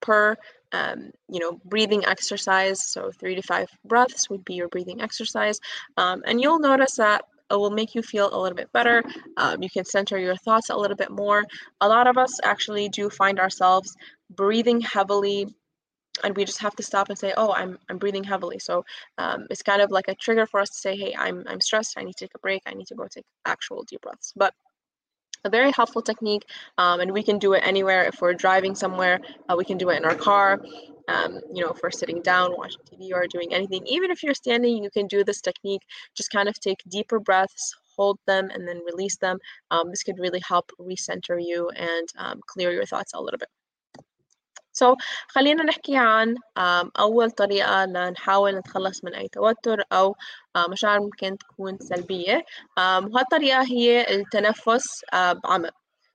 per 0.00 0.36
um, 0.72 1.10
you 1.30 1.40
know 1.40 1.58
breathing 1.64 2.04
exercise 2.04 2.84
so 2.84 3.10
three 3.10 3.34
to 3.34 3.42
five 3.42 3.70
breaths 3.84 4.28
would 4.28 4.44
be 4.44 4.54
your 4.54 4.68
breathing 4.68 5.00
exercise 5.00 5.60
um, 5.96 6.22
and 6.26 6.40
you'll 6.40 6.58
notice 6.58 6.96
that 6.96 7.24
it 7.50 7.56
will 7.56 7.70
make 7.70 7.94
you 7.94 8.02
feel 8.02 8.28
a 8.32 8.38
little 8.40 8.56
bit 8.56 8.72
better. 8.72 9.02
Um, 9.36 9.62
you 9.62 9.70
can 9.70 9.84
center 9.84 10.18
your 10.18 10.36
thoughts 10.36 10.70
a 10.70 10.76
little 10.76 10.96
bit 10.96 11.10
more. 11.10 11.44
A 11.80 11.88
lot 11.88 12.06
of 12.06 12.18
us 12.18 12.38
actually 12.44 12.88
do 12.88 13.08
find 13.10 13.40
ourselves 13.40 13.94
breathing 14.30 14.80
heavily 14.80 15.46
and 16.24 16.36
we 16.36 16.44
just 16.44 16.58
have 16.58 16.74
to 16.76 16.82
stop 16.82 17.08
and 17.08 17.18
say 17.18 17.32
oh 17.36 17.52
i'm 17.52 17.78
i'm 17.88 17.98
breathing 17.98 18.24
heavily 18.24 18.58
so 18.58 18.84
um, 19.18 19.46
it's 19.50 19.62
kind 19.62 19.80
of 19.80 19.90
like 19.90 20.08
a 20.08 20.14
trigger 20.16 20.46
for 20.46 20.60
us 20.60 20.70
to 20.70 20.78
say 20.78 20.96
hey 20.96 21.14
i'm 21.18 21.44
i'm 21.46 21.60
stressed 21.60 21.96
i 21.96 22.02
need 22.02 22.16
to 22.16 22.24
take 22.24 22.34
a 22.34 22.38
break 22.40 22.62
i 22.66 22.74
need 22.74 22.86
to 22.86 22.94
go 22.94 23.06
take 23.08 23.24
actual 23.46 23.84
deep 23.84 24.00
breaths 24.00 24.32
but 24.36 24.52
a 25.44 25.50
very 25.50 25.72
helpful 25.72 26.02
technique 26.02 26.44
um, 26.78 27.00
and 27.00 27.12
we 27.12 27.22
can 27.22 27.38
do 27.38 27.52
it 27.52 27.62
anywhere 27.64 28.04
if 28.04 28.20
we're 28.20 28.34
driving 28.34 28.74
somewhere 28.74 29.20
uh, 29.48 29.54
we 29.56 29.64
can 29.64 29.78
do 29.78 29.90
it 29.90 29.96
in 29.96 30.04
our 30.04 30.14
car 30.14 30.60
um, 31.08 31.40
you 31.52 31.64
know, 31.64 31.70
if 31.70 31.78
we're 31.82 31.90
sitting 31.90 32.20
down, 32.20 32.54
watching 32.56 32.82
TV, 32.82 33.12
or 33.12 33.26
doing 33.26 33.52
anything. 33.52 33.86
Even 33.86 34.10
if 34.10 34.22
you're 34.22 34.34
standing, 34.34 34.82
you 34.82 34.90
can 34.90 35.06
do 35.06 35.24
this 35.24 35.40
technique. 35.40 35.82
Just 36.14 36.30
kind 36.30 36.48
of 36.48 36.60
take 36.60 36.82
deeper 36.88 37.18
breaths, 37.18 37.74
hold 37.96 38.18
them, 38.26 38.50
and 38.50 38.68
then 38.68 38.80
release 38.84 39.16
them. 39.16 39.38
Um, 39.70 39.90
this 39.90 40.02
could 40.02 40.18
really 40.18 40.42
help 40.46 40.70
recenter 40.78 41.42
you 41.42 41.70
and 41.70 42.08
um, 42.16 42.40
clear 42.46 42.72
your 42.72 42.84
thoughts 42.84 43.12
a 43.14 43.20
little 43.20 43.38
bit. 43.38 43.48
So 44.84 44.96
خلينا 45.28 45.62
نحكي 45.62 45.96
عن 45.96 46.34
أول 46.98 47.30
طريقة 47.30 47.84
لنحاول 47.84 48.56
نتخلص 48.56 49.04
من 49.04 49.14
أي 49.14 49.28
توتر 49.28 49.82
أو 49.92 50.16
uh, 50.58 50.70
مشاعر 50.70 51.00
ممكن 51.00 51.38
تكون 51.38 51.78
سلبية. 51.80 52.44
وهالطريقة 52.78 53.62
هي 53.62 54.14
التنفس 54.14 55.04
uh, 55.04 55.32
بعمق 55.44 55.70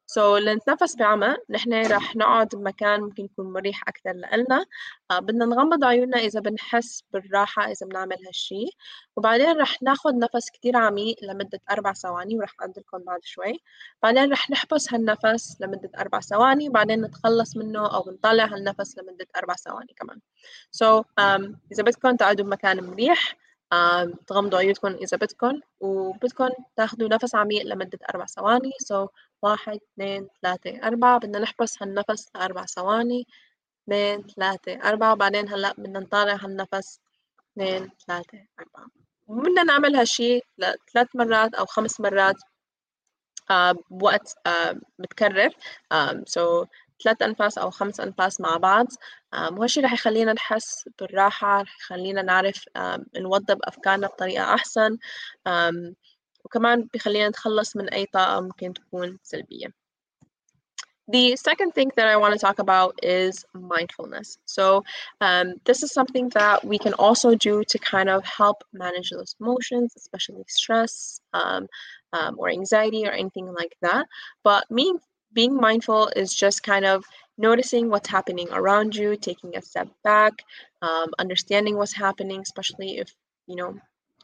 سو 0.05 0.37
so, 0.37 0.41
لنتنفس 0.41 0.95
بعمق 0.95 1.37
نحن 1.49 1.85
رح 1.85 2.15
نقعد 2.15 2.47
بمكان 2.55 3.01
ممكن 3.01 3.25
يكون 3.25 3.53
مريح 3.53 3.83
أكثر 3.87 4.11
لنا 4.11 4.65
آه 5.11 5.19
بدنا 5.19 5.45
نغمض 5.45 5.83
عيوننا 5.83 6.17
إذا 6.17 6.39
بنحس 6.39 7.03
بالراحة 7.13 7.65
إذا 7.71 7.87
بنعمل 7.87 8.17
هالشي. 8.27 8.65
وبعدين 9.15 9.57
رح 9.61 9.83
ناخد 9.83 10.15
نفس 10.15 10.49
كتير 10.53 10.77
عميق 10.77 11.15
لمدة 11.23 11.59
أربع 11.71 11.93
ثواني 11.93 12.37
ورح 12.37 12.55
أعدلكم 12.61 12.99
بعد 12.99 13.19
شوي. 13.23 13.59
بعدين 14.03 14.31
رح 14.31 14.49
نحبس 14.49 14.93
هالنفس 14.93 15.57
لمدة 15.61 15.91
أربع 15.99 16.19
ثواني 16.19 16.69
بعدين 16.69 17.01
نتخلص 17.01 17.57
منه 17.57 17.95
أو 17.95 18.01
بنطلع 18.01 18.45
هالنفس 18.45 18.97
لمدة 18.97 19.27
أربع 19.37 19.55
ثواني 19.55 19.93
كمان. 19.97 20.19
سو 20.71 21.01
so, 21.01 21.05
um, 21.05 21.55
إذا 21.71 21.83
بدكم 21.83 22.15
تقعدوا 22.15 22.45
بمكان 22.45 22.83
مريح 22.83 23.42
تغمضوا 24.27 24.59
عيونكم 24.59 24.87
إذا 24.87 25.17
بدكم 25.17 25.59
وبدكم 25.79 26.49
تاخدوا 26.75 27.07
نفس 27.09 27.35
عميق 27.35 27.65
لمدة 27.65 27.99
أربع 28.09 28.25
ثواني. 28.25 28.71
سو 28.79 29.05
so, 29.05 29.09
واحد 29.41 29.79
اثنين 29.93 30.27
ثلاثة 30.41 30.87
أربعة. 30.87 31.17
بدنا 31.19 31.39
نحبس 31.39 31.81
هالنفس 31.81 32.29
لأربع 32.35 32.65
ثواني. 32.65 33.27
اثنين 33.83 34.23
ثلاثة 34.27 34.89
أربعة. 34.89 35.13
وبعدين 35.13 35.49
هلأ 35.49 35.73
بدنا 35.77 35.99
نطالع 35.99 36.35
هالنفس. 36.35 36.99
اثنين 37.53 37.91
ثلاثة 38.07 38.39
أربعة. 38.59 38.87
بدنا 39.27 39.63
نعمل 39.63 39.95
هالشي 39.95 40.41
لثلاث 40.57 41.07
مرات 41.15 41.53
أو 41.53 41.65
خمس 41.65 42.01
مرات 42.01 42.35
uh, 43.51 43.77
بوقت 43.89 44.35
uh, 44.47 44.75
متكرر. 44.99 45.49
um, 45.93 46.17
so 46.29 46.67
ثلاث 47.03 47.21
أنفاس 47.21 47.57
أو 47.57 47.71
خمس 47.71 47.99
أنفاس 47.99 48.41
مع 48.41 48.57
بعض. 48.57 48.87
وهالشي 49.33 49.81
رح 49.81 49.93
يخلينا 49.93 50.33
نحس 50.33 50.89
بالراحة 50.99 51.61
رح 51.61 51.77
يخلينا 51.79 52.21
نعرف 52.21 52.65
نوضب 53.17 53.59
أفكارنا 53.63 54.07
بطريقة 54.07 54.53
أحسن 54.53 54.97
وكمان 56.45 56.89
بيخلينا 56.93 57.29
نتخلص 57.29 57.75
من 57.75 57.89
أي 57.89 58.05
طاقة 58.05 58.41
ممكن 58.41 58.73
تكون 58.73 59.17
سلبية. 59.23 59.73
The 61.07 61.35
second 61.35 61.73
thing 61.73 61.91
that 61.97 62.07
I 62.07 62.15
want 62.15 62.33
to 62.33 62.39
talk 62.39 62.59
about 62.59 62.97
is 63.03 63.43
mindfulness. 63.53 64.37
So, 64.45 64.85
um, 65.19 65.55
this 65.65 65.83
is 65.83 65.91
something 65.91 66.29
that 66.29 66.63
we 66.63 66.77
can 66.79 66.93
also 66.93 67.35
do 67.35 67.63
to 67.65 67.77
kind 67.77 68.09
of 68.09 68.23
help 68.23 68.63
manage 68.71 69.09
those 69.09 69.35
emotions, 69.41 69.91
especially 69.97 70.45
stress 70.47 71.19
um, 71.33 71.67
um, 72.13 72.35
or 72.39 72.49
anxiety 72.49 73.05
or 73.05 73.11
anything 73.11 73.53
like 73.53 73.75
that. 73.81 74.07
But 74.45 74.71
me 74.71 74.93
being 75.33 75.55
mindful 75.55 76.09
is 76.15 76.33
just 76.33 76.63
kind 76.63 76.85
of 76.85 77.03
noticing 77.37 77.89
what's 77.89 78.09
happening 78.09 78.47
around 78.51 78.95
you, 78.95 79.15
taking 79.15 79.55
a 79.55 79.61
step 79.61 79.87
back, 80.03 80.33
um, 80.81 81.09
understanding 81.19 81.77
what's 81.77 81.93
happening, 81.93 82.41
especially 82.41 82.97
if 82.97 83.13
you 83.47 83.55
know 83.55 83.75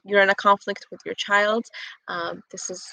you're 0.05 0.21
in 0.21 0.29
a 0.29 0.35
conflict 0.35 0.85
with 0.91 1.01
your 1.05 1.15
child. 1.15 1.65
Um, 2.07 2.41
this 2.51 2.69
is 2.69 2.87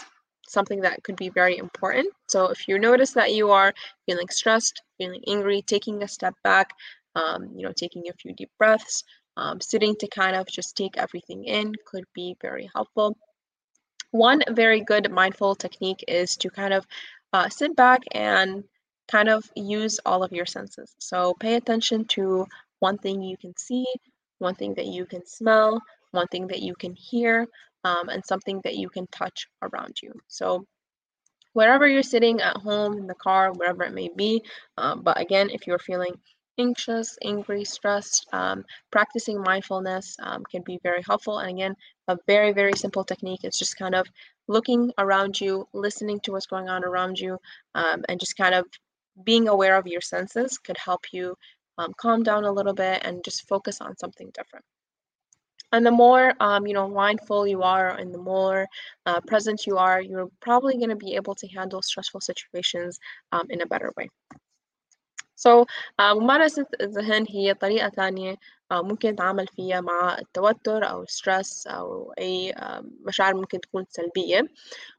something 0.49 0.81
that 0.81 1.03
could 1.03 1.17
be 1.17 1.29
very 1.29 1.59
important. 1.59 2.09
So 2.29 2.47
if 2.49 2.69
you 2.69 2.79
notice 2.79 3.13
that 3.13 3.35
you 3.35 3.51
are 3.51 3.73
feeling 4.07 4.29
stressed, 4.29 4.81
feeling 4.99 5.23
angry, 5.27 5.63
taking 5.63 6.03
a 6.03 6.09
step 6.09 6.35
back, 6.45 6.71
um, 7.15 7.51
you 7.57 7.63
know, 7.63 7.73
taking 7.73 8.09
a 8.09 8.13
few 8.15 8.33
deep 8.35 8.51
breaths, 8.59 9.03
um, 9.37 9.61
sitting 9.61 9.95
to 9.97 10.09
kind 10.09 10.37
of 10.37 10.47
just 10.47 10.77
take 10.77 10.97
everything 10.97 11.45
in 11.45 11.73
could 11.87 12.05
be 12.15 12.37
very 12.41 12.69
helpful. 12.75 13.17
One 14.13 14.43
very 14.51 14.81
good 14.81 15.11
mindful 15.11 15.57
technique 15.57 16.05
is 16.09 16.37
to 16.39 16.49
kind 16.49 16.73
of 16.73 16.87
uh, 17.37 17.51
sit 17.51 17.77
back 17.77 18.01
and 18.13 18.65
kind 19.09 19.29
of 19.29 19.45
use 19.55 20.01
all 20.07 20.25
of 20.25 20.33
your 20.33 20.47
senses. 20.47 20.95
So 20.99 21.35
pay 21.39 21.57
attention 21.57 22.07
to 22.17 22.47
one 22.79 22.97
thing 22.97 23.21
you 23.23 23.37
can 23.37 23.55
see, 23.59 23.85
one 24.39 24.55
thing 24.55 24.73
that 24.77 24.87
you 24.87 25.05
can 25.05 25.27
smell, 25.27 25.83
one 26.13 26.29
thing 26.29 26.47
that 26.47 26.63
you 26.63 26.75
can 26.75 26.95
hear, 26.95 27.47
um, 27.85 28.09
and 28.09 28.25
something 28.25 28.63
that 28.65 28.77
you 28.77 28.89
can 28.89 29.07
touch 29.09 29.49
around 29.61 29.97
you. 30.03 30.13
So 30.29 30.65
wherever 31.53 31.87
you're 31.87 32.03
sitting 32.03 32.41
at 32.41 32.57
home, 32.57 32.97
in 32.97 33.07
the 33.07 33.15
car, 33.15 33.53
wherever 33.53 33.83
it 33.85 33.93
may 33.93 34.09
be. 34.17 34.43
Um, 34.79 35.03
but 35.03 35.21
again, 35.21 35.51
if 35.51 35.67
you're 35.67 35.79
feeling 35.79 36.15
anxious, 36.59 37.17
angry, 37.23 37.65
stressed, 37.65 38.27
um, 38.33 38.65
practicing 38.91 39.41
mindfulness 39.41 40.17
um, 40.23 40.45
can 40.51 40.63
be 40.63 40.79
very 40.83 41.03
helpful. 41.03 41.39
And 41.39 41.51
again, 41.51 41.77
a 42.09 42.19
very, 42.27 42.53
very 42.53 42.75
simple 42.75 43.05
technique 43.05 43.45
is 43.45 43.59
just 43.59 43.77
kind 43.77 43.95
of 43.95 44.07
looking 44.49 44.93
around 44.99 45.41
you, 45.41 45.67
listening 45.73 46.21
to 46.21 46.33
what's 46.33 46.47
going 46.47 46.69
on 46.69 46.85
around 46.85 47.19
you, 47.19 47.39
um, 47.75 48.05
and 48.09 48.21
just 48.21 48.37
kind 48.37 48.55
of 48.55 48.67
being 49.25 49.49
aware 49.49 49.77
of 49.77 49.87
your 49.87 50.01
senses 50.01 50.59
could 50.59 50.79
help 50.79 51.13
you 51.13 51.35
um, 51.79 51.93
calm 51.99 52.23
down 52.23 52.45
a 52.45 52.53
little 52.53 52.75
bit 52.75 53.03
and 53.05 53.25
just 53.25 53.49
focus 53.49 53.81
on 53.81 53.97
something 53.97 54.31
different. 54.35 54.65
And 55.73 55.85
the 55.85 55.91
more 55.91 56.33
um, 56.41 56.67
you 56.67 56.75
know 56.75 56.89
mindful 56.89 57.47
you 57.47 57.63
are, 57.63 57.91
and 57.91 58.15
the 58.15 58.19
more 58.19 58.67
uh, 59.05 59.21
present 59.27 59.67
you 59.67 59.79
are, 59.79 60.01
you're 60.01 60.29
probably 60.41 60.77
going 60.77 60.91
to 60.91 60.97
be 60.97 61.17
able 61.17 61.35
to 61.35 61.49
handle 61.49 61.83
stressful 61.83 62.21
situations 62.21 62.99
um, 63.33 63.47
in 63.51 63.61
a 63.63 63.67
better 63.67 63.93
way. 63.97 64.09
So 65.37 65.67
ممارسة 66.01 66.67
الذهن 66.81 67.27
هي 67.31 67.55
طريقة 67.55 67.89
ثانية 67.89 68.37
ممكن 68.73 69.09
نتعامل 69.09 69.47
فيها 69.47 69.81
مع 69.81 70.19
التوتر 70.19 70.91
أو 70.91 71.03
الستريس 71.03 71.67
أو 71.67 72.13
أي 72.19 72.55
مشاعر 73.01 73.35
ممكن 73.35 73.61
تكون 73.61 73.85
سلبية. 73.91 74.49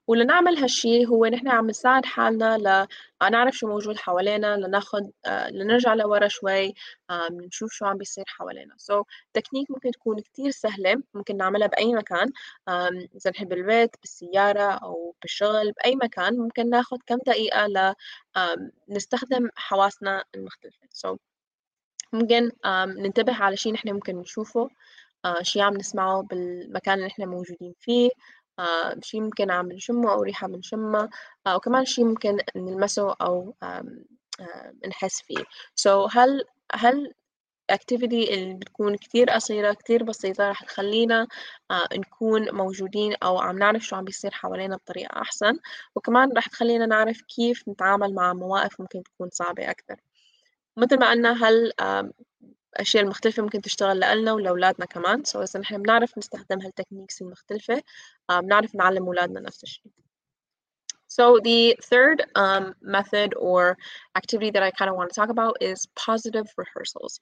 ولنعمل 0.07 0.57
هالشي 0.57 1.05
هو 1.05 1.25
نحن 1.25 1.47
عم 1.47 1.67
نساعد 1.69 2.05
حالنا 2.05 2.87
لنعرف 3.21 3.55
شو 3.55 3.67
موجود 3.67 3.97
حوالينا 3.97 4.57
لناخد 4.57 5.11
لنرجع 5.51 5.93
لورا 5.93 6.27
شوي 6.27 6.73
نشوف 7.31 7.71
شو 7.73 7.85
عم 7.85 7.97
بيصير 7.97 8.23
حوالينا. 8.27 8.73
سو 8.77 9.01
so, 9.01 9.05
تكنيك 9.33 9.71
ممكن 9.71 9.91
تكون 9.91 10.19
كتير 10.19 10.51
سهلة 10.51 11.03
ممكن 11.13 11.37
نعملها 11.37 11.67
بأي 11.67 11.93
مكان 11.93 12.31
إذا 13.15 13.31
نحب 13.31 13.49
بالبيت 13.49 13.95
بالسيارة 14.01 14.71
أو 14.71 15.15
بالشغل 15.21 15.71
بأي 15.71 15.95
مكان. 15.95 16.37
ممكن 16.37 16.69
ناخد 16.69 16.99
كم 17.05 17.17
دقيقة 17.27 17.67
ل 17.67 17.93
نستخدم 18.89 19.49
حواسنا 19.55 20.23
المختلفة. 20.35 20.87
So, 20.93 21.17
ممكن 22.13 22.51
ننتبه 23.03 23.33
على 23.33 23.57
شي 23.57 23.71
نحن 23.71 23.93
ممكن 23.93 24.15
نشوفه 24.17 24.69
شي 25.41 25.61
عم 25.61 25.77
نسمعه 25.77 26.21
بالمكان 26.21 26.93
اللي 26.95 27.07
نحن 27.07 27.25
موجودين 27.27 27.73
فيه 27.79 28.09
آه 28.59 28.95
شي 29.03 29.19
ممكن 29.19 29.51
عم 29.51 29.71
نشمه 29.71 30.11
أو 30.13 30.21
ريحة 30.23 30.47
بنشمها 30.47 31.09
آه 31.47 31.55
وكمان 31.55 31.85
شي 31.85 32.03
ممكن 32.03 32.37
نلمسه 32.55 33.15
أو 33.21 33.55
آه 33.63 33.83
نحس 34.87 35.21
فيه. 35.21 35.43
So 35.81 36.17
هل 36.17 36.43
هل 36.73 37.13
activity 37.71 38.13
اللي 38.31 38.53
بتكون 38.53 38.95
كتير 38.97 39.29
قصيرة 39.29 39.73
كتير 39.73 40.03
بسيطة 40.03 40.49
رح 40.49 40.63
تخلينا 40.63 41.27
آه 41.71 41.87
نكون 41.93 42.51
موجودين 42.55 43.15
أو 43.23 43.39
عم 43.39 43.59
نعرف 43.59 43.83
شو 43.83 43.95
عم 43.95 44.03
بيصير 44.05 44.31
حوالينا 44.31 44.75
بطريقة 44.77 45.21
أحسن؟ 45.21 45.59
وكمان 45.95 46.31
رح 46.37 46.47
تخلينا 46.47 46.85
نعرف 46.85 47.21
كيف 47.21 47.69
نتعامل 47.69 48.13
مع 48.15 48.33
مواقف 48.33 48.81
ممكن 48.81 49.03
تكون 49.03 49.29
صعبة 49.31 49.71
أكثر 49.71 49.95
مثل 50.77 50.99
ما 50.99 51.09
قلنا 51.11 51.47
هل 51.47 51.71
الأشياء 52.75 53.03
المختلفة 53.03 53.43
ممكن 53.43 53.61
تشتغل 53.61 53.97
لنا 53.97 54.33
ولأولادنا 54.33 54.85
كمان 54.85 55.23
سو 55.23 55.43
إذا 55.43 55.59
نحن 55.59 55.81
بنعرف 55.81 56.17
نستخدم 56.17 56.61
هالتكنيكس 56.61 57.21
المختلفة 57.21 57.83
بنعرف 58.29 58.75
نعلم 58.75 59.05
أولادنا 59.05 59.39
نفس 59.39 59.63
الشيء 59.63 59.91
So 61.09 61.39
the 61.39 61.75
third 61.81 62.17
um, 62.35 62.75
method 62.81 63.33
or 63.37 63.77
activity 64.15 64.51
that 64.51 64.61
I 64.61 64.71
kind 64.71 64.89
of 64.91 64.97
want 64.97 65.09
to 65.09 65.15
talk 65.15 65.29
about 65.29 65.55
is 65.61 65.87
positive 65.95 66.47
rehearsals. 66.57 67.19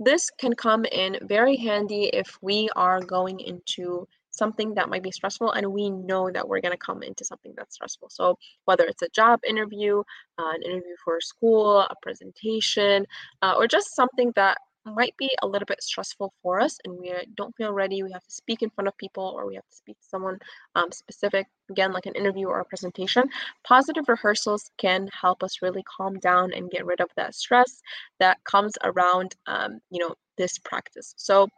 This 0.00 0.28
can 0.30 0.54
come 0.54 0.84
in 0.84 1.16
very 1.22 1.56
handy 1.56 2.04
if 2.22 2.36
we 2.42 2.68
are 2.76 3.00
going 3.00 3.38
into 3.40 4.06
something 4.38 4.74
that 4.74 4.88
might 4.88 5.02
be 5.02 5.10
stressful 5.10 5.52
and 5.52 5.66
we 5.72 5.90
know 5.90 6.30
that 6.30 6.48
we're 6.48 6.60
going 6.60 6.72
to 6.72 6.78
come 6.78 7.02
into 7.02 7.24
something 7.24 7.52
that's 7.56 7.74
stressful. 7.74 8.08
So 8.10 8.36
whether 8.64 8.84
it's 8.84 9.02
a 9.02 9.08
job 9.08 9.40
interview, 9.46 10.00
uh, 10.38 10.52
an 10.54 10.62
interview 10.62 10.94
for 11.04 11.20
school, 11.20 11.80
a 11.80 11.94
presentation, 12.02 13.06
uh, 13.42 13.54
or 13.56 13.66
just 13.66 13.94
something 13.94 14.32
that 14.36 14.58
might 14.94 15.16
be 15.16 15.30
a 15.42 15.46
little 15.46 15.66
bit 15.66 15.82
stressful 15.82 16.32
for 16.42 16.60
us 16.60 16.78
and 16.84 16.98
we 16.98 17.12
don't 17.36 17.54
feel 17.56 17.72
ready 17.72 18.02
we 18.02 18.12
have 18.12 18.24
to 18.24 18.30
speak 18.30 18.62
in 18.62 18.70
front 18.70 18.88
of 18.88 18.96
people 18.96 19.34
or 19.36 19.46
we 19.46 19.54
have 19.54 19.68
to 19.68 19.76
speak 19.76 19.98
to 20.00 20.08
someone 20.08 20.38
um, 20.74 20.90
specific 20.92 21.46
again 21.70 21.92
like 21.92 22.06
an 22.06 22.14
interview 22.14 22.46
or 22.46 22.60
a 22.60 22.64
presentation 22.64 23.28
positive 23.64 24.08
rehearsals 24.08 24.70
can 24.78 25.08
help 25.08 25.42
us 25.42 25.62
really 25.62 25.82
calm 25.84 26.18
down 26.20 26.52
and 26.54 26.70
get 26.70 26.86
rid 26.86 27.00
of 27.00 27.08
that 27.16 27.34
stress 27.34 27.82
that 28.18 28.42
comes 28.44 28.72
around 28.84 29.34
um, 29.46 29.80
you 29.90 29.98
know 29.98 30.14
this 30.36 30.58
practice 30.58 31.14
so 31.16 31.48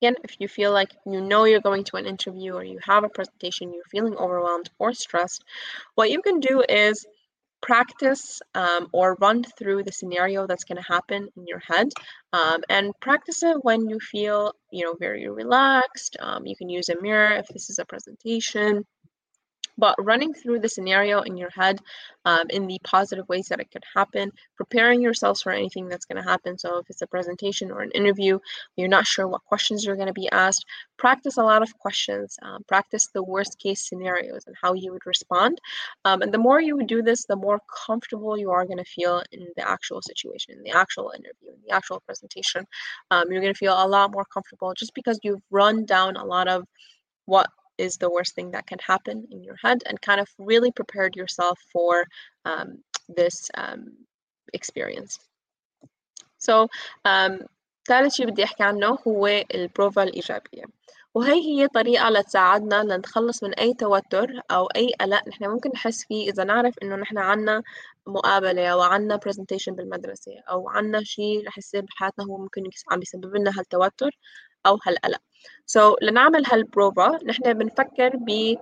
again 0.00 0.14
if 0.24 0.36
you 0.38 0.48
feel 0.48 0.72
like 0.72 0.94
you 1.06 1.20
know 1.20 1.44
you're 1.44 1.60
going 1.60 1.84
to 1.84 1.96
an 1.96 2.06
interview 2.06 2.52
or 2.54 2.64
you 2.64 2.78
have 2.82 3.04
a 3.04 3.08
presentation 3.08 3.72
you're 3.72 3.84
feeling 3.90 4.16
overwhelmed 4.16 4.70
or 4.78 4.92
stressed 4.92 5.44
what 5.94 6.10
you 6.10 6.22
can 6.22 6.40
do 6.40 6.62
is 6.68 7.06
practice 7.60 8.40
um, 8.54 8.86
or 8.92 9.16
run 9.20 9.42
through 9.58 9.82
the 9.82 9.92
scenario 9.92 10.46
that's 10.46 10.64
going 10.64 10.80
to 10.80 10.92
happen 10.92 11.28
in 11.36 11.46
your 11.46 11.58
head 11.58 11.88
um, 12.32 12.60
and 12.68 12.92
practice 13.00 13.42
it 13.42 13.56
when 13.62 13.88
you 13.88 13.98
feel 13.98 14.52
you 14.70 14.84
know 14.84 14.94
very 14.98 15.28
relaxed 15.28 16.16
um, 16.20 16.46
you 16.46 16.56
can 16.56 16.68
use 16.68 16.88
a 16.88 17.00
mirror 17.00 17.32
if 17.32 17.46
this 17.48 17.68
is 17.70 17.78
a 17.78 17.84
presentation 17.84 18.84
but 19.78 19.94
running 19.98 20.34
through 20.34 20.58
the 20.58 20.68
scenario 20.68 21.22
in 21.22 21.36
your 21.36 21.50
head 21.50 21.80
um, 22.24 22.46
in 22.50 22.66
the 22.66 22.78
positive 22.84 23.28
ways 23.28 23.46
that 23.48 23.60
it 23.60 23.70
could 23.70 23.84
happen, 23.94 24.30
preparing 24.56 25.00
yourselves 25.00 25.40
for 25.40 25.52
anything 25.52 25.88
that's 25.88 26.04
going 26.04 26.22
to 26.22 26.28
happen. 26.28 26.58
So, 26.58 26.78
if 26.78 26.90
it's 26.90 27.02
a 27.02 27.06
presentation 27.06 27.70
or 27.70 27.80
an 27.80 27.92
interview, 27.92 28.38
you're 28.76 28.88
not 28.88 29.06
sure 29.06 29.28
what 29.28 29.44
questions 29.44 29.84
you're 29.84 29.96
going 29.96 30.08
to 30.08 30.12
be 30.12 30.30
asked, 30.30 30.66
practice 30.98 31.36
a 31.36 31.42
lot 31.42 31.62
of 31.62 31.72
questions, 31.78 32.36
um, 32.42 32.64
practice 32.66 33.08
the 33.14 33.22
worst 33.22 33.58
case 33.58 33.88
scenarios 33.88 34.44
and 34.46 34.56
how 34.60 34.74
you 34.74 34.92
would 34.92 35.06
respond. 35.06 35.58
Um, 36.04 36.22
and 36.22 36.32
the 36.32 36.38
more 36.38 36.60
you 36.60 36.76
would 36.76 36.88
do 36.88 37.02
this, 37.02 37.24
the 37.24 37.36
more 37.36 37.60
comfortable 37.86 38.36
you 38.36 38.50
are 38.50 38.66
going 38.66 38.78
to 38.78 38.84
feel 38.84 39.22
in 39.32 39.46
the 39.56 39.68
actual 39.68 40.02
situation, 40.02 40.54
in 40.54 40.62
the 40.62 40.76
actual 40.76 41.12
interview, 41.14 41.50
in 41.54 41.60
the 41.66 41.74
actual 41.74 42.00
presentation. 42.00 42.66
Um, 43.10 43.30
you're 43.30 43.40
going 43.40 43.54
to 43.54 43.58
feel 43.58 43.74
a 43.74 43.86
lot 43.86 44.12
more 44.12 44.24
comfortable 44.24 44.74
just 44.74 44.94
because 44.94 45.18
you've 45.22 45.42
run 45.50 45.84
down 45.84 46.16
a 46.16 46.24
lot 46.24 46.48
of 46.48 46.64
what 47.26 47.48
is 47.77 47.97
the 47.97 48.09
worst 48.09 48.35
thing 48.35 48.51
that 48.51 48.67
can 48.67 48.79
happen 48.79 49.27
in 49.31 49.43
your 49.43 49.55
head 49.55 49.79
and 49.87 49.99
kind 50.01 50.21
of 50.21 50.29
really 50.37 50.71
prepared 50.71 51.15
yourself 51.15 51.59
for 51.71 52.05
um, 52.45 52.79
this 53.09 53.49
um, 53.55 53.81
experience. 54.53 55.19
So 56.37 56.67
um, 57.05 57.39
ثالث 57.87 58.13
شيء 58.13 58.25
بدي 58.25 58.43
أحكي 58.43 58.63
عنه 58.63 58.97
هو 59.07 59.27
البروفا 59.27 60.03
الإيجابية 60.03 60.63
وهي 61.13 61.33
هي 61.33 61.67
طريقة 61.67 62.09
لتساعدنا 62.09 62.83
لنتخلص 62.83 63.43
من 63.43 63.53
أي 63.53 63.73
توتر 63.73 64.41
أو 64.51 64.65
أي 64.65 64.91
قلق 65.01 65.27
نحن 65.27 65.45
ممكن 65.45 65.69
نحس 65.73 66.05
فيه 66.05 66.29
إذا 66.31 66.43
نعرف 66.43 66.75
إنه 66.83 66.95
نحن 66.95 67.17
عنا 67.17 67.63
مقابلة 68.07 68.67
أو 68.67 68.81
عنا 68.81 69.19
presentation 69.27 69.69
بالمدرسة 69.73 70.31
أو 70.49 70.69
عنا 70.69 71.03
شيء 71.03 71.47
رح 71.47 71.57
يصير 71.57 71.81
بحياتنا 71.81 72.25
هو 72.25 72.37
ممكن 72.37 72.63
عم 72.91 72.99
بيسبب 72.99 73.35
لنا 73.35 73.51
هالتوتر 73.59 74.11
أو 74.66 74.78
هالقلق. 74.86 75.20
سو 75.66 75.92
so, 75.92 75.96
لنعمل 76.02 76.42
هالبروفا 76.46 77.18
نحن 77.24 77.52
بنفكر 77.52 78.16
ب 78.16 78.56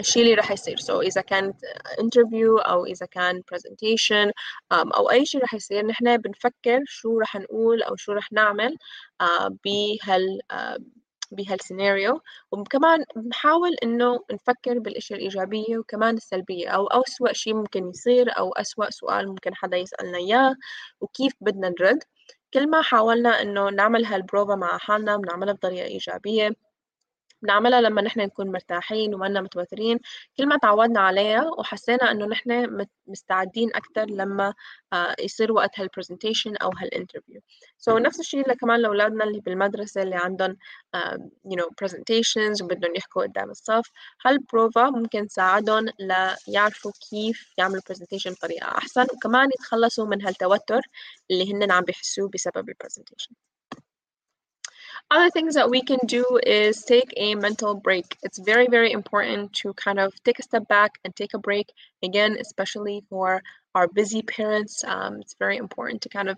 الشيء 0.00 0.22
اللي 0.22 0.34
رح 0.34 0.50
يصير. 0.52 0.76
سو 0.78 1.00
so, 1.00 1.04
إذا 1.04 1.20
كانت 1.20 1.56
انترفيو 2.00 2.58
أو 2.58 2.86
إذا 2.86 3.06
كان 3.06 3.42
presentation 3.54 4.28
um, 4.74 4.96
أو 4.96 5.10
أي 5.10 5.26
شيء 5.26 5.42
رح 5.42 5.54
يصير 5.54 5.86
نحن 5.86 6.16
بنفكر 6.16 6.80
شو 6.86 7.18
رح 7.18 7.36
نقول 7.36 7.82
أو 7.82 7.96
شو 7.96 8.12
رح 8.12 8.32
نعمل 8.32 8.76
uh, 9.22 9.48
بهال 9.64 10.40
uh, 10.52 10.82
بهالسيناريو 11.32 12.20
وكمان 12.52 13.04
بنحاول 13.16 13.74
إنه 13.82 14.20
نفكر 14.32 14.78
بالأشياء 14.78 15.18
الإيجابية 15.18 15.78
وكمان 15.78 16.16
السلبية. 16.16 16.68
أو 16.68 16.86
أسوأ 16.86 17.32
شيء 17.32 17.54
ممكن 17.54 17.88
يصير 17.88 18.38
أو 18.38 18.52
أسوأ 18.52 18.90
سؤال 18.90 19.28
ممكن 19.28 19.54
حدا 19.54 19.76
يسألنا 19.76 20.18
إياه 20.18 20.54
وكيف 21.00 21.32
بدنا 21.40 21.68
نرد. 21.80 21.98
كل 22.54 22.70
ما 22.70 22.82
حاولنا 22.82 23.42
إنه 23.42 23.70
نعمل 23.70 24.04
هالبروفا 24.04 24.54
مع 24.54 24.78
حالنا 24.78 25.16
بنعملها 25.16 25.52
بطريقة 25.54 25.86
إيجابية 25.86 26.50
بنعملها 27.42 27.80
لما 27.80 28.02
نحن 28.02 28.20
نكون 28.20 28.52
مرتاحين 28.52 29.14
ومنا 29.14 29.40
متوترين. 29.40 29.98
كل 30.38 30.46
ما 30.46 30.56
تعودنا 30.56 31.00
عليها 31.00 31.50
وحسينا 31.58 32.10
إنه 32.10 32.26
نحن 32.26 32.86
مستعدين 33.06 33.70
أكثر 33.74 34.06
لما 34.06 34.54
يصير 35.20 35.52
وقت 35.52 35.80
هالبرزنتيشن 35.80 36.56
أو 36.56 36.70
هالانترفيو 36.78 37.40
سو 37.78 37.98
so, 37.98 38.02
نفس 38.02 38.20
الشيء 38.20 38.52
كمان 38.54 38.80
لأولادنا 38.80 39.24
اللي 39.24 39.40
بالمدرسة 39.40 40.02
اللي 40.02 40.16
عندهم 40.16 40.56
يو 41.44 41.56
نو 41.56 41.70
برزنتيشنز 41.80 42.62
وبدهم 42.62 42.94
يحكوا 42.96 43.22
قدام 43.22 43.50
الصف. 43.50 43.90
هالبروفا 44.26 44.90
ممكن 44.90 45.26
تساعدهم 45.28 45.86
ليعرفوا 46.48 46.92
كيف 47.10 47.52
يعملوا 47.58 47.82
برزنتيشن 47.88 48.32
بطريقة 48.32 48.68
أحسن 48.78 49.06
وكمان 49.14 49.48
يتخلصوا 49.48 50.06
من 50.06 50.22
هالتوتر 50.22 50.80
اللي 51.30 51.52
هن 51.52 51.70
عم 51.72 51.84
بيحسوه 51.84 52.28
بسبب 52.34 52.68
البرزنتيشن 52.68 53.34
Other 55.10 55.30
things 55.30 55.54
that 55.54 55.70
we 55.70 55.80
can 55.82 56.00
do 56.04 56.38
is 56.46 56.82
take 56.84 57.12
a 57.16 57.34
mental 57.34 57.74
break. 57.74 58.18
It's 58.22 58.38
very, 58.38 58.66
very 58.68 58.92
important 58.92 59.54
to 59.54 59.72
kind 59.72 59.98
of 59.98 60.12
take 60.22 60.38
a 60.38 60.42
step 60.42 60.68
back 60.68 60.98
and 61.02 61.16
take 61.16 61.32
a 61.32 61.38
break. 61.38 61.72
Again, 62.02 62.36
especially 62.38 63.02
for 63.08 63.42
our 63.74 63.88
busy 63.88 64.20
parents, 64.22 64.84
um, 64.84 65.20
it's 65.20 65.34
very 65.38 65.56
important 65.56 66.02
to 66.02 66.10
kind 66.10 66.28
of 66.28 66.36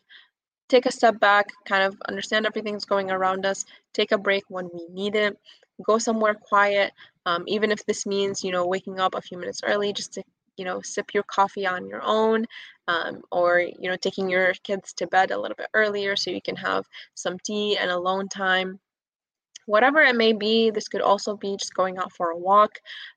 take 0.68 0.86
a 0.86 0.92
step 0.92 1.18
back, 1.18 1.48
kind 1.64 1.82
of 1.82 2.00
understand 2.08 2.46
everything 2.46 2.74
that's 2.74 2.84
going 2.84 3.10
around 3.10 3.44
us, 3.44 3.64
take 3.92 4.12
a 4.12 4.18
break 4.18 4.44
when 4.48 4.70
we 4.72 4.86
need 4.88 5.16
it, 5.16 5.36
go 5.82 5.98
somewhere 5.98 6.34
quiet, 6.34 6.92
um, 7.26 7.42
even 7.48 7.72
if 7.72 7.84
this 7.86 8.06
means, 8.06 8.44
you 8.44 8.52
know, 8.52 8.66
waking 8.66 9.00
up 9.00 9.16
a 9.16 9.20
few 9.20 9.36
minutes 9.36 9.62
early 9.64 9.92
just 9.92 10.14
to 10.14 10.22
you 10.60 10.66
know 10.66 10.82
sip 10.82 11.14
your 11.14 11.22
coffee 11.22 11.66
on 11.66 11.88
your 11.88 12.02
own 12.04 12.44
um, 12.86 13.22
or 13.32 13.60
you 13.60 13.88
know 13.88 13.96
taking 13.96 14.28
your 14.28 14.52
kids 14.62 14.92
to 14.92 15.06
bed 15.06 15.30
a 15.30 15.40
little 15.40 15.56
bit 15.56 15.70
earlier 15.72 16.14
so 16.14 16.30
you 16.30 16.42
can 16.42 16.56
have 16.56 16.84
some 17.14 17.38
tea 17.38 17.78
and 17.78 17.90
alone 17.90 18.28
time. 18.28 18.78
Whatever 19.66 20.00
it 20.02 20.16
may 20.16 20.32
be 20.34 20.70
this 20.70 20.88
could 20.88 21.00
also 21.00 21.36
be 21.36 21.56
just 21.56 21.74
going 21.74 21.96
out 21.96 22.12
for 22.12 22.30
a 22.30 22.36
walk 22.36 22.72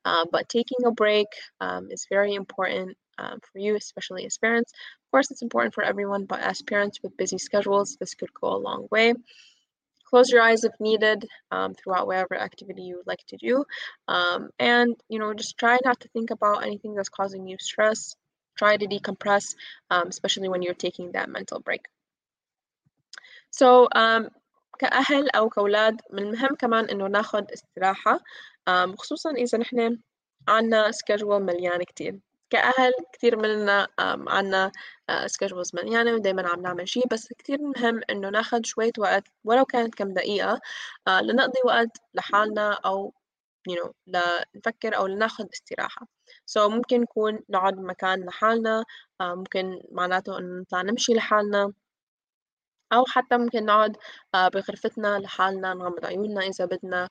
uh, 0.05 0.25
but 0.31 0.47
taking 0.47 0.85
a 0.85 0.91
break 0.91 1.27
um, 1.59 1.89
is 1.91 2.07
very 2.09 2.33
important 2.33 2.95
um, 3.17 3.39
for 3.51 3.59
you 3.59 3.75
especially 3.75 4.25
as 4.25 4.37
parents. 4.37 4.71
Of 4.71 5.11
course 5.11 5.29
it's 5.29 5.41
important 5.41 5.73
for 5.73 5.83
everyone 5.83 6.23
but 6.25 6.39
as 6.39 6.61
parents 6.61 6.99
with 7.03 7.17
busy 7.17 7.37
schedules 7.37 7.97
this 7.99 8.13
could 8.13 8.33
go 8.39 8.55
a 8.55 8.63
long 8.69 8.87
way 8.89 9.13
close 10.12 10.30
your 10.30 10.42
eyes 10.42 10.64
if 10.64 10.72
needed 10.80 11.26
um, 11.50 11.74
throughout 11.74 12.06
whatever 12.06 12.36
activity 12.36 12.82
you 12.82 12.96
would 12.96 13.06
like 13.06 13.24
to 13.26 13.36
do 13.36 13.64
um, 14.08 14.50
and 14.58 14.94
you 15.08 15.18
know 15.18 15.34
just 15.34 15.58
try 15.58 15.78
not 15.84 16.00
to 16.00 16.08
think 16.08 16.30
about 16.30 16.64
anything 16.64 16.94
that's 16.94 17.08
causing 17.08 17.46
you 17.46 17.56
stress 17.58 18.14
try 18.56 18.76
to 18.76 18.86
decompress 18.86 19.54
um, 19.90 20.08
especially 20.08 20.48
when 20.48 20.62
you're 20.62 20.74
taking 20.74 21.12
that 21.12 21.28
mental 21.28 21.60
break 21.60 21.84
So 23.50 23.88
um, 23.94 24.28
كأهل 24.78 25.30
أو 25.30 25.48
كأولاد 25.48 26.00
من 26.10 26.22
المهم 26.22 26.56
كمان 26.56 26.84
إنه 26.84 27.06
ناخد 27.06 27.52
استراحة 27.52 28.18
um, 28.70 28.94
خصوصا 28.98 29.30
إذا 29.30 29.58
نحن 29.58 29.98
عنا 30.48 30.90
سكجول 30.90 31.42
مليان 31.42 31.82
كتير 31.82 32.18
كأهل 32.53 32.91
كتير 33.13 33.35
مننا 33.37 33.87
عنا 34.27 34.71
سكجولز 35.25 35.69
uh, 35.69 35.83
مليانة 35.83 36.13
ودايما 36.13 36.47
عم 36.49 36.61
نعمل 36.61 36.89
شي 36.89 37.01
بس 37.11 37.33
كتير 37.33 37.57
مهم 37.61 38.01
إنه 38.09 38.29
ناخد 38.29 38.65
شوية 38.65 38.91
وقت 38.97 39.23
ولو 39.43 39.65
كانت 39.65 39.95
كم 39.95 40.13
دقيقة 40.13 40.61
uh, 41.09 41.11
لنقضي 41.23 41.59
وقت 41.65 41.97
لحالنا 42.13 42.73
أو 42.85 43.13
you 43.69 43.73
know 43.73 43.91
لنفكر 44.07 44.97
أو 44.97 45.07
لناخد 45.07 45.49
استراحة. 45.53 46.07
So 46.51 46.57
ممكن 46.57 47.01
نكون 47.01 47.39
نقعد 47.49 47.75
بمكان 47.75 48.25
لحالنا 48.25 48.83
uh, 49.23 49.25
ممكن 49.25 49.81
معناته 49.91 50.39
إنه 50.39 50.61
نطلع 50.61 50.81
نمشي 50.81 51.13
لحالنا. 51.13 51.73
أو 52.93 53.05
حتى 53.05 53.37
ممكن 53.37 53.65
نقعد 53.65 53.97
بغرفتنا 54.33 55.19
لحالنا 55.19 55.73
نغمض 55.73 56.05
عيوننا 56.05 56.41
إذا 56.41 56.65
بدنا 56.65 57.09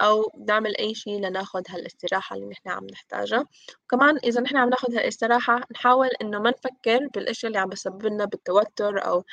أو 0.00 0.32
نعمل 0.48 0.76
أي 0.76 0.94
شي 0.94 1.18
لناخد 1.18 1.62
هالاستراحة 1.70 2.36
اللي 2.36 2.46
نحن 2.48 2.68
عم 2.68 2.86
نحتاجها. 2.92 3.44
وكمان 3.84 4.16
إذا 4.16 4.40
نحن 4.40 4.56
عم 4.56 4.68
ناخد 4.68 4.94
هالاستراحة 4.94 5.60
نحاول 5.72 6.08
إنه 6.22 6.38
ما 6.38 6.50
نفكر 6.50 7.08
بالأشياء 7.14 7.48
اللي 7.48 7.58
عم 7.58 7.68
بسبب 7.68 8.06
لنا 8.06 8.24
بالتوتر 8.24 9.06
أو 9.06 9.24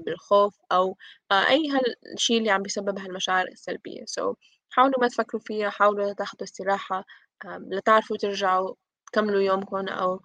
بالخوف 0.00 0.56
أو 0.72 0.96
أي 1.32 1.68
هالشي 1.70 2.38
اللي 2.38 2.50
عم 2.50 2.62
بيسبب 2.62 2.98
هالمشاعر 2.98 3.48
السلبية. 3.48 4.04
So 4.04 4.34
حاولوا 4.70 5.00
ما 5.00 5.08
تفكروا 5.08 5.42
فيها 5.42 5.70
حاولوا 5.70 6.12
تاخدوا 6.12 6.44
استراحة 6.44 7.04
لتعرفوا 7.46 8.16
ترجعوا 8.16 8.74
تكملوا 9.12 9.40
يومكم 9.42 9.88
أو 9.88 10.20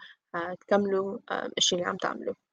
تكملوا 0.61 1.19
الشي 1.57 1.75
اللي 1.75 1.87
عم 1.87 1.97
تعملوه. 1.97 2.52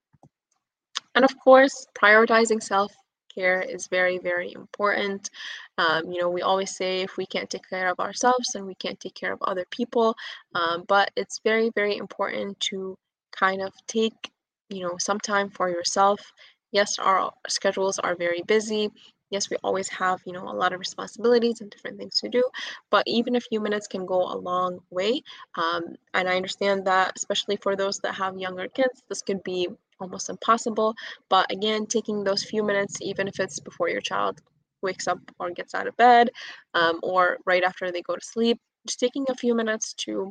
And 1.14 1.24
of 1.24 1.38
course, 1.38 1.86
prioritizing 1.94 2.62
self 2.62 2.92
care 3.34 3.61
is 3.62 3.86
very, 3.88 4.18
very 4.18 4.52
important. 4.52 5.30
Um, 5.78 6.11
you 6.11 6.20
know, 6.20 6.28
we 6.30 6.42
always 6.42 6.76
say 6.76 7.00
if 7.02 7.16
we 7.16 7.26
can't 7.26 7.48
take 7.50 7.68
care 7.68 7.88
of 7.88 8.00
ourselves, 8.00 8.50
then 8.52 8.66
we 8.66 8.74
can't 8.74 8.98
take 9.00 9.14
care 9.14 9.32
of 9.32 9.42
other 9.42 9.64
people. 9.70 10.16
Um, 10.54 10.84
but 10.88 11.11
it's 11.16 11.40
very, 11.44 11.70
very 11.74 11.96
important 11.96 12.58
to 12.70 12.96
kind 13.32 13.62
of 13.62 13.72
take, 13.86 14.30
you 14.68 14.82
know, 14.82 14.96
some 14.98 15.18
time 15.20 15.50
for 15.50 15.68
yourself. 15.68 16.20
Yes, 16.72 16.98
our 16.98 17.32
schedules 17.48 17.98
are 17.98 18.14
very 18.16 18.42
busy. 18.42 18.90
Yes, 19.30 19.48
we 19.48 19.56
always 19.62 19.88
have, 19.90 20.20
you 20.26 20.32
know, 20.32 20.48
a 20.48 20.54
lot 20.62 20.72
of 20.72 20.80
responsibilities 20.80 21.61
and 21.61 21.70
different 21.70 21.98
things 21.98 22.18
to 22.20 22.28
do, 22.28 22.42
but 22.90 23.04
even 23.06 23.36
a 23.36 23.40
few 23.40 23.61
minutes 23.61 23.86
can 23.86 24.04
go 24.04 24.22
a 24.22 24.36
long 24.36 24.80
way. 24.90 25.22
Um, 25.56 25.94
and 26.14 26.28
I 26.28 26.34
understand 26.36 26.84
that, 26.86 27.12
especially 27.16 27.56
for 27.56 27.76
those 27.76 27.98
that 28.00 28.14
have 28.16 28.36
younger 28.38 28.66
kids, 28.68 29.02
this 29.08 29.22
could 29.22 29.42
be 29.44 29.68
almost 30.01 30.30
impossible. 30.30 30.94
But 31.28 31.51
again, 31.51 31.86
taking 31.86 32.24
those 32.24 32.44
few 32.44 32.62
minutes, 32.62 33.01
even 33.01 33.28
if 33.28 33.38
it's 33.40 33.61
before 33.61 33.88
your 33.88 34.01
child 34.01 34.40
wakes 34.82 35.07
up 35.07 35.18
or 35.38 35.51
gets 35.51 35.74
out 35.74 35.86
of 35.86 35.96
bed 35.96 36.30
um, 36.74 37.01
or 37.03 37.38
right 37.46 37.62
after 37.62 37.92
they 37.92 38.03
go 38.03 38.14
to 38.14 38.24
sleep, 38.24 38.59
just 38.86 39.01
taking 39.01 39.26
a 39.28 39.34
few 39.34 39.55
minutes 39.55 39.94
to 39.94 40.30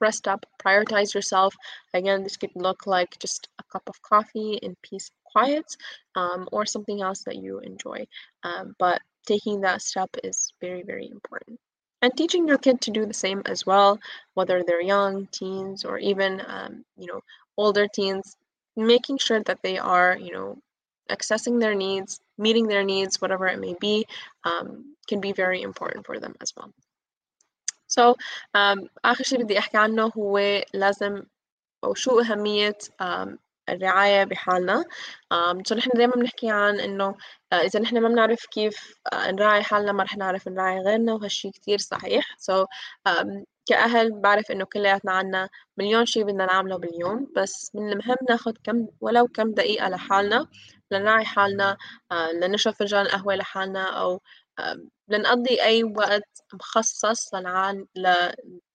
rest 0.00 0.28
up, 0.28 0.46
prioritize 0.62 1.14
yourself. 1.14 1.54
Again, 1.94 2.22
this 2.22 2.36
could 2.36 2.50
look 2.54 2.86
like 2.86 3.18
just 3.18 3.48
a 3.58 3.64
cup 3.64 3.88
of 3.88 4.00
coffee 4.02 4.54
in 4.62 4.76
peace 4.82 5.10
and 5.10 5.32
quiet 5.32 5.76
um, 6.14 6.48
or 6.52 6.66
something 6.66 7.02
else 7.02 7.24
that 7.24 7.36
you 7.36 7.58
enjoy. 7.60 8.06
Um, 8.42 8.74
but 8.78 9.00
taking 9.26 9.60
that 9.62 9.82
step 9.82 10.10
is 10.24 10.52
very, 10.60 10.82
very 10.82 11.08
important. 11.10 11.58
And 12.00 12.16
teaching 12.16 12.46
your 12.46 12.58
kid 12.58 12.80
to 12.82 12.92
do 12.92 13.06
the 13.06 13.14
same 13.14 13.42
as 13.46 13.66
well, 13.66 13.98
whether 14.34 14.62
they're 14.62 14.80
young, 14.80 15.26
teens, 15.32 15.84
or 15.84 15.98
even, 15.98 16.40
um, 16.46 16.84
you 16.96 17.06
know, 17.06 17.20
older 17.56 17.88
teens, 17.92 18.36
making 18.77 19.17
sure 19.17 19.41
that 19.43 19.61
they 19.61 19.77
are, 19.77 20.17
you 20.17 20.31
know, 20.31 20.57
accessing 21.09 21.59
their 21.59 21.75
needs, 21.75 22.19
meeting 22.37 22.67
their 22.67 22.83
needs, 22.83 23.21
whatever 23.21 23.47
it 23.47 23.59
may 23.59 23.75
be, 23.79 24.05
um, 24.43 24.95
can 25.07 25.19
be 25.19 25.31
very 25.31 25.61
important 25.61 26.05
for 26.05 26.19
them 26.19 26.35
as 26.41 26.53
well. 26.55 26.71
So 27.87 28.15
um, 28.53 28.89
آخر 29.05 29.23
شيء 29.23 29.43
بدي 29.43 29.59
أحكي 29.59 29.77
عنه 29.77 30.11
هو 30.17 30.63
لازم 30.73 31.23
أو 31.83 31.93
شو 31.93 32.19
أهمية 32.19 32.77
um, 33.01 33.37
الرعاية 33.69 34.23
بحالنا 34.23 34.85
um, 35.33 35.57
so 35.69 35.73
نحن 35.73 35.89
دايما 35.95 36.13
بنحكي 36.13 36.49
عن 36.49 36.79
إنه 36.79 37.13
uh, 37.13 37.57
إذا 37.57 37.79
نحن 37.79 38.01
ما 38.01 38.09
بنعرف 38.09 38.45
كيف 38.45 38.93
uh, 39.15 39.27
نراعي 39.27 39.63
حالنا 39.63 39.91
ما 39.91 40.03
رح 40.03 40.17
نعرف 40.17 40.47
نراعي 40.47 40.79
غيرنا 40.79 41.13
وهالشي 41.13 41.51
كتير 41.51 41.77
صحيح 41.79 42.25
so 42.39 42.65
um, 43.09 43.43
كأهل 43.68 44.20
بعرف 44.20 44.50
إنه 44.50 44.64
كلياتنا 44.64 45.12
عنا 45.12 45.48
مليون 45.78 46.06
شي 46.06 46.24
بدنا 46.24 46.46
نعمله 46.46 46.78
باليوم 46.78 47.32
بس 47.36 47.70
من 47.74 47.92
المهم 47.92 48.16
ناخد 48.30 48.58
كم 48.64 48.86
ولو 49.00 49.26
كم 49.26 49.52
دقيقة 49.54 49.88
لحالنا 49.88 50.46
لنراعي 50.90 51.24
حالنا 51.24 51.76
uh, 52.12 52.16
لنشرب 52.42 52.74
فنجان 52.74 53.06
قهوة 53.08 53.34
لحالنا 53.36 53.84
أو 54.00 54.20
لنقضي 55.08 55.62
أي 55.62 55.84
وقت 55.84 56.42
مخصص 56.54 57.34
ل... 57.96 58.32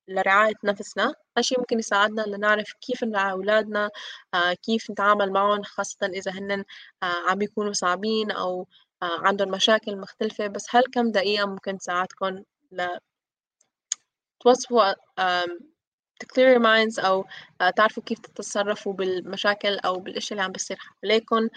لرعاية 0.07 0.53
نفسنا. 0.63 1.13
هالشي 1.37 1.55
ممكن 1.59 1.79
يساعدنا 1.79 2.21
لنعرف 2.21 2.73
كيف 2.81 3.03
نرعى 3.03 3.31
أولادنا 3.31 3.89
آه 4.33 4.53
كيف 4.53 4.91
نتعامل 4.91 5.31
معهم 5.31 5.63
خاصة 5.63 6.07
إذا 6.07 6.31
هن 6.31 6.51
آه 7.03 7.29
عم 7.29 7.37
بيكونوا 7.37 7.73
صعبين 7.73 8.31
أو 8.31 8.67
آه 9.03 9.19
عندهم 9.27 9.49
مشاكل 9.51 9.97
مختلفة. 9.97 10.47
بس 10.47 10.65
هل 10.69 10.83
كم 10.93 11.11
دقيقة 11.11 11.45
ممكن 11.47 11.77
تساعدكم 11.77 12.43
توصفوا 14.43 14.93
to 16.23 16.25
clear 16.25 16.53
your 16.53 16.63
minds 16.63 17.05
أو 17.05 17.25
تعرفوا 17.75 18.03
كيف 18.03 18.19
تتصرفوا 18.19 18.93
بالمشاكل 18.93 19.79
أو 19.79 19.99
بالأشياء 19.99 20.31
اللي 20.33 20.43
عم 20.43 20.51
بتصير 20.51 20.77
حواليكم 20.79 21.49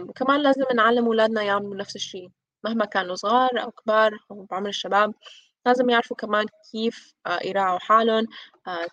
وكمان 0.00 0.40
لازم 0.40 0.64
نعلم 0.74 1.04
أولادنا 1.04 1.42
يعملوا 1.42 1.76
نفس 1.76 1.96
الشيء 1.96 2.30
مهما 2.64 2.84
كانوا 2.84 3.14
صغار 3.14 3.62
أو 3.62 3.70
كبار 3.70 4.18
أو 4.30 4.46
بعمر 4.50 4.68
الشباب 4.68 5.14
لازم 5.66 5.90
يعرفوا 5.90 6.16
كمان 6.16 6.46
كيف 6.72 7.14
يراعوا 7.44 7.78
حالهم 7.78 8.26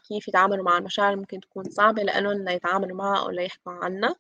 كيف 0.08 0.28
يتعاملوا 0.28 0.66
مع 0.66 0.78
المشاعر 0.78 1.16
ممكن 1.16 1.40
تكون 1.40 1.64
صعبة 1.70 2.04
لإلهم 2.04 2.44
لا 2.44 2.52
يتعاملوا 2.52 2.98
معها 2.98 3.20
أو 3.20 3.30
لا 3.30 3.42
يحكوا 3.42 3.74
عنها. 3.74 4.16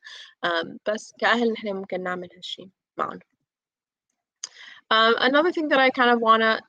بس 0.88 1.14
كأهل 1.20 1.52
نحن 1.52 1.68
ممكن 1.74 2.04
نعمل 2.04 2.30
هالشي 2.36 2.70
معهم 2.98 3.20
Um, 4.92 5.14
another 5.20 5.52
thing 5.52 5.68
that 5.68 5.80
I 5.80 5.92
kind 5.92 6.10
of 6.10 6.20
want 6.20 6.42
to, 6.42 6.60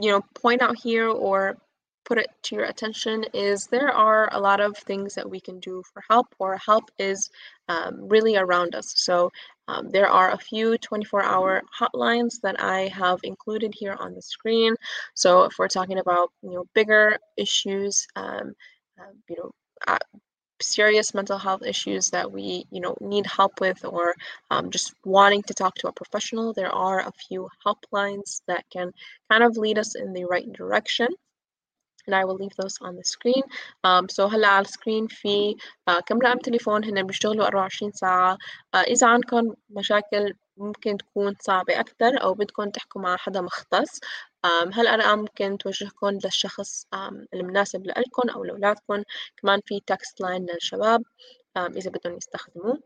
you 0.00 0.10
know, 0.10 0.22
point 0.34 0.62
out 0.62 0.76
here 0.76 1.08
or 1.08 1.56
put 2.04 2.18
it 2.18 2.28
to 2.42 2.54
your 2.54 2.64
attention 2.66 3.24
is 3.32 3.66
there 3.66 3.90
are 3.90 4.28
a 4.32 4.40
lot 4.40 4.60
of 4.60 4.76
things 4.76 5.14
that 5.14 5.28
we 5.28 5.40
can 5.40 5.58
do 5.60 5.82
for 5.92 6.02
help 6.08 6.26
or 6.38 6.56
help 6.58 6.90
is 6.98 7.30
um, 7.68 8.08
really 8.08 8.36
around 8.36 8.74
us. 8.74 8.92
So 8.96 9.30
um, 9.68 9.88
there 9.88 10.08
are 10.08 10.32
a 10.32 10.38
few 10.38 10.76
24 10.78 11.22
hour 11.22 11.62
hotlines 11.80 12.40
that 12.42 12.60
i 12.60 12.82
have 12.88 13.18
included 13.22 13.72
here 13.74 13.96
on 13.98 14.14
the 14.14 14.20
screen. 14.20 14.74
So 15.14 15.44
if 15.44 15.54
we're 15.58 15.68
talking 15.68 15.98
about 15.98 16.30
you 16.42 16.50
know 16.50 16.64
bigger 16.74 17.16
issues 17.36 18.06
um, 18.16 18.52
uh, 19.00 19.12
you 19.28 19.36
know 19.38 19.50
uh, 19.86 19.98
serious 20.61 21.13
mental 21.13 21.37
health 21.37 21.63
issues 21.63 22.09
that 22.09 22.31
we 22.31 22.65
you 22.71 22.81
know 22.81 22.95
need 22.99 23.25
help 23.25 23.61
with 23.61 23.83
or 23.85 24.13
um, 24.51 24.69
just 24.69 24.93
wanting 25.05 25.41
to 25.43 25.53
talk 25.53 25.73
to 25.75 25.87
a 25.87 25.93
professional 25.93 26.53
there 26.53 26.71
are 26.71 26.99
a 26.99 27.11
few 27.27 27.47
helplines 27.65 28.41
that 28.47 28.65
can 28.69 28.91
kind 29.31 29.43
of 29.43 29.57
lead 29.57 29.77
us 29.77 29.95
in 29.95 30.13
the 30.13 30.25
right 30.25 30.51
direction 30.51 31.07
and 32.07 32.15
I 32.15 32.25
will 32.25 32.35
leave 32.35 32.55
those 32.57 32.77
on 32.81 32.95
the 32.95 33.03
screen 33.03 33.43
um, 33.83 34.09
so 34.09 34.27
هلا 34.27 34.47
على 34.47 34.65
السكرين 34.65 35.07
في 35.07 35.55
uh, 35.89 35.99
كم 36.05 36.19
رقم 36.19 36.37
تليفون 36.37 36.83
هن 36.83 37.03
بيشتغلوا 37.07 37.47
24 37.47 37.91
ساعة 37.91 38.37
uh, 38.75 38.79
إذا 38.79 39.07
عندكم 39.07 39.53
مشاكل 39.69 40.33
ممكن 40.57 40.97
تكون 40.97 41.35
صعبة 41.39 41.79
أكتر 41.79 42.21
أو 42.23 42.33
بدكم 42.33 42.69
تحكوا 42.69 43.01
مع 43.01 43.17
حدا 43.17 43.41
مختص 43.41 43.99
um, 44.44 44.78
هالأرقام 44.78 45.18
ممكن 45.18 45.58
توجهكم 45.58 46.18
للشخص 46.24 46.86
um, 46.94 47.26
المناسب 47.34 47.86
لإلكم 47.86 48.28
أو 48.28 48.44
لأولادكم 48.44 49.02
كمان 49.36 49.60
في 49.66 49.80
تكست 49.86 50.20
لاين 50.20 50.46
للشباب 50.46 51.02
um, 51.58 51.76
إذا 51.76 51.90
بدهم 51.90 52.16
يستخدموه 52.16 52.78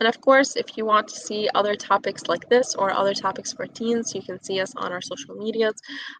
And 0.00 0.06
of 0.06 0.20
course, 0.20 0.54
if 0.54 0.76
you 0.76 0.84
want 0.84 1.08
to 1.08 1.16
see 1.16 1.48
other 1.56 1.74
topics 1.74 2.22
like 2.28 2.48
this 2.48 2.76
or 2.76 2.92
other 2.92 3.14
topics 3.14 3.52
for 3.52 3.66
teens, 3.66 4.14
you 4.14 4.22
can 4.22 4.40
see 4.40 4.60
us 4.60 4.72
on 4.76 4.92
our 4.92 5.00
social 5.00 5.34
medias, 5.34 5.74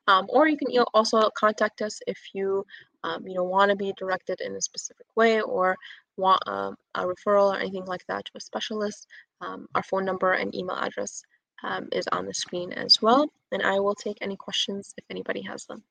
um, 0.08 0.26
or 0.28 0.48
you 0.48 0.56
can 0.56 0.68
also 0.94 1.30
contact 1.38 1.80
us 1.82 2.00
if 2.08 2.18
you, 2.34 2.64
um, 3.04 3.24
you 3.24 3.34
know, 3.34 3.44
want 3.44 3.70
to 3.70 3.76
be 3.76 3.92
directed 3.96 4.40
in 4.40 4.56
a 4.56 4.60
specific 4.60 5.06
way 5.14 5.40
or 5.42 5.76
want 6.16 6.42
um, 6.48 6.74
a 6.96 7.04
referral 7.04 7.54
or 7.54 7.58
anything 7.58 7.84
like 7.84 8.04
that 8.08 8.24
to 8.24 8.32
a 8.34 8.40
specialist. 8.40 9.06
Um, 9.40 9.68
our 9.76 9.84
phone 9.84 10.04
number 10.04 10.32
and 10.32 10.52
email 10.54 10.76
address 10.76 11.22
um, 11.63 11.87
is 11.91 12.07
on 12.11 12.25
the 12.25 12.33
screen 12.33 12.73
as 12.73 13.01
well, 13.01 13.29
and 13.51 13.61
I 13.61 13.79
will 13.79 13.95
take 13.95 14.17
any 14.21 14.35
questions 14.35 14.93
if 14.97 15.05
anybody 15.09 15.41
has 15.41 15.65
them. 15.65 15.83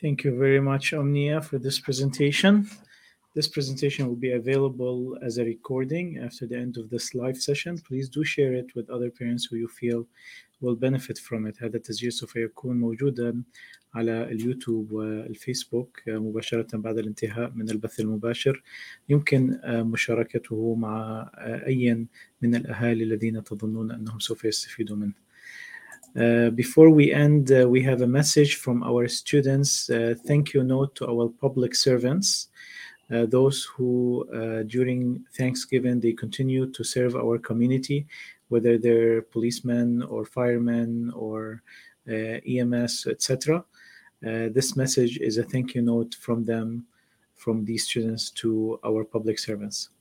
Thank 0.00 0.24
you 0.24 0.38
very 0.38 0.60
much, 0.60 0.92
Omnia, 0.92 1.40
for 1.42 1.58
this 1.58 1.78
presentation. 1.78 2.68
This 3.34 3.48
presentation 3.48 4.06
will 4.06 4.22
be 4.28 4.32
available 4.32 5.18
as 5.20 5.38
a 5.38 5.44
recording 5.44 6.18
after 6.18 6.46
the 6.46 6.56
end 6.56 6.76
of 6.76 6.88
this 6.88 7.14
live 7.14 7.36
session. 7.36 7.78
Please 7.78 8.08
do 8.08 8.22
share 8.24 8.54
it 8.54 8.74
with 8.76 8.88
other 8.88 9.10
parents 9.10 9.44
who 9.46 9.56
you 9.56 9.68
feel 9.68 10.06
will 10.60 10.76
benefit 10.76 11.18
from 11.18 11.46
it. 11.46 11.56
هذا 11.58 11.76
التسجيل 11.76 12.12
سوف 12.12 12.36
يكون 12.36 12.80
موجودا 12.80 13.42
على 13.93 14.23
اليوتيوب 14.23 14.91
والفيسبوك 14.91 16.01
مباشرة 16.07 16.77
بعد 16.77 16.97
الانتهاء 16.97 17.51
من 17.55 17.69
البث 17.69 17.99
المباشر 17.99 18.63
يمكن 19.09 19.59
مشاركته 19.65 20.75
مع 20.75 21.25
أي 21.37 22.05
من 22.41 22.55
الأهالي 22.55 23.03
الذين 23.03 23.43
تظنون 23.43 23.91
أنهم 23.91 24.19
سوف 24.19 24.45
يستفيدوا 24.45 24.95
منه. 24.95 25.29
Uh, 26.15 26.49
before 26.49 26.89
we 26.89 27.13
end, 27.13 27.51
uh, 27.51 27.69
we 27.69 27.83
have 27.83 28.01
a 28.01 28.07
message 28.07 28.55
from 28.55 28.81
our 28.81 29.07
students. 29.07 29.89
Uh, 29.91 30.15
thank 30.25 30.53
you 30.53 30.63
note 30.63 30.95
to 30.95 31.07
our 31.07 31.29
public 31.29 31.75
servants, 31.75 32.47
those 33.09 33.63
who 33.63 34.25
during 34.67 35.23
Thanksgiving 35.35 35.99
they 35.99 36.13
continue 36.13 36.67
to 36.71 36.83
serve 36.83 37.15
our 37.15 37.39
community, 37.39 38.05
whether 38.49 38.77
they're 38.77 39.21
policemen 39.21 40.03
or 40.03 40.25
firemen 40.25 41.11
or 41.15 41.63
EMS, 42.07 43.07
etc. 43.07 43.65
Uh, 44.21 44.49
this 44.51 44.75
message 44.75 45.17
is 45.19 45.37
a 45.37 45.43
thank 45.43 45.73
you 45.73 45.81
note 45.81 46.13
from 46.13 46.43
them, 46.43 46.85
from 47.35 47.63
these 47.63 47.87
students 47.87 48.29
to 48.29 48.77
our 48.85 49.05
public 49.05 49.39
servants. 49.39 49.91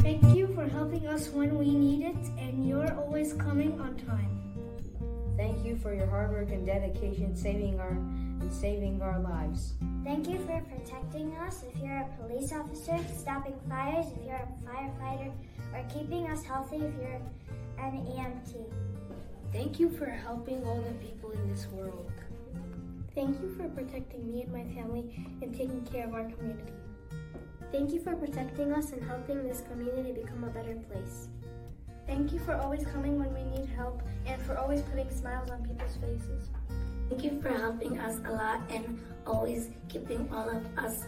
Thank 0.00 0.24
you 0.34 0.46
for 0.54 0.66
helping 0.66 1.06
us 1.06 1.28
when 1.28 1.58
we 1.58 1.74
need 1.74 2.06
it, 2.06 2.16
and 2.38 2.66
you're 2.66 2.94
always 2.94 3.34
coming 3.34 3.78
on 3.78 3.94
time. 3.96 4.40
Thank 5.36 5.66
you 5.66 5.76
for 5.76 5.92
your 5.92 6.06
hard 6.06 6.30
work 6.30 6.48
and 6.50 6.64
dedication 6.64 7.36
saving 7.36 7.78
our 7.78 7.90
and 7.90 8.50
saving 8.50 9.02
our 9.02 9.20
lives. 9.20 9.74
Thank 10.02 10.30
you 10.30 10.38
for 10.46 10.64
protecting 10.74 11.36
us 11.36 11.62
if 11.62 11.78
you're 11.78 11.98
a 11.98 12.08
police 12.18 12.52
officer, 12.52 12.98
stopping 13.14 13.60
fires 13.68 14.06
if 14.16 14.24
you're 14.24 14.36
a 14.36 14.48
firefighter, 14.64 15.30
or 15.74 15.84
keeping 15.92 16.26
us 16.30 16.42
healthy 16.42 16.76
if 16.76 16.94
you're 16.98 17.20
an 17.78 18.06
EMT. 18.06 18.72
Thank 19.52 19.78
you 19.78 19.90
for 19.90 20.06
helping 20.06 20.64
all 20.64 20.80
the 20.80 20.94
people 21.06 21.30
in 21.30 21.50
this 21.50 21.66
world. 21.66 22.10
Thank 23.14 23.38
you 23.42 23.54
for 23.54 23.68
protecting 23.68 24.32
me 24.32 24.42
and 24.42 24.52
my 24.52 24.64
family 24.74 25.14
and 25.42 25.54
taking 25.54 25.84
care 25.84 26.06
of 26.06 26.14
our 26.14 26.24
community. 26.24 26.72
Thank 27.70 27.92
you 27.92 28.00
for 28.00 28.16
protecting 28.16 28.72
us 28.72 28.92
and 28.92 29.04
helping 29.04 29.46
this 29.46 29.60
community 29.70 30.12
become 30.12 30.44
a 30.44 30.48
better 30.48 30.76
place. 30.90 31.28
Thank 32.06 32.32
you 32.32 32.38
for 32.38 32.54
always 32.54 32.86
coming 32.86 33.18
when 33.18 33.32
we 33.34 33.42
need 33.58 33.68
help 33.68 34.02
and 34.24 34.40
for 34.42 34.56
always 34.56 34.80
putting 34.82 35.10
smiles 35.10 35.50
on 35.50 35.62
people's 35.66 35.96
faces. 35.96 36.48
Thank 37.10 37.22
you 37.22 37.38
for 37.42 37.50
helping 37.50 37.98
us 37.98 38.20
a 38.24 38.32
lot 38.32 38.62
and 38.70 38.98
always 39.26 39.68
keeping 39.90 40.28
all 40.32 40.48
of 40.48 40.64
us 40.78 41.04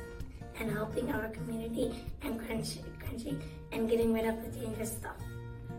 and 0.61 0.71
helping 0.71 1.11
our 1.13 1.29
community 1.29 1.95
and 2.21 2.39
country, 2.47 2.83
country 3.01 3.39
and 3.73 3.89
getting 3.89 4.13
rid 4.13 4.27
of 4.27 4.37
the 4.45 4.61
dangerous 4.61 4.93
stuff. 4.93 5.17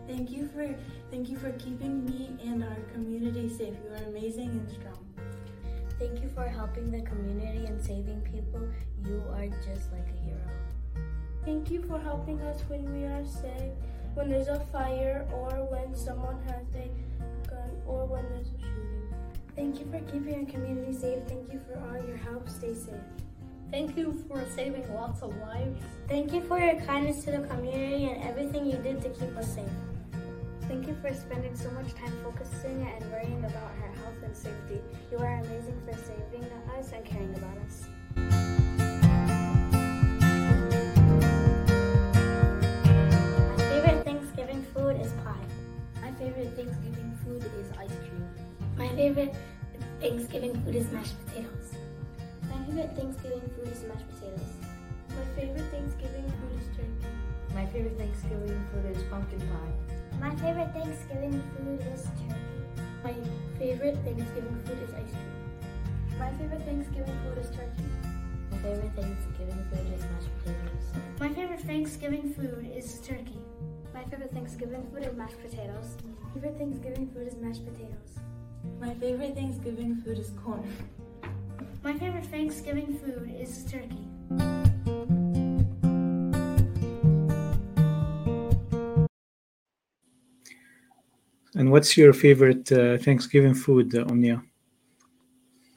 Thank 0.06 0.30
you 0.30 0.48
for 0.48 0.74
thank 1.10 1.28
you 1.28 1.36
for 1.36 1.50
keeping 1.52 2.04
me 2.04 2.36
and 2.44 2.62
our 2.62 2.80
community 2.92 3.48
safe. 3.48 3.74
You 3.84 3.92
are 3.92 4.08
amazing 4.08 4.50
and 4.50 4.70
strong. 4.70 5.04
Thank 5.98 6.22
you 6.22 6.28
for 6.28 6.46
helping 6.46 6.90
the 6.90 7.02
community 7.02 7.66
and 7.66 7.82
saving 7.82 8.20
people. 8.20 8.68
You 9.04 9.22
are 9.32 9.46
just 9.46 9.90
like 9.92 10.08
a 10.08 10.24
hero. 10.24 10.48
Thank 11.44 11.70
you 11.70 11.82
for 11.82 11.98
helping 11.98 12.40
us 12.42 12.60
when 12.68 12.92
we 12.92 13.04
are 13.04 13.24
sick 13.24 13.72
when 14.16 14.30
there's 14.30 14.48
a 14.48 14.60
fire 14.72 15.28
or 15.30 15.50
when 15.70 15.94
someone 15.94 16.40
has 16.46 16.64
a 16.74 16.88
gun 17.50 17.70
or 17.86 18.06
when 18.06 18.24
there's 18.30 18.48
a 18.48 18.58
shooting. 18.58 19.12
Thank 19.54 19.78
you 19.78 19.86
for 19.90 20.00
keeping 20.10 20.40
our 20.40 20.50
community 20.50 20.94
safe. 20.94 21.18
Thank 21.28 21.52
you 21.52 21.60
for 21.60 21.78
all 21.86 22.02
your 22.06 22.16
help. 22.16 22.48
Stay 22.48 22.72
safe. 22.72 22.94
Thank 23.70 23.94
you 23.94 24.24
for 24.26 24.42
saving 24.54 24.90
lots 24.94 25.20
of 25.20 25.36
lives. 25.36 25.78
Thank 26.08 26.32
you 26.32 26.40
for 26.40 26.58
your 26.58 26.80
kindness 26.80 27.24
to 27.24 27.32
the 27.32 27.46
community 27.46 28.06
and 28.06 28.24
everything 28.24 28.64
you 28.64 28.78
did 28.78 29.02
to 29.02 29.10
keep 29.10 29.36
us 29.36 29.54
safe. 29.54 29.68
Thank 30.68 30.88
you 30.88 30.96
for 31.00 31.14
spending 31.14 31.54
so 31.54 31.70
much 31.70 31.94
time 31.94 32.12
focusing 32.24 32.82
and 32.82 33.12
worrying 33.12 33.38
about 33.38 33.70
our 33.82 33.92
health 34.02 34.20
and 34.24 34.36
safety. 34.36 34.80
You 35.12 35.18
are 35.18 35.36
amazing 35.36 35.80
for 35.86 35.92
saving 35.94 36.44
us 36.76 36.90
and 36.92 37.04
caring 37.04 37.32
about 37.36 37.56
us. 37.58 37.84
My 43.48 43.64
favorite 43.70 44.04
Thanksgiving 44.04 44.66
food 44.74 45.00
is 45.00 45.12
pie. 45.24 45.46
My 46.02 46.10
favorite 46.12 46.56
Thanksgiving 46.56 47.16
food 47.24 47.44
is 47.60 47.70
ice 47.78 47.96
cream. 48.08 48.28
My 48.76 48.88
favorite 48.88 49.36
Thanksgiving 50.00 50.60
food 50.64 50.74
is 50.74 50.90
mashed 50.90 51.14
potatoes. 51.26 51.74
My 52.42 52.58
favorite 52.66 52.96
Thanksgiving 52.96 53.48
food 53.54 53.68
is 53.68 53.84
mashed 53.84 54.08
potatoes. 54.08 54.50
My 55.10 55.24
favorite 55.36 55.70
Thanksgiving 55.70 56.24
food 56.26 56.58
is 56.58 56.66
turkey. 56.76 57.14
My 57.54 57.66
favorite 57.66 57.96
Thanksgiving 57.96 58.66
food 58.72 58.96
is 58.96 59.02
pumpkin 59.04 59.40
pie. 59.40 60.05
My 60.20 60.34
favorite 60.36 60.72
Thanksgiving 60.72 61.42
food 61.56 61.80
is 61.94 62.04
turkey. 62.04 62.82
My 63.04 63.14
favorite 63.58 63.96
Thanksgiving 64.04 64.62
food 64.64 64.78
is 64.82 64.94
ice 64.94 65.12
cream. 65.12 66.18
My 66.18 66.30
favorite 66.32 66.62
Thanksgiving 66.62 67.18
food 67.22 67.38
is 67.38 67.50
turkey. 67.50 67.84
My 68.50 68.58
favorite 68.58 68.92
Thanksgiving 68.96 69.66
food 69.70 69.92
is 69.94 70.02
mashed 70.02 70.30
potatoes. 70.38 70.86
My 71.20 71.28
favorite 71.28 71.60
Thanksgiving 71.60 72.34
food 72.34 72.72
is 72.74 73.00
turkey. 73.00 73.38
My 73.92 74.04
favorite 74.04 74.32
Thanksgiving 74.32 74.86
food 74.92 75.02
is 75.04 75.14
mashed 75.16 75.40
potatoes. 75.42 75.96
My 76.34 76.40
favorite 76.40 76.58
Thanksgiving 76.58 77.10
food 77.10 77.26
is 77.28 77.36
mashed 77.36 77.64
potatoes. 77.64 78.18
My 78.80 78.94
favorite 78.94 79.34
Thanksgiving 79.34 79.96
food 80.02 80.18
is 80.18 80.30
corn. 80.42 80.72
My 81.82 81.92
favorite 81.92 82.26
Thanksgiving 82.26 82.98
food 82.98 83.30
is 83.38 83.64
turkey. 83.70 84.75
And 91.56 91.72
what's 91.72 91.96
your 91.96 92.12
favorite 92.12 92.70
uh, 92.70 92.98
Thanksgiving 92.98 93.54
food, 93.54 93.94
uh, 93.94 94.04
Omnia? 94.10 94.42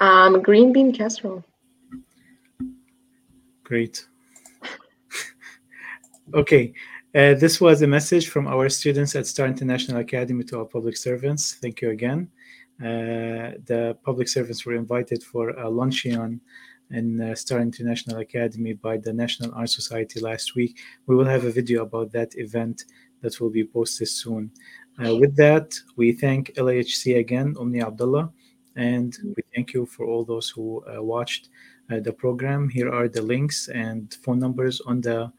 Um, 0.01 0.41
green 0.41 0.73
bean 0.73 0.91
casserole. 0.91 1.43
Great. 3.63 4.05
okay. 6.34 6.73
Uh, 7.15 7.34
this 7.34 7.61
was 7.61 7.82
a 7.82 7.88
message 7.88 8.27
from 8.27 8.45
our 8.47 8.67
students 8.67 9.15
at 9.15 9.25
Star 9.25 9.47
International 9.47 9.99
Academy 9.99 10.43
to 10.45 10.59
our 10.59 10.65
public 10.65 10.97
servants. 10.97 11.55
Thank 11.55 11.82
you 11.82 11.91
again. 11.91 12.30
Uh, 12.82 13.55
the 13.65 13.97
public 14.03 14.27
servants 14.27 14.65
were 14.65 14.75
invited 14.75 15.23
for 15.23 15.51
a 15.51 15.69
luncheon 15.69 16.41
in 16.91 17.21
uh, 17.21 17.36
Star 17.36 17.59
International 17.59 18.17
Academy 18.17 18.73
by 18.73 18.97
the 18.97 19.13
National 19.13 19.53
Art 19.53 19.69
Society 19.69 20.19
last 20.19 20.55
week. 20.55 20.77
We 21.05 21.15
will 21.15 21.25
have 21.25 21.45
a 21.45 21.51
video 21.51 21.84
about 21.84 22.11
that 22.11 22.38
event 22.38 22.84
that 23.21 23.39
will 23.39 23.49
be 23.49 23.63
posted 23.63 24.07
soon. 24.07 24.51
Uh, 25.00 25.16
with 25.16 25.34
that, 25.38 25.80
we 25.95 26.12
thank 26.12 26.54
LAHC 26.56 27.20
again, 27.20 27.56
Omnia 27.58 27.88
Abdullah, 27.88 28.30
and 28.76 29.18
we 29.24 29.41
thank 29.56 29.74
you 29.74 29.86
for 29.86 30.06
all 30.06 30.26
those 30.26 30.50
who 30.50 30.84
uh, 30.86 31.02
watched 31.02 31.47
uh, 31.89 32.02
the 32.02 32.12
program. 32.12 32.68
Here 32.68 32.91
are 32.91 33.08
the 33.08 33.22
links 33.22 33.70
and 33.70 34.14
phone 34.24 34.39
numbers 34.39 34.82
on 34.82 35.00
the 35.00 35.32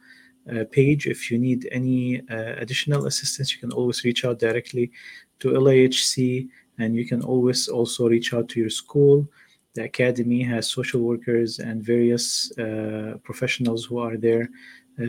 page. 0.72 1.06
If 1.06 1.30
you 1.30 1.38
need 1.38 1.68
any 1.70 2.22
additional 2.28 3.06
assistance, 3.06 3.52
you 3.52 3.60
can 3.60 3.70
always 3.72 4.02
reach 4.02 4.24
out 4.24 4.38
directly 4.38 4.90
to 5.38 5.50
LAHC 5.50 6.48
and 6.78 6.96
you 6.96 7.06
can 7.06 7.22
always 7.22 7.68
also 7.68 8.08
reach 8.08 8.32
out 8.32 8.48
to 8.48 8.60
your 8.60 8.70
school. 8.70 9.28
The 9.74 9.84
academy 9.84 10.42
has 10.42 10.68
social 10.68 11.02
workers 11.02 11.60
and 11.60 11.84
various 11.84 12.50
professionals 13.22 13.84
who 13.84 13.98
are 13.98 14.16
there 14.16 14.48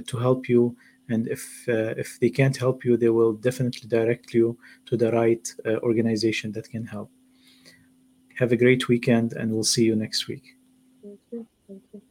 to 0.05 0.17
help 0.17 0.47
you. 0.47 0.75
And 1.11 1.27
if 1.27 1.43
uh, 1.67 1.93
if 2.03 2.19
they 2.21 2.29
can't 2.29 2.55
help 2.55 2.85
you, 2.85 2.95
they 2.95 3.09
will 3.09 3.33
definitely 3.33 3.87
direct 3.87 4.33
you 4.33 4.57
to 4.87 4.95
the 4.95 5.11
right 5.11 5.45
uh, 5.65 5.77
organization 5.89 6.53
that 6.53 6.69
can 6.69 6.85
help. 6.85 7.11
Have 8.39 8.51
a 8.53 8.55
great 8.55 8.87
weekend, 8.87 9.33
and 9.33 9.51
we'll 9.51 9.71
see 9.75 9.83
you 9.83 9.95
next 9.95 10.27
week. 10.27 10.55
Thank 11.03 11.19
you. 11.31 11.45
Thank 11.67 11.83
you. 11.93 12.01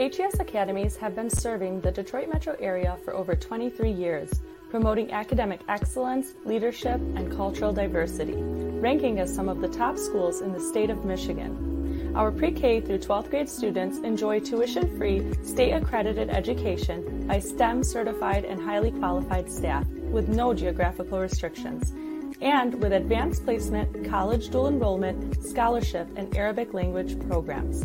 HES 0.00 0.40
Academies 0.40 0.96
have 0.96 1.14
been 1.14 1.28
serving 1.28 1.82
the 1.82 1.92
Detroit 1.92 2.28
metro 2.32 2.56
area 2.58 2.96
for 3.04 3.14
over 3.14 3.34
23 3.36 3.90
years, 3.90 4.30
promoting 4.70 5.12
academic 5.12 5.60
excellence, 5.68 6.34
leadership, 6.44 7.00
and 7.16 7.30
cultural 7.36 7.72
diversity, 7.72 8.36
ranking 8.36 9.18
as 9.18 9.34
some 9.34 9.48
of 9.48 9.60
the 9.60 9.68
top 9.68 9.98
schools 9.98 10.40
in 10.40 10.52
the 10.52 10.60
state 10.60 10.90
of 10.90 11.04
Michigan. 11.04 12.12
Our 12.14 12.30
pre 12.30 12.52
K 12.52 12.80
through 12.80 12.98
12th 12.98 13.30
grade 13.30 13.48
students 13.48 13.98
enjoy 13.98 14.40
tuition 14.40 14.96
free, 14.96 15.32
state 15.44 15.72
accredited 15.72 16.30
education 16.30 17.26
by 17.26 17.38
STEM 17.38 17.84
certified 17.84 18.44
and 18.44 18.60
highly 18.60 18.90
qualified 18.90 19.50
staff 19.50 19.86
with 19.88 20.28
no 20.28 20.54
geographical 20.54 21.20
restrictions, 21.20 21.92
and 22.40 22.74
with 22.82 22.92
advanced 22.92 23.44
placement, 23.44 24.08
college 24.08 24.48
dual 24.48 24.68
enrollment, 24.68 25.42
scholarship, 25.44 26.08
and 26.16 26.36
Arabic 26.36 26.74
language 26.74 27.18
programs. 27.28 27.84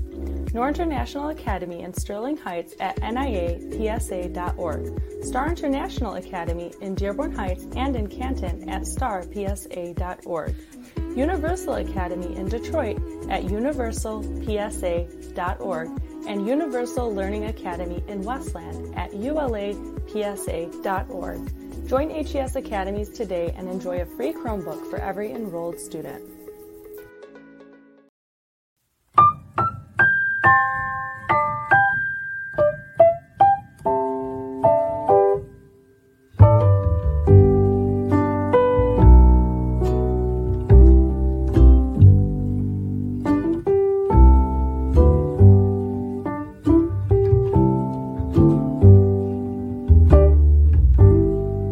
Noor 0.55 0.69
International 0.69 1.29
Academy 1.29 1.81
in 1.81 1.93
Sterling 1.93 2.37
Heights 2.37 2.73
at 2.79 2.95
niapsa.org, 3.01 5.01
Star 5.21 5.49
International 5.49 6.15
Academy 6.15 6.71
in 6.79 6.95
Dearborn 6.95 7.33
Heights 7.33 7.67
and 7.75 7.97
in 7.97 8.07
Canton 8.07 8.69
at 8.69 8.83
starpsa.org, 8.83 10.55
Universal 11.13 11.73
Academy 11.73 12.33
in 12.37 12.47
Detroit 12.47 12.95
at 13.29 13.43
universalpsa.org, 13.43 15.89
and 16.25 16.47
Universal 16.47 17.13
Learning 17.13 17.47
Academy 17.47 18.01
in 18.07 18.21
Westland 18.21 18.97
at 18.97 19.11
ulapsa.org. 19.11 19.79
Join 21.89 22.09
HES 22.09 22.55
Academies 22.55 23.09
today 23.09 23.53
and 23.57 23.67
enjoy 23.67 23.99
a 23.99 24.05
free 24.05 24.31
Chromebook 24.31 24.89
for 24.89 24.99
every 24.99 25.33
enrolled 25.33 25.77
student. 25.77 26.34
thank 30.45 30.57
you 30.73 30.74